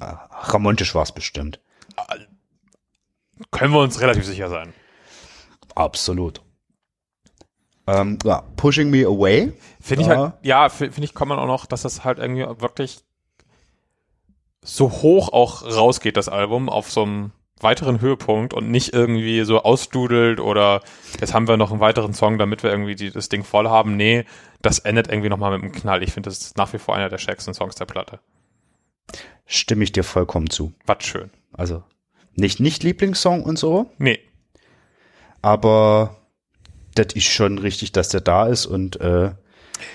[0.00, 1.60] Ah, Romantisch war es bestimmt.
[3.50, 4.72] Können wir uns relativ sicher sein.
[5.74, 6.42] Absolut.
[7.86, 9.52] Ähm, ja, Pushing Me Away.
[9.80, 10.16] Finde ich Ja.
[10.16, 13.00] halt, ja, fi- finde ich, kann man auch noch, dass das halt irgendwie wirklich
[14.62, 17.32] so hoch auch rausgeht, das Album, auf so einem
[17.62, 20.82] weiteren Höhepunkt und nicht irgendwie so ausdudelt oder
[21.20, 23.96] jetzt haben wir noch einen weiteren Song, damit wir irgendwie die, das Ding voll haben.
[23.96, 24.24] Nee,
[24.62, 26.02] das endet irgendwie nochmal mit einem Knall.
[26.02, 28.20] Ich finde, das ist nach wie vor einer der stärksten Songs der Platte.
[29.46, 30.72] Stimme ich dir vollkommen zu.
[30.86, 31.30] Was schön.
[31.52, 31.82] Also
[32.34, 34.20] nicht, nicht Lieblingssong und so, Nee,
[35.42, 36.16] aber
[36.94, 39.32] das ist schon richtig, dass der da ist und äh,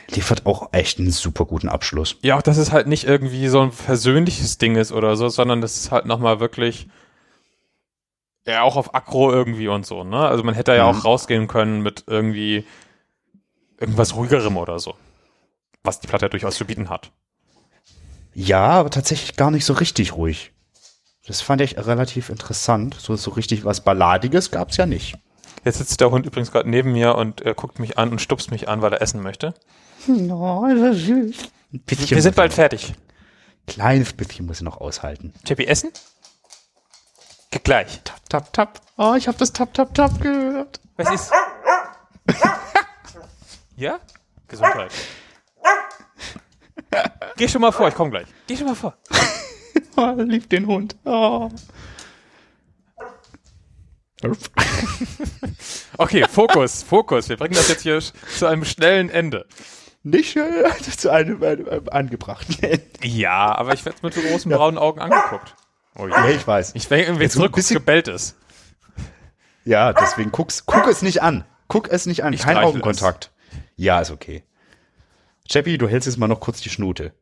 [0.10, 2.18] liefert auch echt einen super guten Abschluss.
[2.22, 5.62] Ja, auch dass es halt nicht irgendwie so ein persönliches Ding ist oder so, sondern
[5.62, 6.88] das ist halt nochmal wirklich
[8.46, 10.18] ja auch auf Akro irgendwie und so, ne?
[10.28, 11.00] Also man hätte ja Mhm.
[11.00, 12.66] auch rausgehen können mit irgendwie
[13.80, 14.96] irgendwas ruhigerem oder so.
[15.84, 17.12] Was die Platte ja durchaus zu bieten hat.
[18.34, 20.52] Ja, aber tatsächlich gar nicht so richtig ruhig.
[21.28, 22.96] Das fand ich relativ interessant.
[23.00, 25.16] So, so richtig was Balladiges gab's ja nicht.
[25.64, 28.52] Jetzt sitzt der Hund übrigens gerade neben mir und äh, guckt mich an und stupst
[28.52, 29.54] mich an, weil er essen möchte.
[30.08, 31.38] Oh, das ist süß.
[31.74, 32.94] Ein bisschen Wir sind bald er fertig.
[33.66, 35.34] Kleines bisschen muss ich noch aushalten.
[35.44, 35.90] Tippi, essen?
[37.52, 38.02] Gleich.
[38.04, 38.82] Tap, tap, tap.
[38.98, 40.80] Oh, ich habe das Tap, tap, tap gehört.
[40.98, 41.32] Was ist?
[43.76, 44.00] ja?
[44.48, 44.92] Gesundheit.
[47.38, 48.28] Geh schon mal vor, ich komme gleich.
[48.48, 48.96] Geh schon mal vor.
[49.98, 50.98] Oh, liebt den Hund.
[51.06, 51.50] Oh.
[55.98, 57.30] Okay, Fokus, Fokus.
[57.30, 59.46] Wir bringen das jetzt hier zu einem schnellen Ende.
[60.04, 62.84] Nicht äh, zu einem, einem, einem angebrachten Ende.
[63.04, 65.56] Ja, aber ich werde mit so großen braunen Augen angeguckt.
[65.98, 66.72] Oh Ja, ich weiß.
[66.76, 68.36] Ich wenn irgendwie zurück bisschen- gebellt ist.
[69.64, 71.44] Ja, deswegen guck's, guck es nicht an.
[71.68, 72.34] Guck es nicht an.
[72.34, 73.32] Ich Kein Augenkontakt.
[73.76, 74.44] Ja, ist okay.
[75.50, 77.14] Chappie, du hältst jetzt mal noch kurz die Schnute.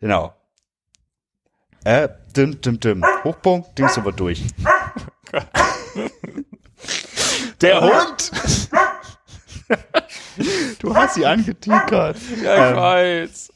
[0.00, 0.34] Genau.
[1.84, 3.04] Äh, dim, dim, dim.
[3.22, 4.42] Hochpunkt, Ding sind wir durch.
[7.60, 8.30] Der Hund!
[10.80, 12.16] du hast sie angetikert.
[12.42, 12.76] Ja, ich Ähm.
[12.76, 13.52] weiß.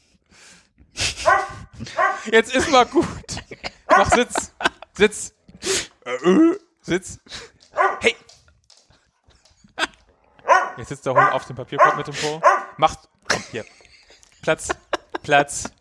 [2.31, 3.05] Jetzt ist mal gut.
[3.97, 4.53] Mach Sitz.
[4.93, 5.33] Sitz.
[6.05, 7.19] Äh, Sitz.
[7.99, 8.15] Hey.
[10.77, 12.41] Jetzt sitzt der Hund auf dem Papierkorb mit dem Po.
[12.77, 12.99] Macht.
[13.27, 13.65] Komm, hier.
[14.41, 14.69] Platz.
[15.21, 15.71] Platz.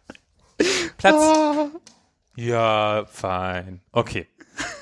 [0.99, 1.71] Platz.
[2.37, 3.81] Ja, fein.
[3.93, 4.29] Okay.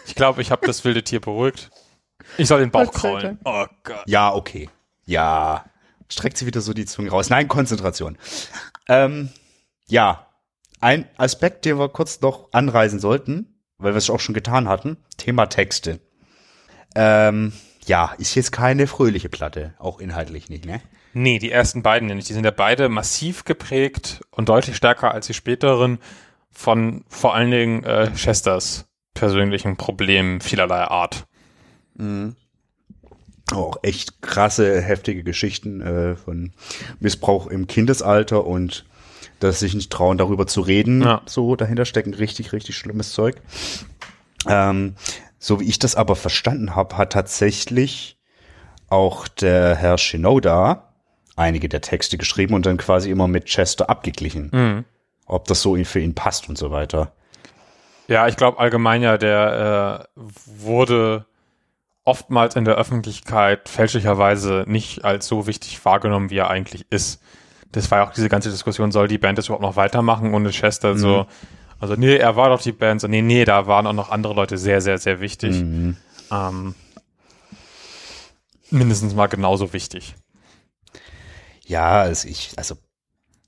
[0.07, 1.71] Ich glaube, ich habe das wilde Tier beruhigt.
[2.37, 3.39] Ich soll den Bauch kraulen.
[3.45, 4.03] Oh Gott.
[4.07, 4.69] Ja, okay.
[5.07, 5.65] Ja.
[6.11, 7.31] Streckt sie wieder so die Zunge raus.
[7.31, 8.19] Nein, Konzentration.
[8.89, 9.31] Ähm,
[9.87, 10.28] ja.
[10.81, 14.97] Ein Aspekt, den wir kurz noch anreisen sollten, weil wir es auch schon getan hatten,
[15.17, 16.01] Thema Texte.
[16.95, 17.53] Ähm,
[17.87, 20.81] ja, ist jetzt keine fröhliche Platte, auch inhaltlich nicht, ne?
[21.15, 22.29] Nee, die ersten beiden nicht.
[22.29, 25.99] Die sind ja beide massiv geprägt und deutlich stärker als die späteren
[26.51, 31.27] von vor allen Dingen äh, Chesters persönlichen Problemen vielerlei Art.
[33.53, 36.53] Auch echt krasse, heftige Geschichten äh, von
[37.01, 38.85] Missbrauch im Kindesalter und
[39.41, 41.03] dass sich nicht trauen, darüber zu reden.
[41.03, 41.23] Ja.
[41.27, 43.41] So dahinter stecken richtig, richtig schlimmes Zeug.
[44.47, 44.95] Ähm,
[45.39, 48.19] so wie ich das aber verstanden habe, hat tatsächlich
[48.89, 50.93] auch der Herr Shinoda
[51.37, 54.85] einige der Texte geschrieben und dann quasi immer mit Chester abgeglichen.
[55.27, 57.13] Ob das so für ihn passt und so weiter.
[58.09, 61.27] Ja, ich glaube allgemein ja, der äh, wurde
[62.05, 67.21] oftmals in der Öffentlichkeit fälschlicherweise nicht als so wichtig wahrgenommen, wie er eigentlich ist.
[67.73, 70.51] Das war ja auch diese ganze Diskussion, soll die Band das überhaupt noch weitermachen ohne
[70.51, 70.97] Chester?
[70.97, 71.27] So,
[71.79, 73.01] also nee, er war doch die Band.
[73.01, 75.57] So, nee, nee, da waren auch noch andere Leute sehr, sehr, sehr wichtig.
[76.31, 76.75] Ähm,
[78.71, 80.15] mindestens mal genauso wichtig.
[81.67, 82.77] Ja, also ich, also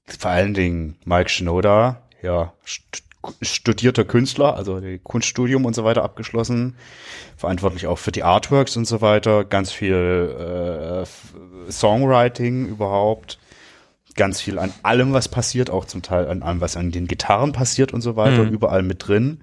[0.07, 3.05] vor allen Dingen Mike Shinoda, ja, st
[3.43, 6.77] studierter Künstler, also Kunststudium und so weiter abgeschlossen,
[7.37, 11.05] verantwortlich auch für die Artworks und so weiter, ganz viel
[11.67, 13.39] äh, Songwriting überhaupt,
[14.21, 17.53] ganz viel an allem, was passiert, auch zum Teil an allem, was an den Gitarren
[17.53, 18.51] passiert und so weiter, Mhm.
[18.51, 19.41] überall mit drin.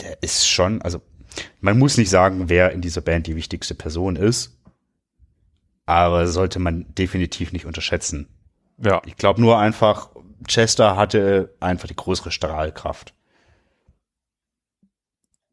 [0.00, 1.02] Der ist schon, also
[1.60, 4.56] man muss nicht sagen, wer in dieser Band die wichtigste Person ist,
[5.84, 8.28] aber sollte man definitiv nicht unterschätzen.
[8.82, 10.08] Ja, Ich glaube nur einfach,
[10.48, 13.12] Chester hatte einfach die größere Strahlkraft.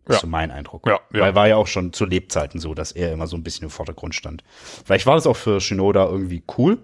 [0.05, 0.15] Das Ja.
[0.15, 0.87] ist so mein Eindruck.
[0.87, 1.19] Ja, ja.
[1.21, 3.69] Weil war ja auch schon zu Lebzeiten so, dass er immer so ein bisschen im
[3.69, 4.43] Vordergrund stand.
[4.85, 6.77] Vielleicht war das auch für Shinoda irgendwie cool.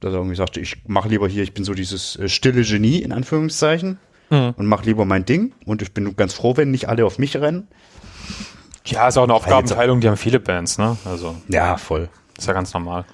[0.00, 2.98] Dass er irgendwie sagte, ich mache lieber hier, ich bin so dieses äh, stille Genie
[3.02, 3.98] in Anführungszeichen
[4.30, 4.52] Mhm.
[4.58, 5.54] und mache lieber mein Ding.
[5.64, 7.66] Und ich bin ganz froh, wenn nicht alle auf mich rennen.
[8.84, 10.96] ja, ist auch eine Aufgabenteilung, die haben viele Bands, ne?
[11.06, 12.10] Also, Ja, voll.
[12.36, 13.06] ist ja ganz normal.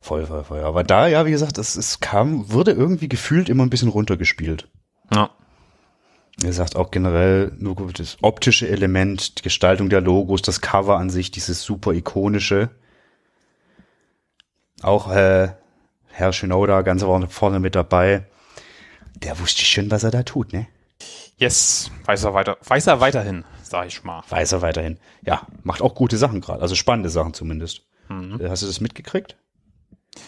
[0.00, 0.60] Voll, voll, voll.
[0.60, 4.68] Aber da, ja, wie gesagt, es, es kam, wurde irgendwie gefühlt immer ein bisschen runtergespielt.
[5.12, 5.30] Ja.
[6.44, 10.96] Er sagt auch generell nur gut, das optische Element, die Gestaltung der Logos, das Cover
[10.98, 12.70] an sich, dieses super ikonische.
[14.82, 15.48] Auch äh,
[16.08, 18.26] Herr Shinoda ganz vorne mit dabei.
[19.16, 20.66] Der wusste schon, was er da tut, ne?
[21.38, 24.22] Yes, weiß er weiter, weiß er weiterhin, sag ich mal.
[24.28, 24.98] Weiß er weiterhin.
[25.22, 27.82] Ja, macht auch gute Sachen gerade, also spannende Sachen zumindest.
[28.08, 29.36] Äh, Hast du das mitgekriegt?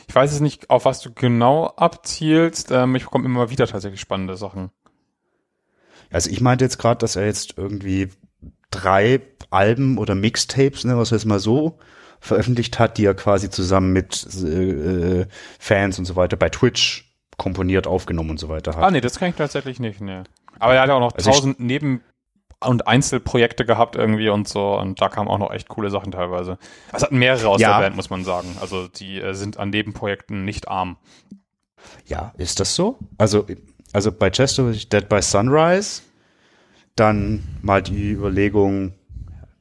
[0.06, 2.70] Ich weiß jetzt nicht, auf was du genau abzielst.
[2.70, 4.70] Ähm, ich bekomme immer wieder tatsächlich spannende Sachen.
[6.10, 8.10] Also ich meinte jetzt gerade, dass er jetzt irgendwie
[8.70, 9.20] drei
[9.50, 11.78] Alben oder Mixtapes, ne, was jetzt mal so,
[12.20, 15.26] veröffentlicht hat, die er quasi zusammen mit äh,
[15.58, 18.82] Fans und so weiter bei Twitch komponiert, aufgenommen und so weiter hat.
[18.82, 20.24] Ah, nee, das kann ich tatsächlich nicht, ne.
[20.58, 22.02] Aber er hat ja auch noch Also tausend Neben-
[22.60, 26.58] und Einzelprojekte gehabt irgendwie und so und da kamen auch noch echt coole Sachen teilweise.
[26.92, 27.78] Es hatten mehrere aus Ja.
[27.78, 28.56] der Band, muss man sagen.
[28.60, 30.96] Also die äh, sind an Nebenprojekten nicht arm.
[32.06, 32.98] Ja, ist das so?
[33.18, 33.46] Also,
[33.92, 36.02] also bei Chester Dead by Sunrise,
[36.96, 38.94] dann mal die Überlegung,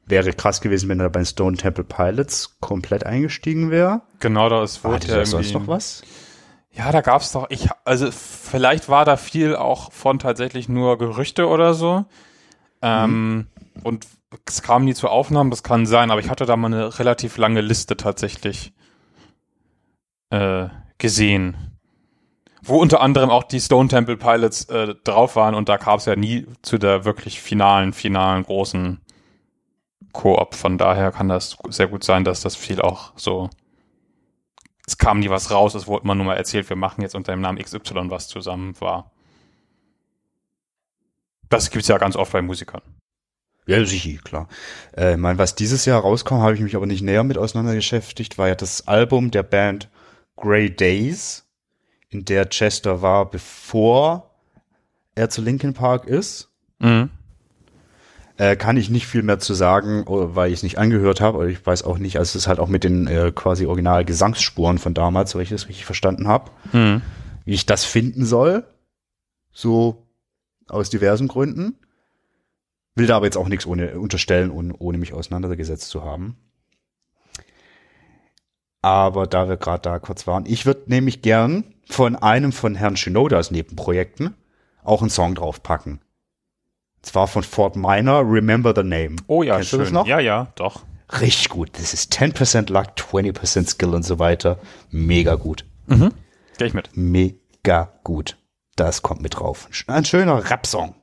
[0.08, 4.02] wäre krass gewesen, wenn er bei den Stone Temple Pilots komplett eingestiegen wäre.
[4.20, 6.02] Genau, da ist wurde da ja sonst noch was?
[6.70, 11.48] Ja, da gab's doch, ich, also vielleicht war da viel auch von tatsächlich nur Gerüchte
[11.48, 12.04] oder so.
[12.82, 13.48] Ähm,
[13.82, 14.06] und
[14.46, 17.36] es kam nie zu Aufnahmen, das kann sein, aber ich hatte da mal eine relativ
[17.36, 18.72] lange Liste tatsächlich
[20.30, 21.78] äh, gesehen.
[22.62, 26.16] Wo unter anderem auch die Stone Temple Pilots äh, drauf waren und da es ja
[26.16, 29.00] nie zu der wirklich finalen, finalen großen
[30.18, 30.56] Koop.
[30.56, 33.48] Von daher kann das sehr gut sein, dass das viel auch so
[34.88, 37.32] es kam nie was raus, es wurde immer nur mal erzählt, wir machen jetzt unter
[37.32, 39.12] dem Namen XY was zusammen war.
[41.50, 42.80] Das gibt's ja ganz oft bei Musikern.
[43.66, 44.48] Ja, sicher, klar.
[44.96, 48.38] Äh, ich mein, was dieses Jahr rauskam, habe ich mich aber nicht näher mit auseinandergeschäftigt,
[48.38, 49.90] war ja das Album der Band
[50.36, 51.46] Grey Days,
[52.08, 54.30] in der Chester war, bevor
[55.14, 56.50] er zu Linkin Park ist.
[56.78, 57.10] Mhm.
[58.38, 61.50] Äh, kann ich nicht viel mehr zu sagen, oh, weil ich es nicht angehört habe.
[61.50, 64.78] Ich weiß auch nicht, also es ist halt auch mit den äh, quasi original Gesangsspuren
[64.78, 67.02] von damals, so ich das richtig verstanden habe, Mhm.
[67.44, 68.64] wie ich das finden soll.
[69.50, 70.06] So
[70.68, 71.78] aus diversen Gründen.
[72.94, 76.36] Will da aber jetzt auch nichts ohne unterstellen und ohne mich auseinandergesetzt zu haben.
[78.82, 82.96] Aber da wir gerade da kurz waren, ich würde nämlich gern von einem von Herrn
[82.96, 84.34] Shinodas Nebenprojekten
[84.84, 86.00] auch einen Song draufpacken.
[87.08, 89.16] Zwar von Fort Minor, Remember the Name.
[89.28, 89.84] Oh ja, Kennst du schön.
[89.84, 90.06] das noch?
[90.06, 90.82] Ja, ja, doch.
[91.22, 91.70] Richtig gut.
[91.72, 94.58] Das ist 10% Luck, 20% Skill und so weiter.
[94.90, 95.64] Mega gut.
[95.88, 96.90] Geh ich mit.
[96.94, 98.36] Mega gut.
[98.76, 99.68] Das kommt mit drauf.
[99.86, 100.94] Ein schöner Rap-Song.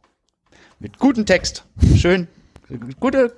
[0.80, 1.66] Mit gutem Text.
[1.96, 2.28] Schön.
[3.00, 3.30] Guter,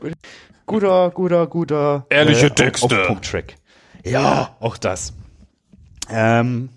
[0.66, 2.06] guter, guter, guter.
[2.10, 3.02] Ehrliche auf- Texte.
[3.02, 3.56] Auf Punkt-Track.
[4.04, 5.14] Ja, auch das.
[6.10, 6.70] Ähm,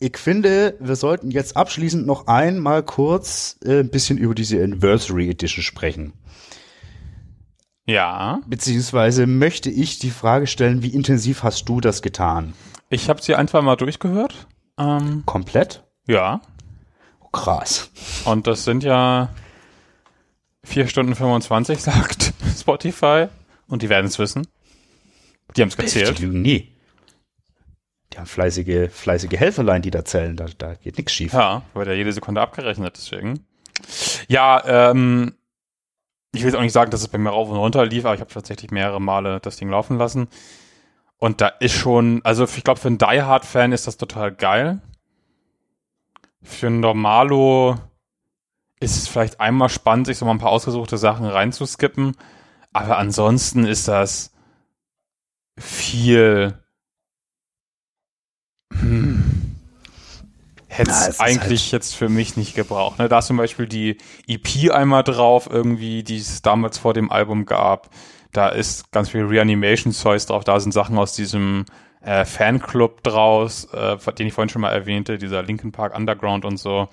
[0.00, 5.28] ich finde, wir sollten jetzt abschließend noch einmal kurz äh, ein bisschen über diese Anniversary
[5.28, 6.12] Edition sprechen.
[7.86, 8.40] Ja.
[8.46, 12.52] Beziehungsweise möchte ich die Frage stellen, wie intensiv hast du das getan?
[12.90, 14.46] Ich habe sie einfach mal durchgehört.
[14.78, 15.84] Ähm, Komplett?
[16.06, 16.40] ja.
[17.20, 17.90] Oh, krass.
[18.24, 19.30] Und das sind ja
[20.64, 23.26] 4 Stunden 25, sagt Spotify.
[23.66, 24.46] Und die werden es wissen.
[25.56, 26.20] Die haben es gezählt.
[26.20, 26.42] lügen
[28.24, 30.36] fleißige, fleißige Helferlein, die da zählen.
[30.36, 31.32] Da, da geht nichts schief.
[31.32, 33.46] Ja, wurde ja jede Sekunde abgerechnet, deswegen.
[34.28, 35.34] Ja, ähm,
[36.32, 38.14] ich will jetzt auch nicht sagen, dass es bei mir rauf und runter lief, aber
[38.14, 40.28] ich habe tatsächlich mehrere Male das Ding laufen lassen.
[41.18, 44.80] Und da ist schon, also ich glaube, für einen Die Hard-Fan ist das total geil.
[46.42, 47.76] Für einen Normalo
[48.80, 52.16] ist es vielleicht einmal spannend, sich so mal ein paar ausgesuchte Sachen reinzuskippen.
[52.72, 54.32] Aber ansonsten ist das
[55.58, 56.54] viel.
[58.72, 59.56] Hm.
[60.68, 62.98] Hätte es eigentlich halt- jetzt für mich nicht gebraucht.
[62.98, 63.08] Ne?
[63.08, 63.96] Da ist zum Beispiel die
[64.26, 67.88] EP einmal drauf, irgendwie, die es damals vor dem Album gab.
[68.32, 70.44] Da ist ganz viel Reanimation-Zeugs drauf.
[70.44, 71.64] Da sind Sachen aus diesem
[72.02, 76.58] äh, Fanclub draus, äh, den ich vorhin schon mal erwähnte, dieser Linkin Park Underground und
[76.58, 76.88] so.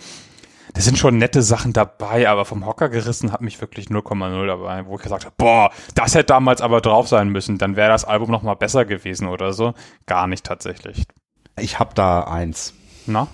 [0.74, 4.86] Da sind schon nette Sachen dabei, aber vom Hocker gerissen hat mich wirklich 0,0 dabei,
[4.88, 8.04] wo ich gesagt habe, boah, das hätte damals aber drauf sein müssen, dann wäre das
[8.04, 9.74] Album noch mal besser gewesen oder so.
[10.06, 11.04] Gar nicht tatsächlich.
[11.60, 12.74] Ich hab da eins.
[13.06, 13.28] Na?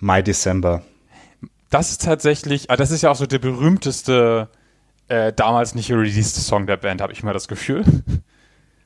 [0.00, 0.82] My December.
[1.70, 4.48] Das ist tatsächlich, ah, das ist ja auch so der berühmteste
[5.08, 7.84] äh, damals nicht released Song der Band, habe ich mal das Gefühl.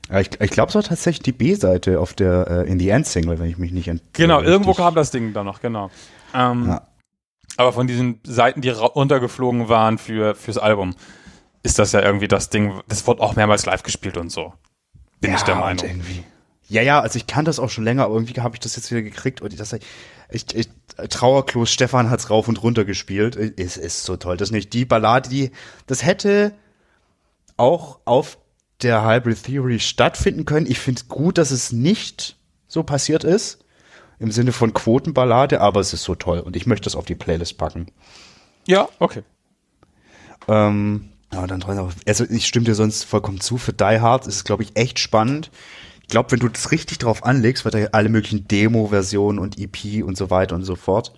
[0.09, 3.05] Ja, Ich, ich glaube, es war tatsächlich die B-Seite auf der äh, In the End
[3.05, 5.91] Single, wenn ich mich nicht ent Genau, äh, irgendwo kam das Ding dann noch, genau.
[6.33, 6.81] Ähm, Ja.
[7.57, 10.95] Aber von diesen Seiten, die runtergeflogen waren für fürs Album,
[11.61, 14.53] ist das ja irgendwie das Ding, das wurde auch mehrmals live gespielt und so.
[15.19, 15.85] Bin ich der und Meinung.
[15.85, 16.23] Irgendwie.
[16.69, 18.91] Ja, ja, also ich kann das auch schon länger, aber irgendwie habe ich das jetzt
[18.91, 19.75] wieder gekriegt und das,
[20.29, 20.69] ich, ich,
[21.09, 23.35] Trauerklos Stefan hat's rauf und runter gespielt.
[23.35, 24.37] Ist, ist so toll.
[24.37, 25.51] Das nicht die Ballade, die,
[25.87, 26.53] das hätte
[27.57, 28.37] auch auf
[28.83, 30.67] der Hybrid Theory stattfinden können.
[30.69, 33.65] Ich finde gut, dass es nicht so passiert ist.
[34.19, 37.15] Im Sinne von Quotenballade, aber es ist so toll und ich möchte es auf die
[37.15, 37.87] Playlist packen.
[38.67, 39.23] Ja, okay.
[40.49, 43.57] Ähm, ja, dann also ich stimme dir sonst vollkommen zu.
[43.57, 45.51] Für Die Hard ist es, glaube ich, echt spannend.
[46.09, 50.03] Ich glaube, wenn du das richtig drauf anlegst, wird da alle möglichen Demo-Versionen und EP
[50.03, 51.13] und so weiter und so fort.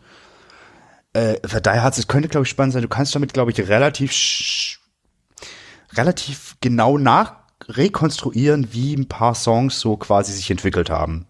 [1.14, 2.82] äh, für Die Hard, es könnte, glaube ich, spannend sein.
[2.82, 4.12] Du kannst damit, glaube ich, relativ,
[5.94, 7.36] relativ genau nach
[7.70, 11.26] rekonstruieren, wie ein paar Songs so quasi sich entwickelt haben.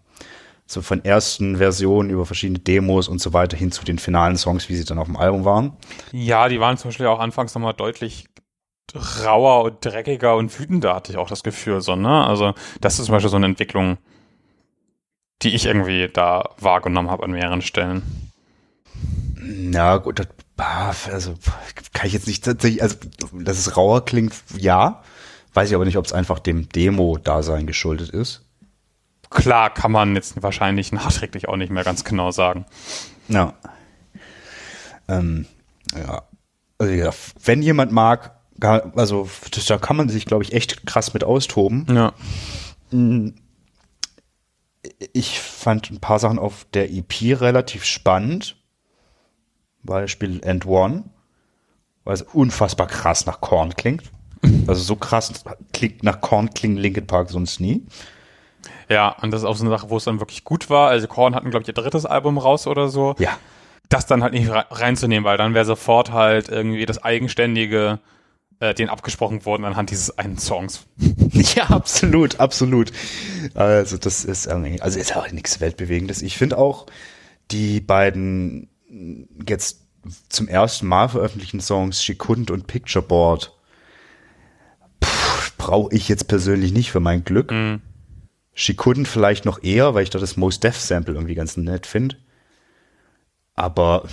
[0.66, 4.68] So von ersten Versionen über verschiedene Demos und so weiter hin zu den finalen Songs,
[4.68, 5.76] wie sie dann auf dem Album waren.
[6.10, 8.26] Ja, die waren zum Beispiel auch anfangs nochmal deutlich
[8.94, 12.24] rauer und dreckiger und wütender, hatte ich auch das Gefühl, so, ne?
[12.26, 13.98] Also, das ist zum Beispiel so eine Entwicklung,
[15.42, 18.30] die ich irgendwie da wahrgenommen habe an mehreren Stellen.
[19.34, 21.34] Na gut, das, also
[21.92, 22.96] kann ich jetzt nicht tatsächlich, also
[23.32, 25.02] dass es rauer klingt, ja.
[25.54, 28.46] Weiß ich aber nicht, ob es einfach dem Demo-Dasein geschuldet ist.
[29.28, 32.64] Klar kann man jetzt wahrscheinlich nachträglich auch nicht mehr ganz genau sagen.
[33.28, 33.54] Ja.
[35.08, 35.46] Ähm,
[35.96, 36.22] ja.
[36.78, 37.10] Also, ja,
[37.44, 41.24] wenn jemand mag, gar- also das, da kann man sich, glaube ich, echt krass mit
[41.24, 41.86] austoben.
[41.94, 42.12] Ja.
[45.12, 48.56] Ich fand ein paar Sachen auf der EP relativ spannend.
[49.84, 51.04] Beispiel End One,
[52.04, 54.04] weil es unfassbar krass nach Korn klingt.
[54.66, 57.84] Also so krass klingt nach Korn klingen Linkin Park sonst nie.
[58.88, 60.88] Ja, und das ist auch so eine Sache, wo es dann wirklich gut war.
[60.88, 63.14] Also Korn hatten, glaube ich, ihr drittes Album raus oder so.
[63.18, 63.36] Ja.
[63.88, 67.98] Das dann halt nicht re- reinzunehmen, weil dann wäre sofort halt irgendwie das Eigenständige,
[68.62, 70.86] äh, den abgesprochen worden anhand dieses einen Songs.
[71.56, 72.92] Ja, absolut, absolut.
[73.54, 76.22] Also das ist irgendwie- also ist auch nichts weltbewegendes.
[76.22, 76.86] Ich finde auch
[77.50, 78.68] die beiden
[79.48, 79.80] jetzt
[80.28, 83.52] zum ersten Mal veröffentlichten Songs She Couldn't und Picture Board
[85.58, 87.52] brauche ich jetzt persönlich nicht für mein Glück.
[88.54, 91.86] She Couldn't vielleicht noch eher, weil ich da das Most Def Sample irgendwie ganz nett
[91.86, 92.16] finde.
[93.54, 94.06] Aber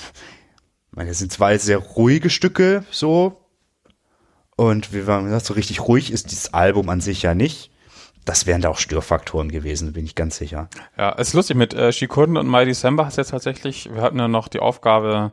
[0.92, 3.46] meine, es sind zwei sehr ruhige Stücke so
[4.60, 7.72] und wie man gesagt, so richtig ruhig ist dieses Album an sich ja nicht.
[8.26, 10.70] Das wären da auch Störfaktoren gewesen, bin ich ganz sicher.
[10.98, 14.02] Ja, es ist lustig, mit äh, She Couldn't und My December hast jetzt tatsächlich, wir
[14.02, 15.32] hatten ja noch die Aufgabe,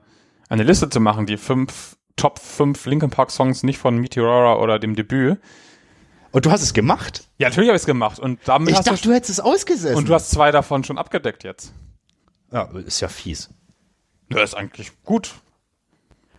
[0.48, 4.78] eine Liste zu machen, die fünf, Top 5 Linkin Park Songs nicht von Meteora oder
[4.78, 5.38] dem Debüt.
[6.30, 7.24] Und du hast es gemacht?
[7.38, 9.96] Ja, natürlich habe ich es gemacht und damit Ich hast dachte, du hättest es ausgesessen.
[9.96, 11.72] und du hast zwei davon schon abgedeckt jetzt.
[12.52, 13.50] ja, ist ja fies.
[14.30, 15.34] Das ist eigentlich gut.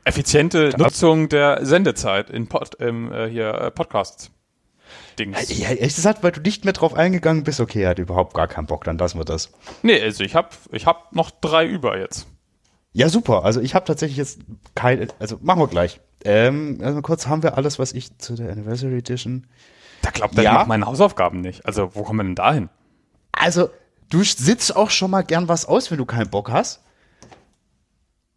[0.08, 4.32] Effiziente Nutzung der Sendezeit in Pod, im, äh, hier äh, Podcasts.
[5.20, 5.58] Dings.
[5.58, 8.48] Ja, ehrlich gesagt, weil du nicht mehr drauf eingegangen bist, okay, er hat überhaupt gar
[8.48, 9.52] keinen Bock, dann lassen wir das.
[9.82, 12.28] Nee, also ich habe ich hab noch drei über jetzt.
[12.94, 13.44] Ja, super.
[13.44, 14.40] Also ich habe tatsächlich jetzt
[14.76, 16.00] keine, also machen wir gleich.
[16.24, 19.48] Ähm, also kurz haben wir alles, was ich zu der Anniversary Edition.
[20.02, 20.54] Da glaubt er Ja?
[20.54, 21.66] noch meine Hausaufgaben nicht.
[21.66, 22.70] Also wo kommen wir denn da hin?
[23.32, 23.70] Also,
[24.10, 26.82] du sitzt auch schon mal gern was aus, wenn du keinen Bock hast.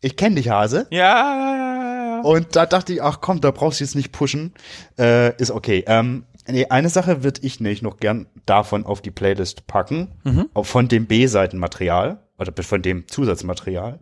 [0.00, 0.86] Ich kenne dich, Hase.
[0.90, 2.20] Ja, ja, ja, ja.
[2.22, 4.54] Und da dachte ich, ach komm, da brauchst du jetzt nicht pushen.
[4.98, 5.84] Äh, ist okay.
[5.86, 10.08] Ähm, nee, eine Sache würde ich nämlich noch gern davon auf die Playlist packen.
[10.54, 14.00] Auch von dem B-Seitenmaterial oder von dem Zusatzmaterial.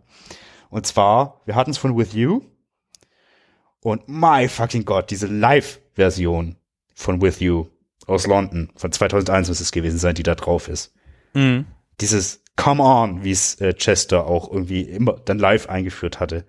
[0.69, 2.41] Und zwar, wir hatten es von With You.
[3.81, 6.57] Und my fucking God, diese Live-Version
[6.93, 7.67] von With You
[8.07, 10.93] aus London von 2001 muss es gewesen sein, die da drauf ist.
[11.33, 11.65] Mhm.
[12.01, 16.45] Dieses Come On, wie es äh, Chester auch irgendwie immer dann live eingeführt hatte.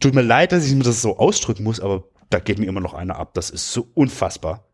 [0.00, 2.80] Tut mir leid, dass ich mir das so ausdrücken muss, aber da geht mir immer
[2.80, 3.34] noch einer ab.
[3.34, 4.66] Das ist so unfassbar.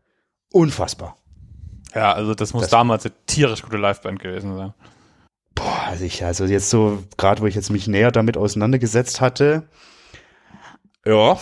[0.51, 1.17] Unfassbar.
[1.93, 4.73] Ja, also das muss Das- damals eine tierisch gute Liveband gewesen sein.
[5.53, 9.67] Boah, also ich, also jetzt so, gerade wo ich jetzt mich näher damit auseinandergesetzt hatte,
[11.05, 11.37] ja,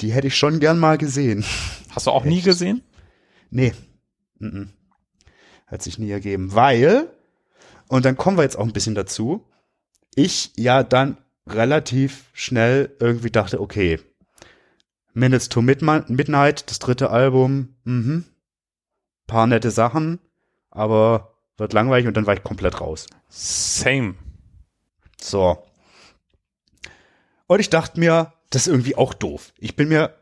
[0.00, 1.44] die hätte ich schon gern mal gesehen.
[1.94, 2.46] Hast du auch nie Echt?
[2.46, 2.82] gesehen?
[3.50, 3.72] Nee.
[4.40, 4.70] Mhm.
[5.66, 6.52] Hat sich nie ergeben.
[6.54, 7.08] Weil,
[7.88, 9.46] und dann kommen wir jetzt auch ein bisschen dazu,
[10.14, 14.00] ich ja dann relativ schnell irgendwie dachte, okay,
[15.12, 18.24] Minutes to Midnight, das dritte Album, mhm.
[19.26, 20.18] Paar nette Sachen,
[20.70, 23.06] aber wird langweilig und dann war ich komplett raus.
[23.28, 24.16] Same.
[25.20, 25.62] So.
[27.46, 29.52] Und ich dachte mir, das ist irgendwie auch doof.
[29.58, 30.14] Ich bin mir,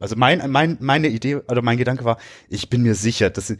[0.00, 2.18] also mein, mein, meine Idee oder mein Gedanke war,
[2.48, 3.58] ich bin mir sicher, dass sie-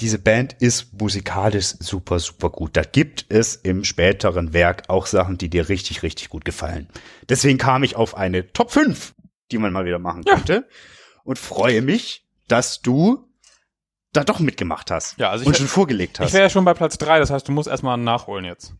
[0.00, 2.76] diese Band ist musikalisch super, super gut.
[2.76, 6.88] Da gibt es im späteren Werk auch Sachen, die dir richtig, richtig gut gefallen.
[7.28, 9.14] Deswegen kam ich auf eine Top 5,
[9.50, 10.34] die man mal wieder machen Ja.
[10.36, 10.66] könnte.
[11.24, 13.28] Und freue mich, dass du
[14.12, 15.16] da doch mitgemacht hast.
[15.18, 16.28] Ja, also ich- und schon vorgelegt hast.
[16.28, 18.74] Ich wäre ja schon bei Platz drei, das heißt, du musst erstmal nachholen jetzt.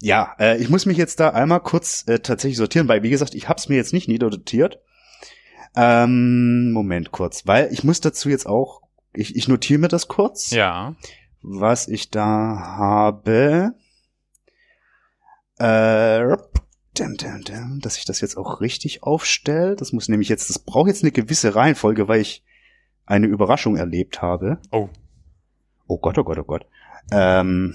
[0.00, 3.34] Ja, äh, ich muss mich jetzt da einmal kurz äh, tatsächlich sortieren, weil wie gesagt,
[3.34, 4.80] ich habe es mir jetzt nicht niederdotiert.
[5.74, 8.81] Ähm, Moment kurz, weil ich muss dazu jetzt auch,
[9.12, 10.94] ich, ich notiere mir das kurz, Ja.
[11.42, 13.74] was ich da habe.
[15.58, 16.36] Äh,
[16.96, 19.76] dum, dum, dum, dass ich das jetzt auch richtig aufstelle.
[19.76, 22.42] Das muss nämlich jetzt, das braucht jetzt eine gewisse Reihenfolge, weil ich
[23.06, 24.58] eine Überraschung erlebt habe.
[24.70, 24.88] Oh.
[25.86, 26.66] Oh Gott, oh Gott, oh Gott.
[27.10, 27.74] Ähm,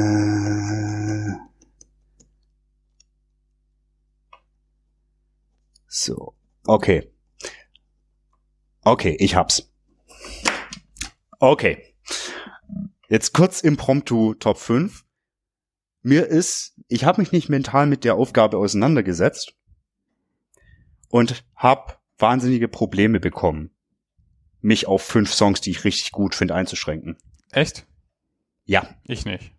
[0.00, 1.36] Äh,
[5.86, 6.34] so,
[6.66, 7.10] okay.
[8.82, 9.70] Okay, ich hab's.
[11.38, 11.94] Okay.
[13.08, 15.04] Jetzt kurz impromptu Top 5.
[16.02, 19.54] Mir ist, ich habe mich nicht mental mit der Aufgabe auseinandergesetzt
[21.08, 23.70] und habe wahnsinnige Probleme bekommen,
[24.60, 27.16] mich auf fünf Songs, die ich richtig gut finde, einzuschränken.
[27.50, 27.86] Echt?
[28.64, 28.88] Ja.
[29.04, 29.52] Ich nicht.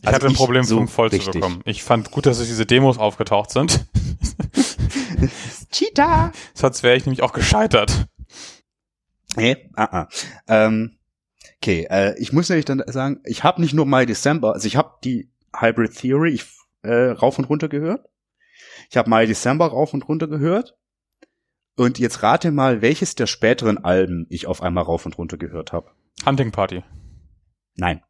[0.00, 1.60] Ich Also hatte ein Problem, so fünf voll zu bekommen.
[1.64, 3.86] Ich fand gut, dass diese Demos aufgetaucht sind.
[5.70, 6.32] Cheetah!
[6.54, 8.06] Sonst wäre ich nämlich auch gescheitert.
[9.36, 10.08] Nee, ah, ah.
[10.46, 10.98] Ähm,
[11.56, 14.76] okay, äh, ich muss nämlich dann sagen, ich habe nicht nur My December, also ich
[14.76, 16.46] habe die Hybrid Theory ich,
[16.82, 18.08] äh, rauf und runter gehört.
[18.90, 20.76] Ich habe My December rauf und runter gehört.
[21.76, 25.72] Und jetzt rate mal, welches der späteren Alben ich auf einmal rauf und runter gehört
[25.72, 25.90] habe.
[26.26, 26.82] Hunting Party.
[27.76, 28.02] Nein.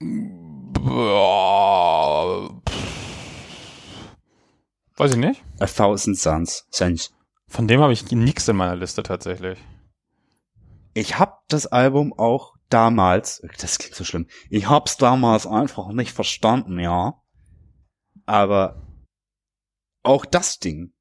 [0.00, 2.07] Boah.
[4.98, 5.44] Weiß ich nicht.
[5.60, 6.66] A Thousand Suns.
[6.70, 7.14] Suns.
[7.46, 9.56] Von dem habe ich nichts in meiner Liste tatsächlich.
[10.92, 16.12] Ich habe das Album auch damals, das klingt so schlimm, ich hab's damals einfach nicht
[16.12, 17.22] verstanden, ja.
[18.26, 18.88] Aber
[20.02, 20.92] auch das Ding,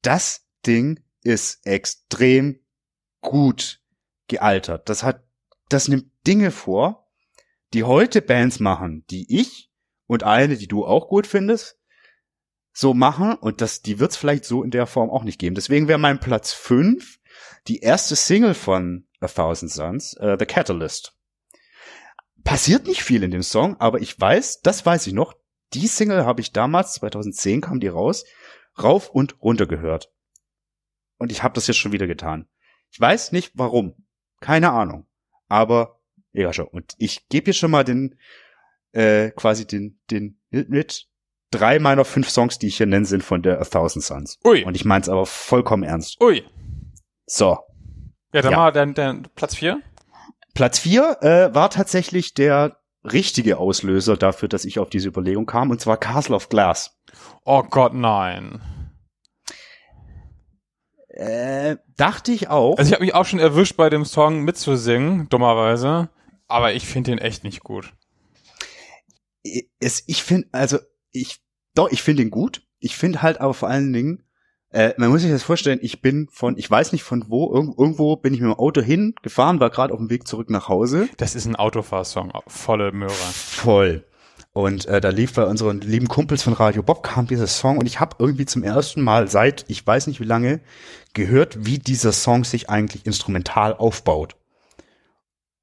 [0.00, 2.60] das Ding ist extrem
[3.20, 3.82] gut
[4.26, 4.88] gealtert.
[4.88, 5.22] Das hat,
[5.68, 7.06] das nimmt Dinge vor,
[7.74, 9.70] die heute Bands machen, die ich
[10.06, 11.75] und eine, die du auch gut findest,
[12.76, 15.54] so machen und das, die wird's vielleicht so in der Form auch nicht geben.
[15.54, 17.18] Deswegen wäre mein Platz fünf
[17.68, 21.16] die erste Single von A Thousand Suns, äh, The Catalyst.
[22.44, 25.34] Passiert nicht viel in dem Song, aber ich weiß, das weiß ich noch,
[25.72, 28.26] die Single habe ich damals, 2010 kam die raus,
[28.80, 30.12] rauf und runter gehört.
[31.16, 32.46] Und ich habe das jetzt schon wieder getan.
[32.90, 33.94] Ich weiß nicht warum.
[34.40, 35.06] Keine Ahnung.
[35.48, 36.02] Aber,
[36.32, 36.66] ja schon.
[36.66, 38.18] Und ich gebe hier schon mal den,
[38.92, 41.08] äh, quasi den, den mit.
[41.58, 44.38] Drei meiner fünf Songs, die ich hier nenne, sind von der A Thousand Suns.
[44.44, 44.64] Ui.
[44.64, 46.20] Und ich meine es aber vollkommen ernst.
[46.20, 46.44] Ui.
[47.26, 47.58] So.
[48.32, 48.58] Ja, dann Ja.
[48.58, 49.80] mal dein, dein Platz vier.
[50.54, 55.70] Platz vier äh, war tatsächlich der richtige Auslöser dafür, dass ich auf diese Überlegung kam,
[55.70, 56.96] und zwar Castle of Glass.
[57.44, 58.60] Oh Gott, nein.
[61.08, 62.76] Äh, dachte ich auch.
[62.76, 66.10] Also ich habe mich auch schon erwischt, bei dem Song mitzusingen, dummerweise.
[66.48, 67.92] Aber ich finde den echt nicht gut.
[69.80, 70.78] es, ich finde, also
[71.12, 71.40] ich,
[71.76, 72.62] doch, ich finde ihn gut.
[72.78, 74.22] Ich finde halt aber vor allen Dingen,
[74.70, 77.82] äh, man muss sich das vorstellen, ich bin von, ich weiß nicht von wo, irgendwo,
[77.82, 81.08] irgendwo bin ich mit dem Auto hingefahren, war gerade auf dem Weg zurück nach Hause.
[81.16, 83.12] Das ist ein Autofahrsong, volle Möhre.
[83.12, 84.04] Voll.
[84.52, 87.86] Und äh, da lief bei unseren lieben Kumpels von Radio Bob kam dieser Song und
[87.86, 90.60] ich habe irgendwie zum ersten Mal seit ich weiß nicht wie lange
[91.12, 94.36] gehört, wie dieser Song sich eigentlich instrumental aufbaut.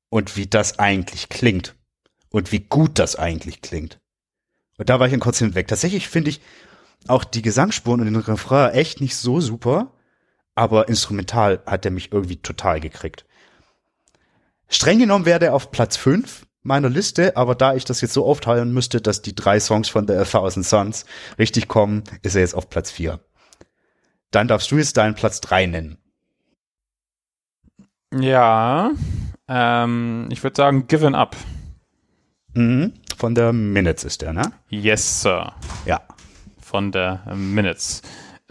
[0.10, 1.76] Und wie das eigentlich klingt.
[2.30, 4.00] Und wie gut das eigentlich klingt.
[4.78, 5.68] Und da war ich dann kurz hinweg.
[5.68, 6.42] Tatsächlich finde ich
[7.08, 9.92] auch die Gesangsspuren und den Refrain echt nicht so super,
[10.56, 13.26] aber instrumental hat er mich irgendwie total gekriegt.
[14.70, 18.26] Streng genommen wäre der auf Platz 5 meiner Liste, aber da ich das jetzt so
[18.26, 21.06] aufteilen müsste, dass die drei Songs von The A Thousand Suns
[21.38, 23.20] richtig kommen, ist er jetzt auf Platz 4.
[24.32, 25.98] Dann darfst du jetzt deinen Platz 3 nennen.
[28.16, 28.92] Ja,
[29.48, 31.36] ähm, ich würde sagen, Given Up.
[32.54, 32.94] Mhm.
[33.18, 34.52] Von der Minutes ist der, ne?
[34.70, 35.54] Yes, Sir.
[35.86, 36.02] Ja.
[36.62, 38.02] Von der Minutes.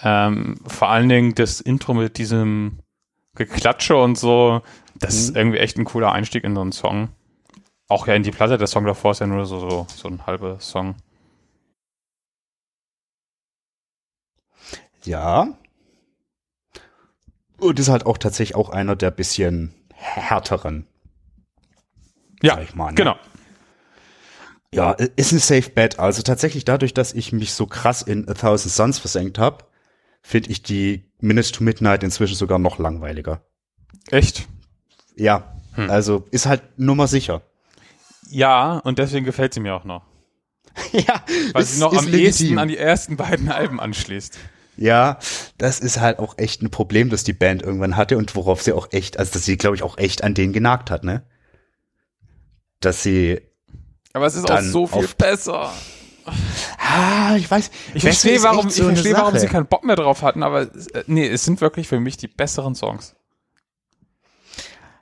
[0.00, 2.78] Ähm, vor allen Dingen das Intro mit diesem
[3.34, 4.62] Geklatsche und so,
[4.94, 5.36] das ist Mhm.
[5.36, 7.08] irgendwie echt ein cooler Einstieg in so einen Song.
[7.88, 10.26] Auch ja in die Platte, der Song davor ist ja nur so, so, so ein
[10.26, 10.96] halber Song.
[15.04, 15.48] Ja.
[17.58, 20.86] Und ist halt auch tatsächlich auch einer der bisschen härteren.
[22.42, 22.94] Ja, sag ich mal, ne?
[22.94, 23.16] genau.
[24.74, 25.98] Ja, ist ein Safe Bet.
[25.98, 29.64] Also tatsächlich dadurch, dass ich mich so krass in A Thousand Suns versenkt habe,
[30.22, 33.42] finde ich die Minutes to Midnight inzwischen sogar noch langweiliger.
[34.10, 34.48] Echt?
[35.16, 35.88] Ja, Hm.
[35.90, 37.42] also ist halt Nummer sicher.
[38.30, 40.04] Ja, und deswegen gefällt sie mir auch noch.
[40.92, 42.20] ja, Weil sie noch am legitim.
[42.26, 44.38] ehesten an die ersten beiden Alben anschließt.
[44.78, 45.18] Ja,
[45.58, 48.72] das ist halt auch echt ein Problem, das die Band irgendwann hatte und worauf sie
[48.72, 51.24] auch echt, also dass sie, glaube ich, auch echt an denen genagt hat, ne?
[52.80, 53.40] Dass sie,
[54.12, 55.72] Aber es ist auch so viel besser.
[56.78, 59.96] ah, ich weiß, Ich verstehe, warum, ich so eine verstehe, warum sie keinen Bock mehr
[59.96, 63.14] drauf hatten, aber äh, nee, es sind wirklich für mich die besseren Songs.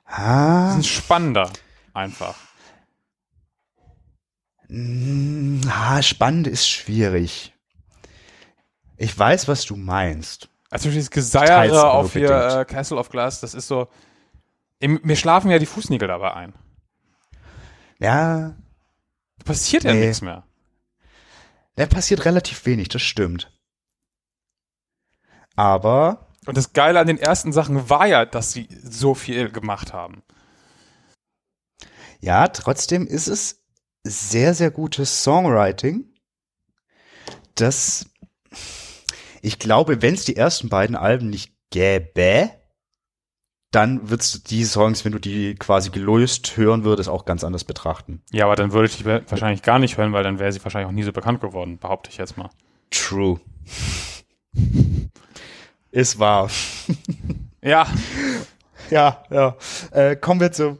[0.05, 1.49] Ah, Es sind spannender.
[1.93, 2.35] Einfach.
[4.69, 7.53] mm, ah, spannend ist schwierig.
[8.97, 10.49] Ich weiß, was du meinst.
[10.69, 13.87] Also dieses Geseiere auf hier äh, Castle of Glass, das ist so.
[14.79, 16.53] Im, mir schlafen ja die Fußnägel dabei ein.
[17.99, 18.55] Ja,
[19.45, 20.01] Passiert ja Nee.
[20.07, 20.43] nichts mehr.
[21.75, 23.51] da passiert relativ wenig, das stimmt.
[25.55, 29.93] Aber Und das Geile an den ersten Sachen war ja, dass sie so viel gemacht
[29.93, 30.23] haben.
[32.19, 33.63] ja, trotzdem ist es
[34.03, 36.05] sehr, sehr gutes Songwriting.
[37.55, 38.07] Das,
[39.41, 42.51] ich glaube, wenn es die ersten beiden Alben nicht gäbe,
[43.71, 47.63] dann würdest du die Songs, wenn du die quasi gelöst hören würdest, auch ganz anders
[47.63, 48.21] betrachten.
[48.31, 50.87] Ja, aber dann würde ich die wahrscheinlich gar nicht hören, weil dann wäre sie wahrscheinlich
[50.89, 52.49] auch nie so bekannt geworden, behaupte ich jetzt mal.
[52.89, 53.39] True.
[55.91, 56.49] Ist wahr.
[57.61, 57.87] Ja,
[58.89, 59.55] Ja, ja.
[59.91, 60.77] Äh, kommen wir zu.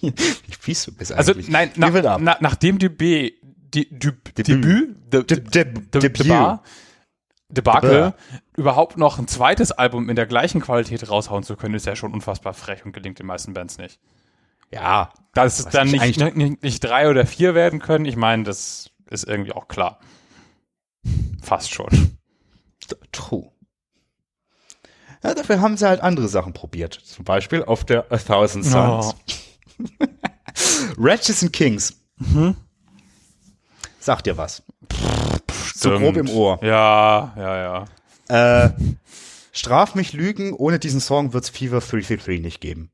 [0.00, 0.12] Wie
[0.60, 3.34] fies du bist also nein, nach, na, nach dem Debüt,
[3.74, 4.48] Debüt, Debüt.
[4.48, 6.60] Debüt, De- de- De- Debüt.
[7.48, 8.14] Debakel,
[8.56, 12.12] überhaupt noch ein zweites Album in der gleichen Qualität raushauen zu können, ist ja schon
[12.12, 13.98] unfassbar frech und gelingt den meisten Bands nicht.
[14.70, 18.44] Ja, Dass es dann ich nicht, nicht, nicht drei oder vier werden können, ich meine,
[18.44, 19.98] das ist irgendwie auch klar.
[21.42, 22.18] Fast schon.
[23.12, 23.50] true.
[25.22, 26.94] Ja, dafür haben sie halt andere Sachen probiert.
[26.94, 29.14] Zum Beispiel auf der A Thousand Suns.
[29.78, 30.06] Oh.
[30.98, 32.02] Ratchets and Kings.
[32.16, 32.56] Mhm.
[34.00, 34.62] Sagt dir was.
[35.74, 36.58] So grob im Ohr.
[36.62, 37.84] Ja, ja, ja.
[38.28, 38.70] Äh,
[39.52, 42.90] Straf mich Lügen, ohne diesen Song wird's Fever 333 nicht geben.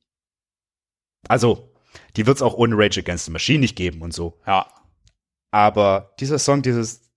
[1.29, 1.73] Also,
[2.17, 4.39] die wird's auch ohne Rage Against the Machine nicht geben und so.
[4.47, 4.67] Ja.
[5.51, 7.11] Aber dieser Song, dieses,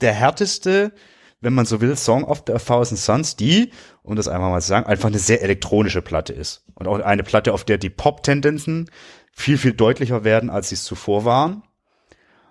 [0.00, 0.92] der härteste,
[1.40, 3.72] wenn man so will, Song of the A Thousand Suns, die,
[4.02, 6.64] um das einfach mal zu sagen, einfach eine sehr elektronische Platte ist.
[6.74, 8.90] Und auch eine Platte, auf der die Pop-Tendenzen
[9.32, 11.62] viel, viel deutlicher werden, als sie es zuvor waren.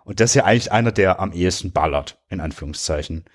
[0.04, 3.26] Und das ist ja eigentlich einer, der am ehesten ballert, in Anführungszeichen.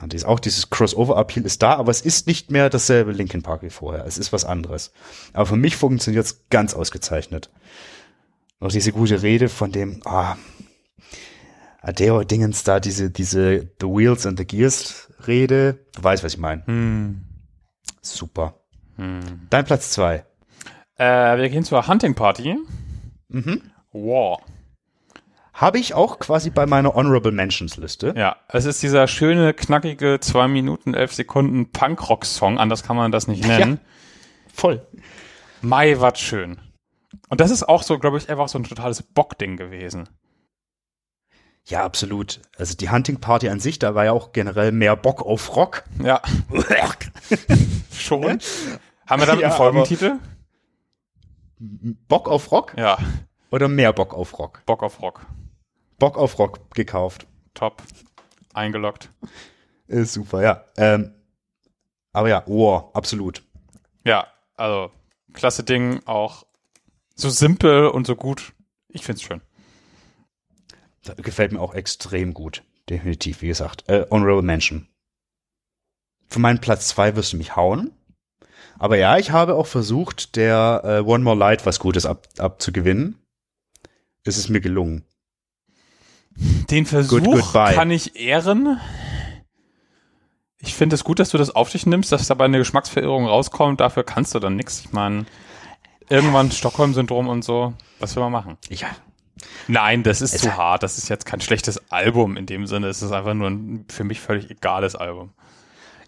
[0.00, 3.62] Und dies- auch dieses Crossover-Appeal ist da, aber es ist nicht mehr dasselbe Linkin Park
[3.62, 4.06] wie vorher.
[4.06, 4.92] Es ist was anderes.
[5.34, 7.50] Aber für mich funktioniert es ganz ausgezeichnet.
[8.60, 10.36] Auch diese gute Rede von dem, ah,
[11.82, 15.84] Adeo Dingens da, diese, diese The Wheels and the Gears Rede.
[15.94, 16.64] Du weißt, was ich meine.
[16.66, 17.22] Hm.
[18.00, 18.54] Super.
[18.96, 19.46] Hm.
[19.50, 20.24] Dein Platz zwei.
[20.96, 22.56] Äh, wir gehen zur Hunting Party.
[23.28, 23.62] Mhm.
[23.92, 24.38] War.
[25.52, 28.14] Habe ich auch quasi bei meiner Honorable Mentions Liste.
[28.16, 33.28] Ja, es ist dieser schöne, knackige 2 Minuten 11 Sekunden Punkrock-Song, anders kann man das
[33.28, 33.78] nicht nennen.
[34.52, 34.86] Voll.
[35.60, 36.58] Mai, was schön.
[37.28, 40.08] Und das ist auch so, glaube ich, einfach so ein totales Bockding gewesen.
[41.64, 42.40] Ja, absolut.
[42.56, 45.84] Also die Hunting Party an sich, da war ja auch generell mehr Bock auf Rock.
[46.02, 46.20] Ja,
[47.92, 48.40] schon.
[49.06, 50.14] Haben wir damit Ja, einen Folgentitel?
[51.58, 52.98] Bock auf Rock Ja,
[53.50, 54.62] oder mehr Bock auf Rock?
[54.66, 55.24] Bock auf Rock.
[56.02, 57.28] Bock auf Rock gekauft.
[57.54, 57.80] Top.
[58.54, 59.08] Eingeloggt.
[59.86, 60.64] Ist super, ja.
[60.76, 61.14] Ähm,
[62.12, 63.44] aber ja, wow, absolut.
[64.04, 64.26] Ja,
[64.56, 64.90] also,
[65.32, 66.44] klasse Ding, auch
[67.14, 68.52] so simpel und so gut.
[68.88, 69.42] Ich find's schön.
[71.04, 72.64] Das gefällt mir auch extrem gut.
[72.90, 73.88] Definitiv, wie gesagt.
[73.88, 74.88] Äh, Honorable Mention.
[76.26, 77.92] Für meinen Platz zwei wirst du mich hauen.
[78.76, 83.24] Aber ja, ich habe auch versucht, der äh, One More Light was Gutes ab, abzugewinnen.
[84.24, 85.04] Es ist mir gelungen.
[86.36, 88.80] Den Versuch Good, kann ich ehren.
[90.58, 93.80] Ich finde es gut, dass du das auf dich nimmst, dass dabei eine Geschmacksverirrung rauskommt.
[93.80, 94.80] Dafür kannst du dann nichts.
[94.80, 95.26] Ich meine,
[96.08, 97.74] irgendwann Stockholm-Syndrom und so.
[97.98, 98.58] Was will man machen?
[98.68, 98.88] Ja.
[99.66, 100.82] Nein, das ist Es zu hart.
[100.82, 102.88] Das ist jetzt kein schlechtes Album in dem Sinne.
[102.88, 105.32] Es ist einfach nur ein für mich völlig egales Album.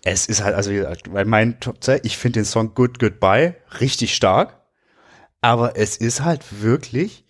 [0.02, 2.98] Es ist halt, also wie gesagt, bei meinen Top 2, ich finde den Song Good
[2.98, 4.60] Goodbye richtig stark.
[5.40, 7.24] Aber es ist halt wirklich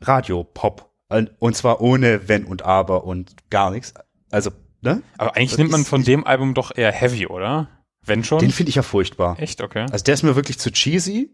[0.00, 0.93] Radio-Pop.
[1.08, 3.94] Und zwar ohne Wenn und Aber und gar nichts.
[4.30, 4.50] Also,
[4.80, 5.02] ne?
[5.18, 7.68] Aber eigentlich Das nimmt man von dem Album doch eher Heavy, oder?
[8.02, 8.40] Wenn schon?
[8.40, 9.38] Den finde ich ja furchtbar.
[9.38, 9.86] Echt, okay.
[9.90, 11.30] Also der ist mir wirklich zu cheesy.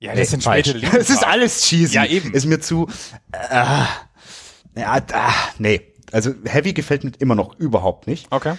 [0.00, 0.68] Ja, das sind falsch.
[0.68, 1.94] Es ist alles cheesy.
[1.94, 2.32] Ja, eben.
[2.32, 2.88] Ist mir zu.
[3.32, 3.84] Äh,
[4.76, 5.80] ja, ah, nee.
[6.12, 8.30] Also Heavy gefällt mir immer noch überhaupt nicht.
[8.30, 8.56] Okay.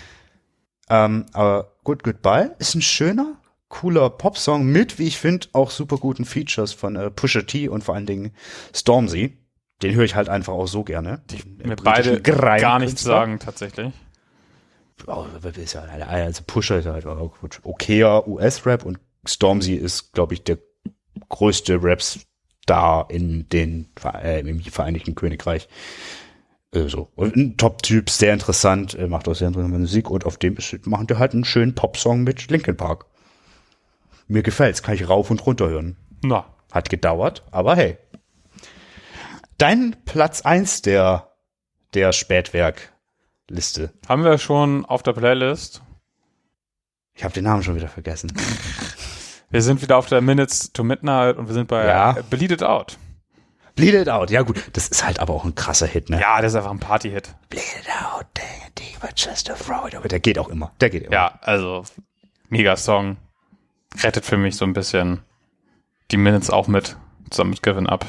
[0.90, 3.40] Ähm, aber Good Goodbye ist ein schöner,
[3.70, 7.84] cooler Popsong mit, wie ich finde, auch super guten Features von äh, Pusha T und
[7.84, 8.32] vor allen Dingen
[8.74, 9.38] Stormzy.
[9.82, 11.22] Den höre ich halt einfach auch so gerne.
[11.30, 13.92] Die Den mir beide gar nichts sagen, tatsächlich.
[15.08, 15.26] Oh,
[15.58, 17.06] ist ja, also Pusha ist halt
[17.64, 20.60] okayer US-Rap und Stormzy ist, glaube ich, der
[21.30, 25.68] größte Rap-Star in den äh, im Vereinigten Königreich.
[26.72, 27.10] Äh, so.
[27.16, 30.86] Und ein Top-Typ, sehr interessant, äh, macht auch sehr interessante Musik und auf dem ist,
[30.88, 33.06] machen die halt einen schönen Pop-Song mit Linkin Park.
[34.28, 35.98] Mir gefällt's, kann ich rauf und runter hören.
[36.24, 37.98] Na, Hat gedauert, aber hey.
[39.58, 41.32] Dein Platz eins der,
[41.94, 43.94] der Spätwerk-Liste.
[44.08, 45.82] haben wir schon auf der Playlist.
[47.14, 48.34] Ich habe den Namen schon wieder vergessen.
[49.52, 52.12] Wir sind wieder auf der Minutes to Midnight und wir sind bei Ja.
[52.30, 52.98] Bleed It Out.
[53.76, 56.20] Bleed It Out, ja gut, das ist halt aber auch ein krasser Hit, ne?
[56.20, 57.34] Ja, das ist einfach ein Party-Hit.
[57.50, 60.10] Bleed It Out, dang it, deeper, just a throw it away.
[60.10, 61.14] Der geht auch immer, der geht immer.
[61.14, 61.86] Ja, also
[62.50, 63.16] mega Song.
[64.02, 65.22] Rettet für mich so ein bisschen
[66.12, 66.98] die Minutes auch mit,
[67.30, 68.06] zusammen mit Given Up.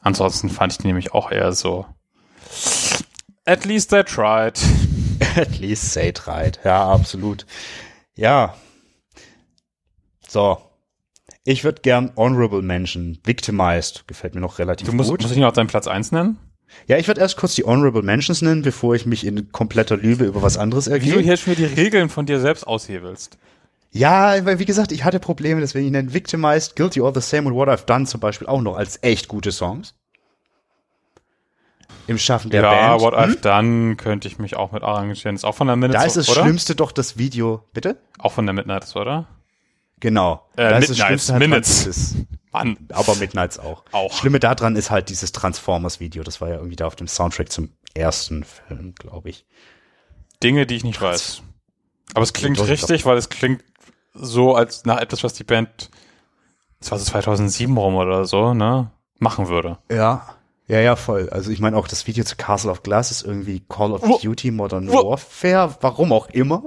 [0.00, 1.86] Ansonsten fand ich die nämlich auch eher so.
[3.44, 4.58] At least they tried.
[5.36, 6.58] At least it right.
[6.64, 7.46] Ja, absolut.
[8.14, 8.54] Ja.
[10.26, 10.58] So.
[11.44, 15.20] Ich würde gern Honorable Mention, Victimized, gefällt mir noch relativ Du musst, gut.
[15.22, 16.38] musst du nicht noch deinen Platz 1 nennen?
[16.86, 20.24] Ja, ich würde erst kurz die Honorable Mentions nennen, bevor ich mich in kompletter Lübe
[20.26, 21.20] über was anderes Wie du ergebe.
[21.20, 23.38] hier schon die Regeln von dir selbst aushebelst.
[23.90, 27.48] Ja, weil wie gesagt, ich hatte Probleme, deswegen ich nenne Victimized, Guilty or the Same
[27.48, 29.94] und What I've Done zum Beispiel auch noch als echt gute Songs.
[32.06, 33.02] Im Schaffen der ja, Band.
[33.02, 33.20] What Hm?
[33.20, 35.36] I've Done könnte ich mich auch mit arrangieren.
[35.36, 36.42] Ist auch von der Midnight, Da ist das oder?
[36.42, 37.64] Schlimmste doch das Video.
[37.72, 37.98] Bitte?
[38.18, 39.26] Auch von der Midnight, oder?
[40.00, 40.46] Genau.
[40.56, 42.14] Äh, da ist das Midnights, Minutes.
[42.52, 42.76] Mann.
[42.92, 43.84] Aber Midnights auch.
[43.92, 44.16] Auch.
[44.16, 46.22] Schlimme daran ist halt dieses Transformers-Video.
[46.22, 49.44] Das war ja irgendwie da auf dem Soundtrack zum ersten Film, glaube ich.
[50.42, 51.42] Dinge, die ich nicht weiß.
[52.14, 53.62] Aber es klingt richtig, weil es klingt
[54.20, 55.90] so als nach etwas, was die Band,
[56.80, 59.78] das war so 2007 rum oder so, ne, machen würde.
[59.90, 60.34] Ja.
[60.66, 61.30] Ja, ja, voll.
[61.30, 64.18] Also ich meine auch das Video zu Castle of Glass ist irgendwie Call of Wo-
[64.22, 65.74] Duty Modern wo- Warfare.
[65.80, 66.62] Warum auch immer.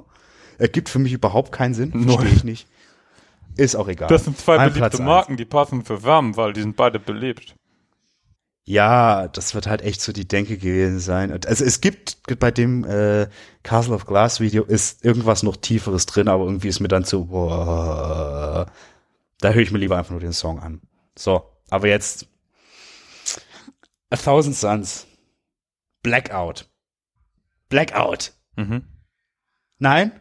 [0.58, 1.92] Ergibt für mich überhaupt keinen Sinn.
[2.08, 2.68] Verstehe ich nicht.
[3.58, 4.08] Ist auch egal.
[4.08, 5.02] Das sind zwei Mein beliebte.
[5.04, 7.56] Marken, die passen für Wärme, weil die sind beide belebt.
[8.64, 11.32] Ja, das wird halt echt so die Denke gewesen sein.
[11.46, 13.28] Also es gibt bei dem äh,
[13.64, 17.26] Castle of Glass Video ist irgendwas noch tieferes drin, aber irgendwie ist mir dann so,
[17.26, 18.72] boah,
[19.40, 20.82] da höre ich mir lieber einfach nur den Song an.
[21.18, 22.28] So, aber jetzt
[24.12, 25.08] A Thousand Suns.
[26.04, 26.70] Blackout.
[27.70, 28.34] Blackout.
[28.58, 28.84] Mhm.
[29.80, 30.12] Nein?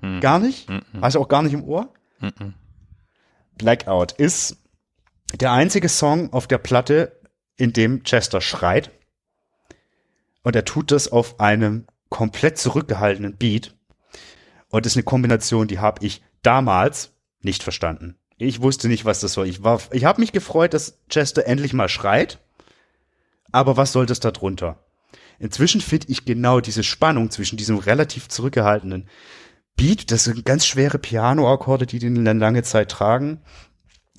[0.00, 0.20] Hm.
[0.20, 0.68] Gar nicht?
[0.68, 0.82] Mhm.
[1.00, 1.92] Hast du auch gar nicht im Ohr?
[2.20, 2.54] Mhm.
[3.56, 4.56] Blackout ist
[5.34, 7.20] der einzige Song auf der Platte,
[7.56, 8.90] in dem Chester schreit.
[10.42, 13.74] Und er tut das auf einem komplett zurückgehaltenen Beat.
[14.68, 18.16] Und das ist eine Kombination, die habe ich damals nicht verstanden.
[18.36, 19.48] Ich wusste nicht, was das soll.
[19.48, 22.40] Ich war, ich habe mich gefreut, dass Chester endlich mal schreit.
[23.52, 24.84] Aber was soll das da drunter?
[25.38, 29.08] Inzwischen finde ich genau diese Spannung zwischen diesem relativ zurückgehaltenen
[29.76, 33.40] Beat, das sind ganz schwere Piano-Akkorde, die den lange Zeit tragen.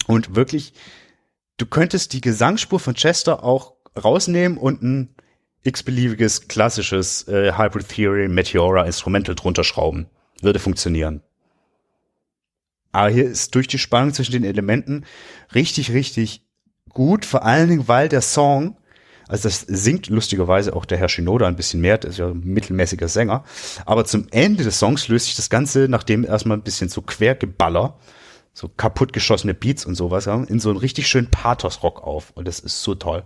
[0.07, 0.73] Und wirklich,
[1.57, 5.15] du könntest die Gesangsspur von Chester auch rausnehmen und ein
[5.64, 10.07] x-beliebiges klassisches äh, Hybrid Theory Meteora Instrumental drunter schrauben.
[10.41, 11.22] Würde funktionieren.
[12.91, 15.06] Aber hier ist durch die Spannung zwischen den Elementen
[15.53, 16.45] richtig, richtig
[16.90, 17.26] gut.
[17.26, 18.77] Vor allen Dingen, weil der Song,
[19.27, 22.41] also das singt lustigerweise auch der Herr Shinoda ein bisschen mehr, der ist ja ein
[22.41, 23.44] mittelmäßiger Sänger.
[23.86, 27.98] Aber zum Ende des Songs löst sich das Ganze, nachdem erstmal ein bisschen so Quergeballer,
[28.56, 32.32] so kaputtgeschossene Beats und sowas haben, in so einen richtig schönen Pathos-Rock auf.
[32.36, 33.23] Und das ist so toll.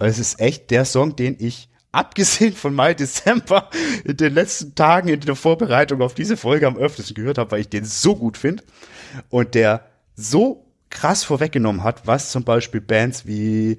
[0.00, 3.70] Es ist echt der Song, den ich, abgesehen von Mai, Dezember,
[4.04, 7.60] in den letzten Tagen in der Vorbereitung auf diese Folge am öftesten gehört habe, weil
[7.60, 8.64] ich den so gut finde.
[9.30, 9.86] Und der
[10.16, 13.78] so krass vorweggenommen hat, was zum Beispiel Bands wie,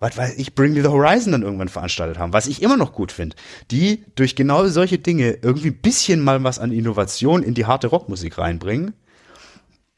[0.00, 2.92] was weiß ich, Bring Me the Horizon dann irgendwann veranstaltet haben, was ich immer noch
[2.92, 3.36] gut finde,
[3.70, 7.86] die durch genau solche Dinge irgendwie ein bisschen mal was an Innovation in die harte
[7.86, 8.94] Rockmusik reinbringen.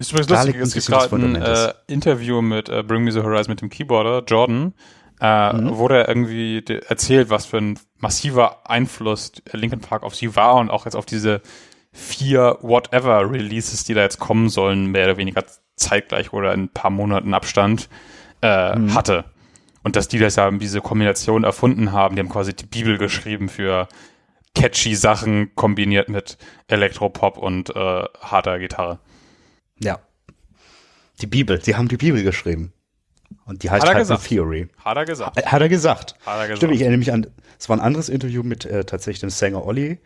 [0.00, 3.52] Ist übrigens lustig, es gibt gerade ein äh, Interview mit äh, Bring Me the Horizon
[3.52, 4.72] mit dem Keyboarder, Jordan,
[5.20, 5.76] äh, Mhm.
[5.78, 10.70] wo der irgendwie erzählt, was für ein massiver Einfluss Linkin Park auf sie war und
[10.70, 11.42] auch jetzt auf diese
[11.92, 15.44] vier Whatever Releases, die da jetzt kommen sollen, mehr oder weniger
[15.76, 17.88] zeitgleich oder in ein paar Monaten Abstand
[18.42, 18.94] äh, Mhm.
[18.94, 19.24] hatte.
[19.82, 23.48] Und dass die das ja diese Kombination erfunden haben, die haben quasi die Bibel geschrieben
[23.50, 23.86] für
[24.54, 28.98] catchy Sachen kombiniert mit Elektropop und äh, harter Gitarre.
[29.82, 29.98] Ja.
[31.20, 32.72] Die Bibel, sie haben die Bibel geschrieben.
[33.44, 34.26] Und die heißt Hat er gesagt.
[34.26, 34.68] Theory.
[34.84, 35.36] Hat er gesagt.
[35.36, 36.14] Äh, Hat er gesagt.
[36.24, 36.58] Hat er gesagt.
[36.58, 37.26] Stimmt, ich erinnere mich an,
[37.58, 39.98] es war ein anderes Interview mit äh, tatsächlich dem Sänger Olli,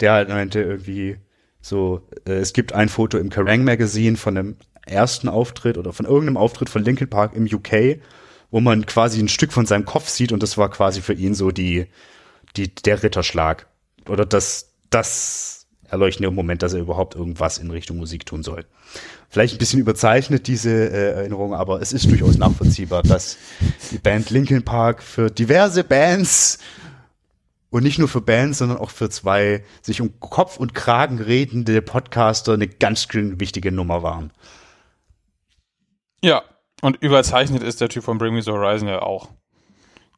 [0.00, 1.18] der halt meinte irgendwie
[1.60, 6.06] so, äh, es gibt ein Foto im Kerrang Magazine von dem ersten Auftritt oder von
[6.06, 8.00] irgendeinem Auftritt von Linkin Park im UK,
[8.50, 11.34] wo man quasi ein Stück von seinem Kopf sieht und das war quasi für ihn
[11.34, 11.86] so die,
[12.56, 13.66] die, der Ritterschlag.
[14.08, 15.57] Oder das, das
[15.90, 18.64] erleuchtende Moment, dass er überhaupt irgendwas in Richtung Musik tun soll.
[19.28, 23.36] Vielleicht ein bisschen überzeichnet, diese äh, Erinnerung, aber es ist durchaus nachvollziehbar, dass
[23.90, 26.58] die Band Linkin Park für diverse Bands
[27.70, 31.82] und nicht nur für Bands, sondern auch für zwei sich um Kopf und Kragen redende
[31.82, 34.32] Podcaster eine ganz wichtige Nummer waren.
[36.22, 36.42] Ja,
[36.80, 39.28] und überzeichnet ist der Typ von Bring Me the Horizon ja auch.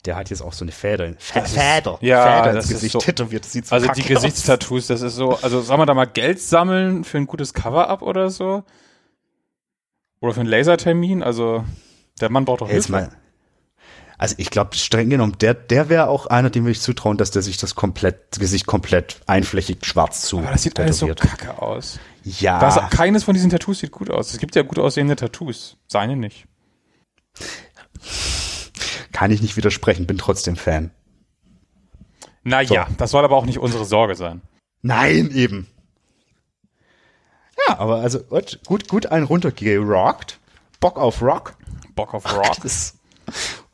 [0.07, 1.83] Der hat jetzt auch so eine Feder, Das ist- ja,
[2.43, 3.45] Feder das ins Gesicht so- tätowiert.
[3.45, 4.03] Das sieht so Also die.
[4.03, 8.03] Gesichtstattoos, das ist so, also soll man da mal Geld sammeln für ein gutes Cover-up
[8.03, 8.65] oder so?
[10.21, 11.23] Oder für einen Lasertermin?
[11.23, 11.65] Also
[12.21, 13.09] der Mann braucht doch Hey, jetzt Hilfe.
[13.09, 13.17] mal.
[14.19, 17.31] Also ich glaube, streng genommen, der, der wäre auch einer, dem würde ich zutrauen, dass
[17.31, 21.39] der sich das komplett, Gesicht komplett einflächig schwarz zu Aber das sieht alles so tätowiert.
[21.39, 21.99] kacke aus.
[22.23, 24.35] Ja, Das, keines von diesen Tattoos sieht gut aus.
[24.35, 25.79] Es gibt ja gut aussehende Tattoos.
[25.89, 26.45] Seine nicht.
[29.13, 30.91] Kann ich nicht widersprechen, bin trotzdem Fan.
[32.43, 34.41] Naja, das soll aber auch nicht unsere Sorge sein.
[34.83, 35.67] Nein, eben.
[37.69, 40.39] Ja, aber also gut, gut, gut einen runtergerockt.
[40.81, 41.57] Bock auf Rock.
[41.95, 42.57] Bock auf Rock.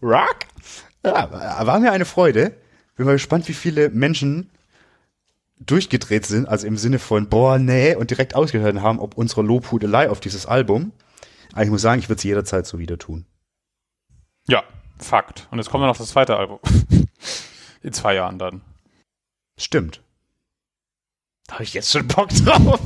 [0.03, 0.37] Rock?
[1.05, 2.57] Ja, war mir eine Freude.
[2.97, 4.51] Bin mal gespannt, wie viele Menschen
[5.61, 10.11] durchgedreht sind, also im Sinne von, boah, nee, und direkt ausgehört haben, ob unsere Lobhudelei
[10.11, 10.93] auf dieses Album.
[11.53, 13.25] Aber ich muss sagen, ich würde es jederzeit so wieder tun.
[14.49, 14.65] Ja,
[14.99, 15.47] Fakt.
[15.51, 16.59] Und jetzt kommt noch das zweite Album.
[17.83, 18.63] In zwei Jahren dann.
[19.59, 20.01] Stimmt.
[21.47, 22.81] Da habe ich jetzt schon Bock drauf.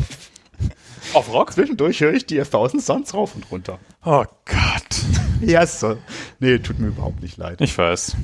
[1.15, 1.53] Auf Rock?
[1.53, 3.79] Zwischendurch höre ich die 1000 Suns rauf und runter.
[4.05, 4.57] Oh Gott.
[5.43, 5.97] Ja, so.
[6.39, 7.63] Nee, tut mir überhaupt nicht leid.
[7.63, 8.15] Ich weiß.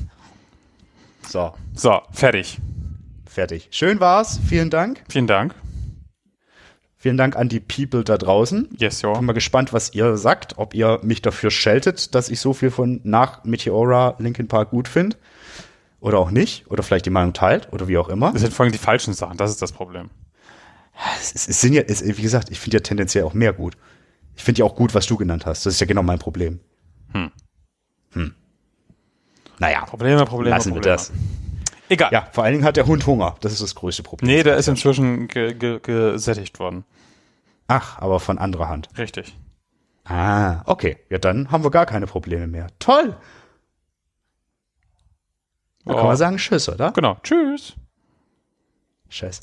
[1.27, 2.59] So, So, fertig.
[3.27, 3.69] fertig.
[3.71, 4.39] Schön war's.
[4.47, 5.03] Vielen Dank.
[5.09, 5.55] Vielen Dank.
[6.99, 8.69] Vielen Dank an die People da draußen.
[8.79, 9.21] Yes, Bin ja.
[9.21, 13.01] mal gespannt, was ihr sagt, ob ihr mich dafür scheltet, dass ich so viel von
[13.03, 15.15] nach Meteora Linkin Park gut finde.
[15.99, 16.65] Oder auch nicht.
[16.71, 17.71] Oder vielleicht die Meinung teilt.
[17.71, 18.31] Oder wie auch immer.
[18.31, 19.37] Das sind vor allem die falschen Sachen.
[19.37, 20.09] Das ist das Problem.
[21.19, 23.77] Es, es, es sind ja, es, wie gesagt, ich finde ja tendenziell auch mehr gut.
[24.35, 25.65] Ich finde ja auch gut, was du genannt hast.
[25.65, 26.59] Das ist ja genau mein Problem.
[27.13, 27.31] Hm.
[28.13, 28.33] Hm.
[29.59, 30.95] Naja, Probleme, Probleme, lassen wir Probleme.
[30.95, 31.11] das.
[31.89, 32.11] Egal.
[32.11, 33.35] Ja, vor allen Dingen hat der Hund Hunger.
[33.41, 34.29] Das ist das größte Problem.
[34.29, 36.83] Nee, der ist inzwischen ge ge gesättigt worden.
[37.67, 38.89] Ach, aber von anderer Hand.
[38.97, 39.35] Richtig.
[40.05, 40.97] Ah, okay.
[41.09, 42.67] Ja, dann haben wir gar keine Probleme mehr.
[42.79, 43.15] Toll.
[45.85, 45.97] Dann Oh.
[45.97, 46.91] kann man sagen Tschüss, oder?
[46.91, 47.17] Genau.
[47.23, 47.73] Tschüss.
[49.09, 49.41] Tschüss.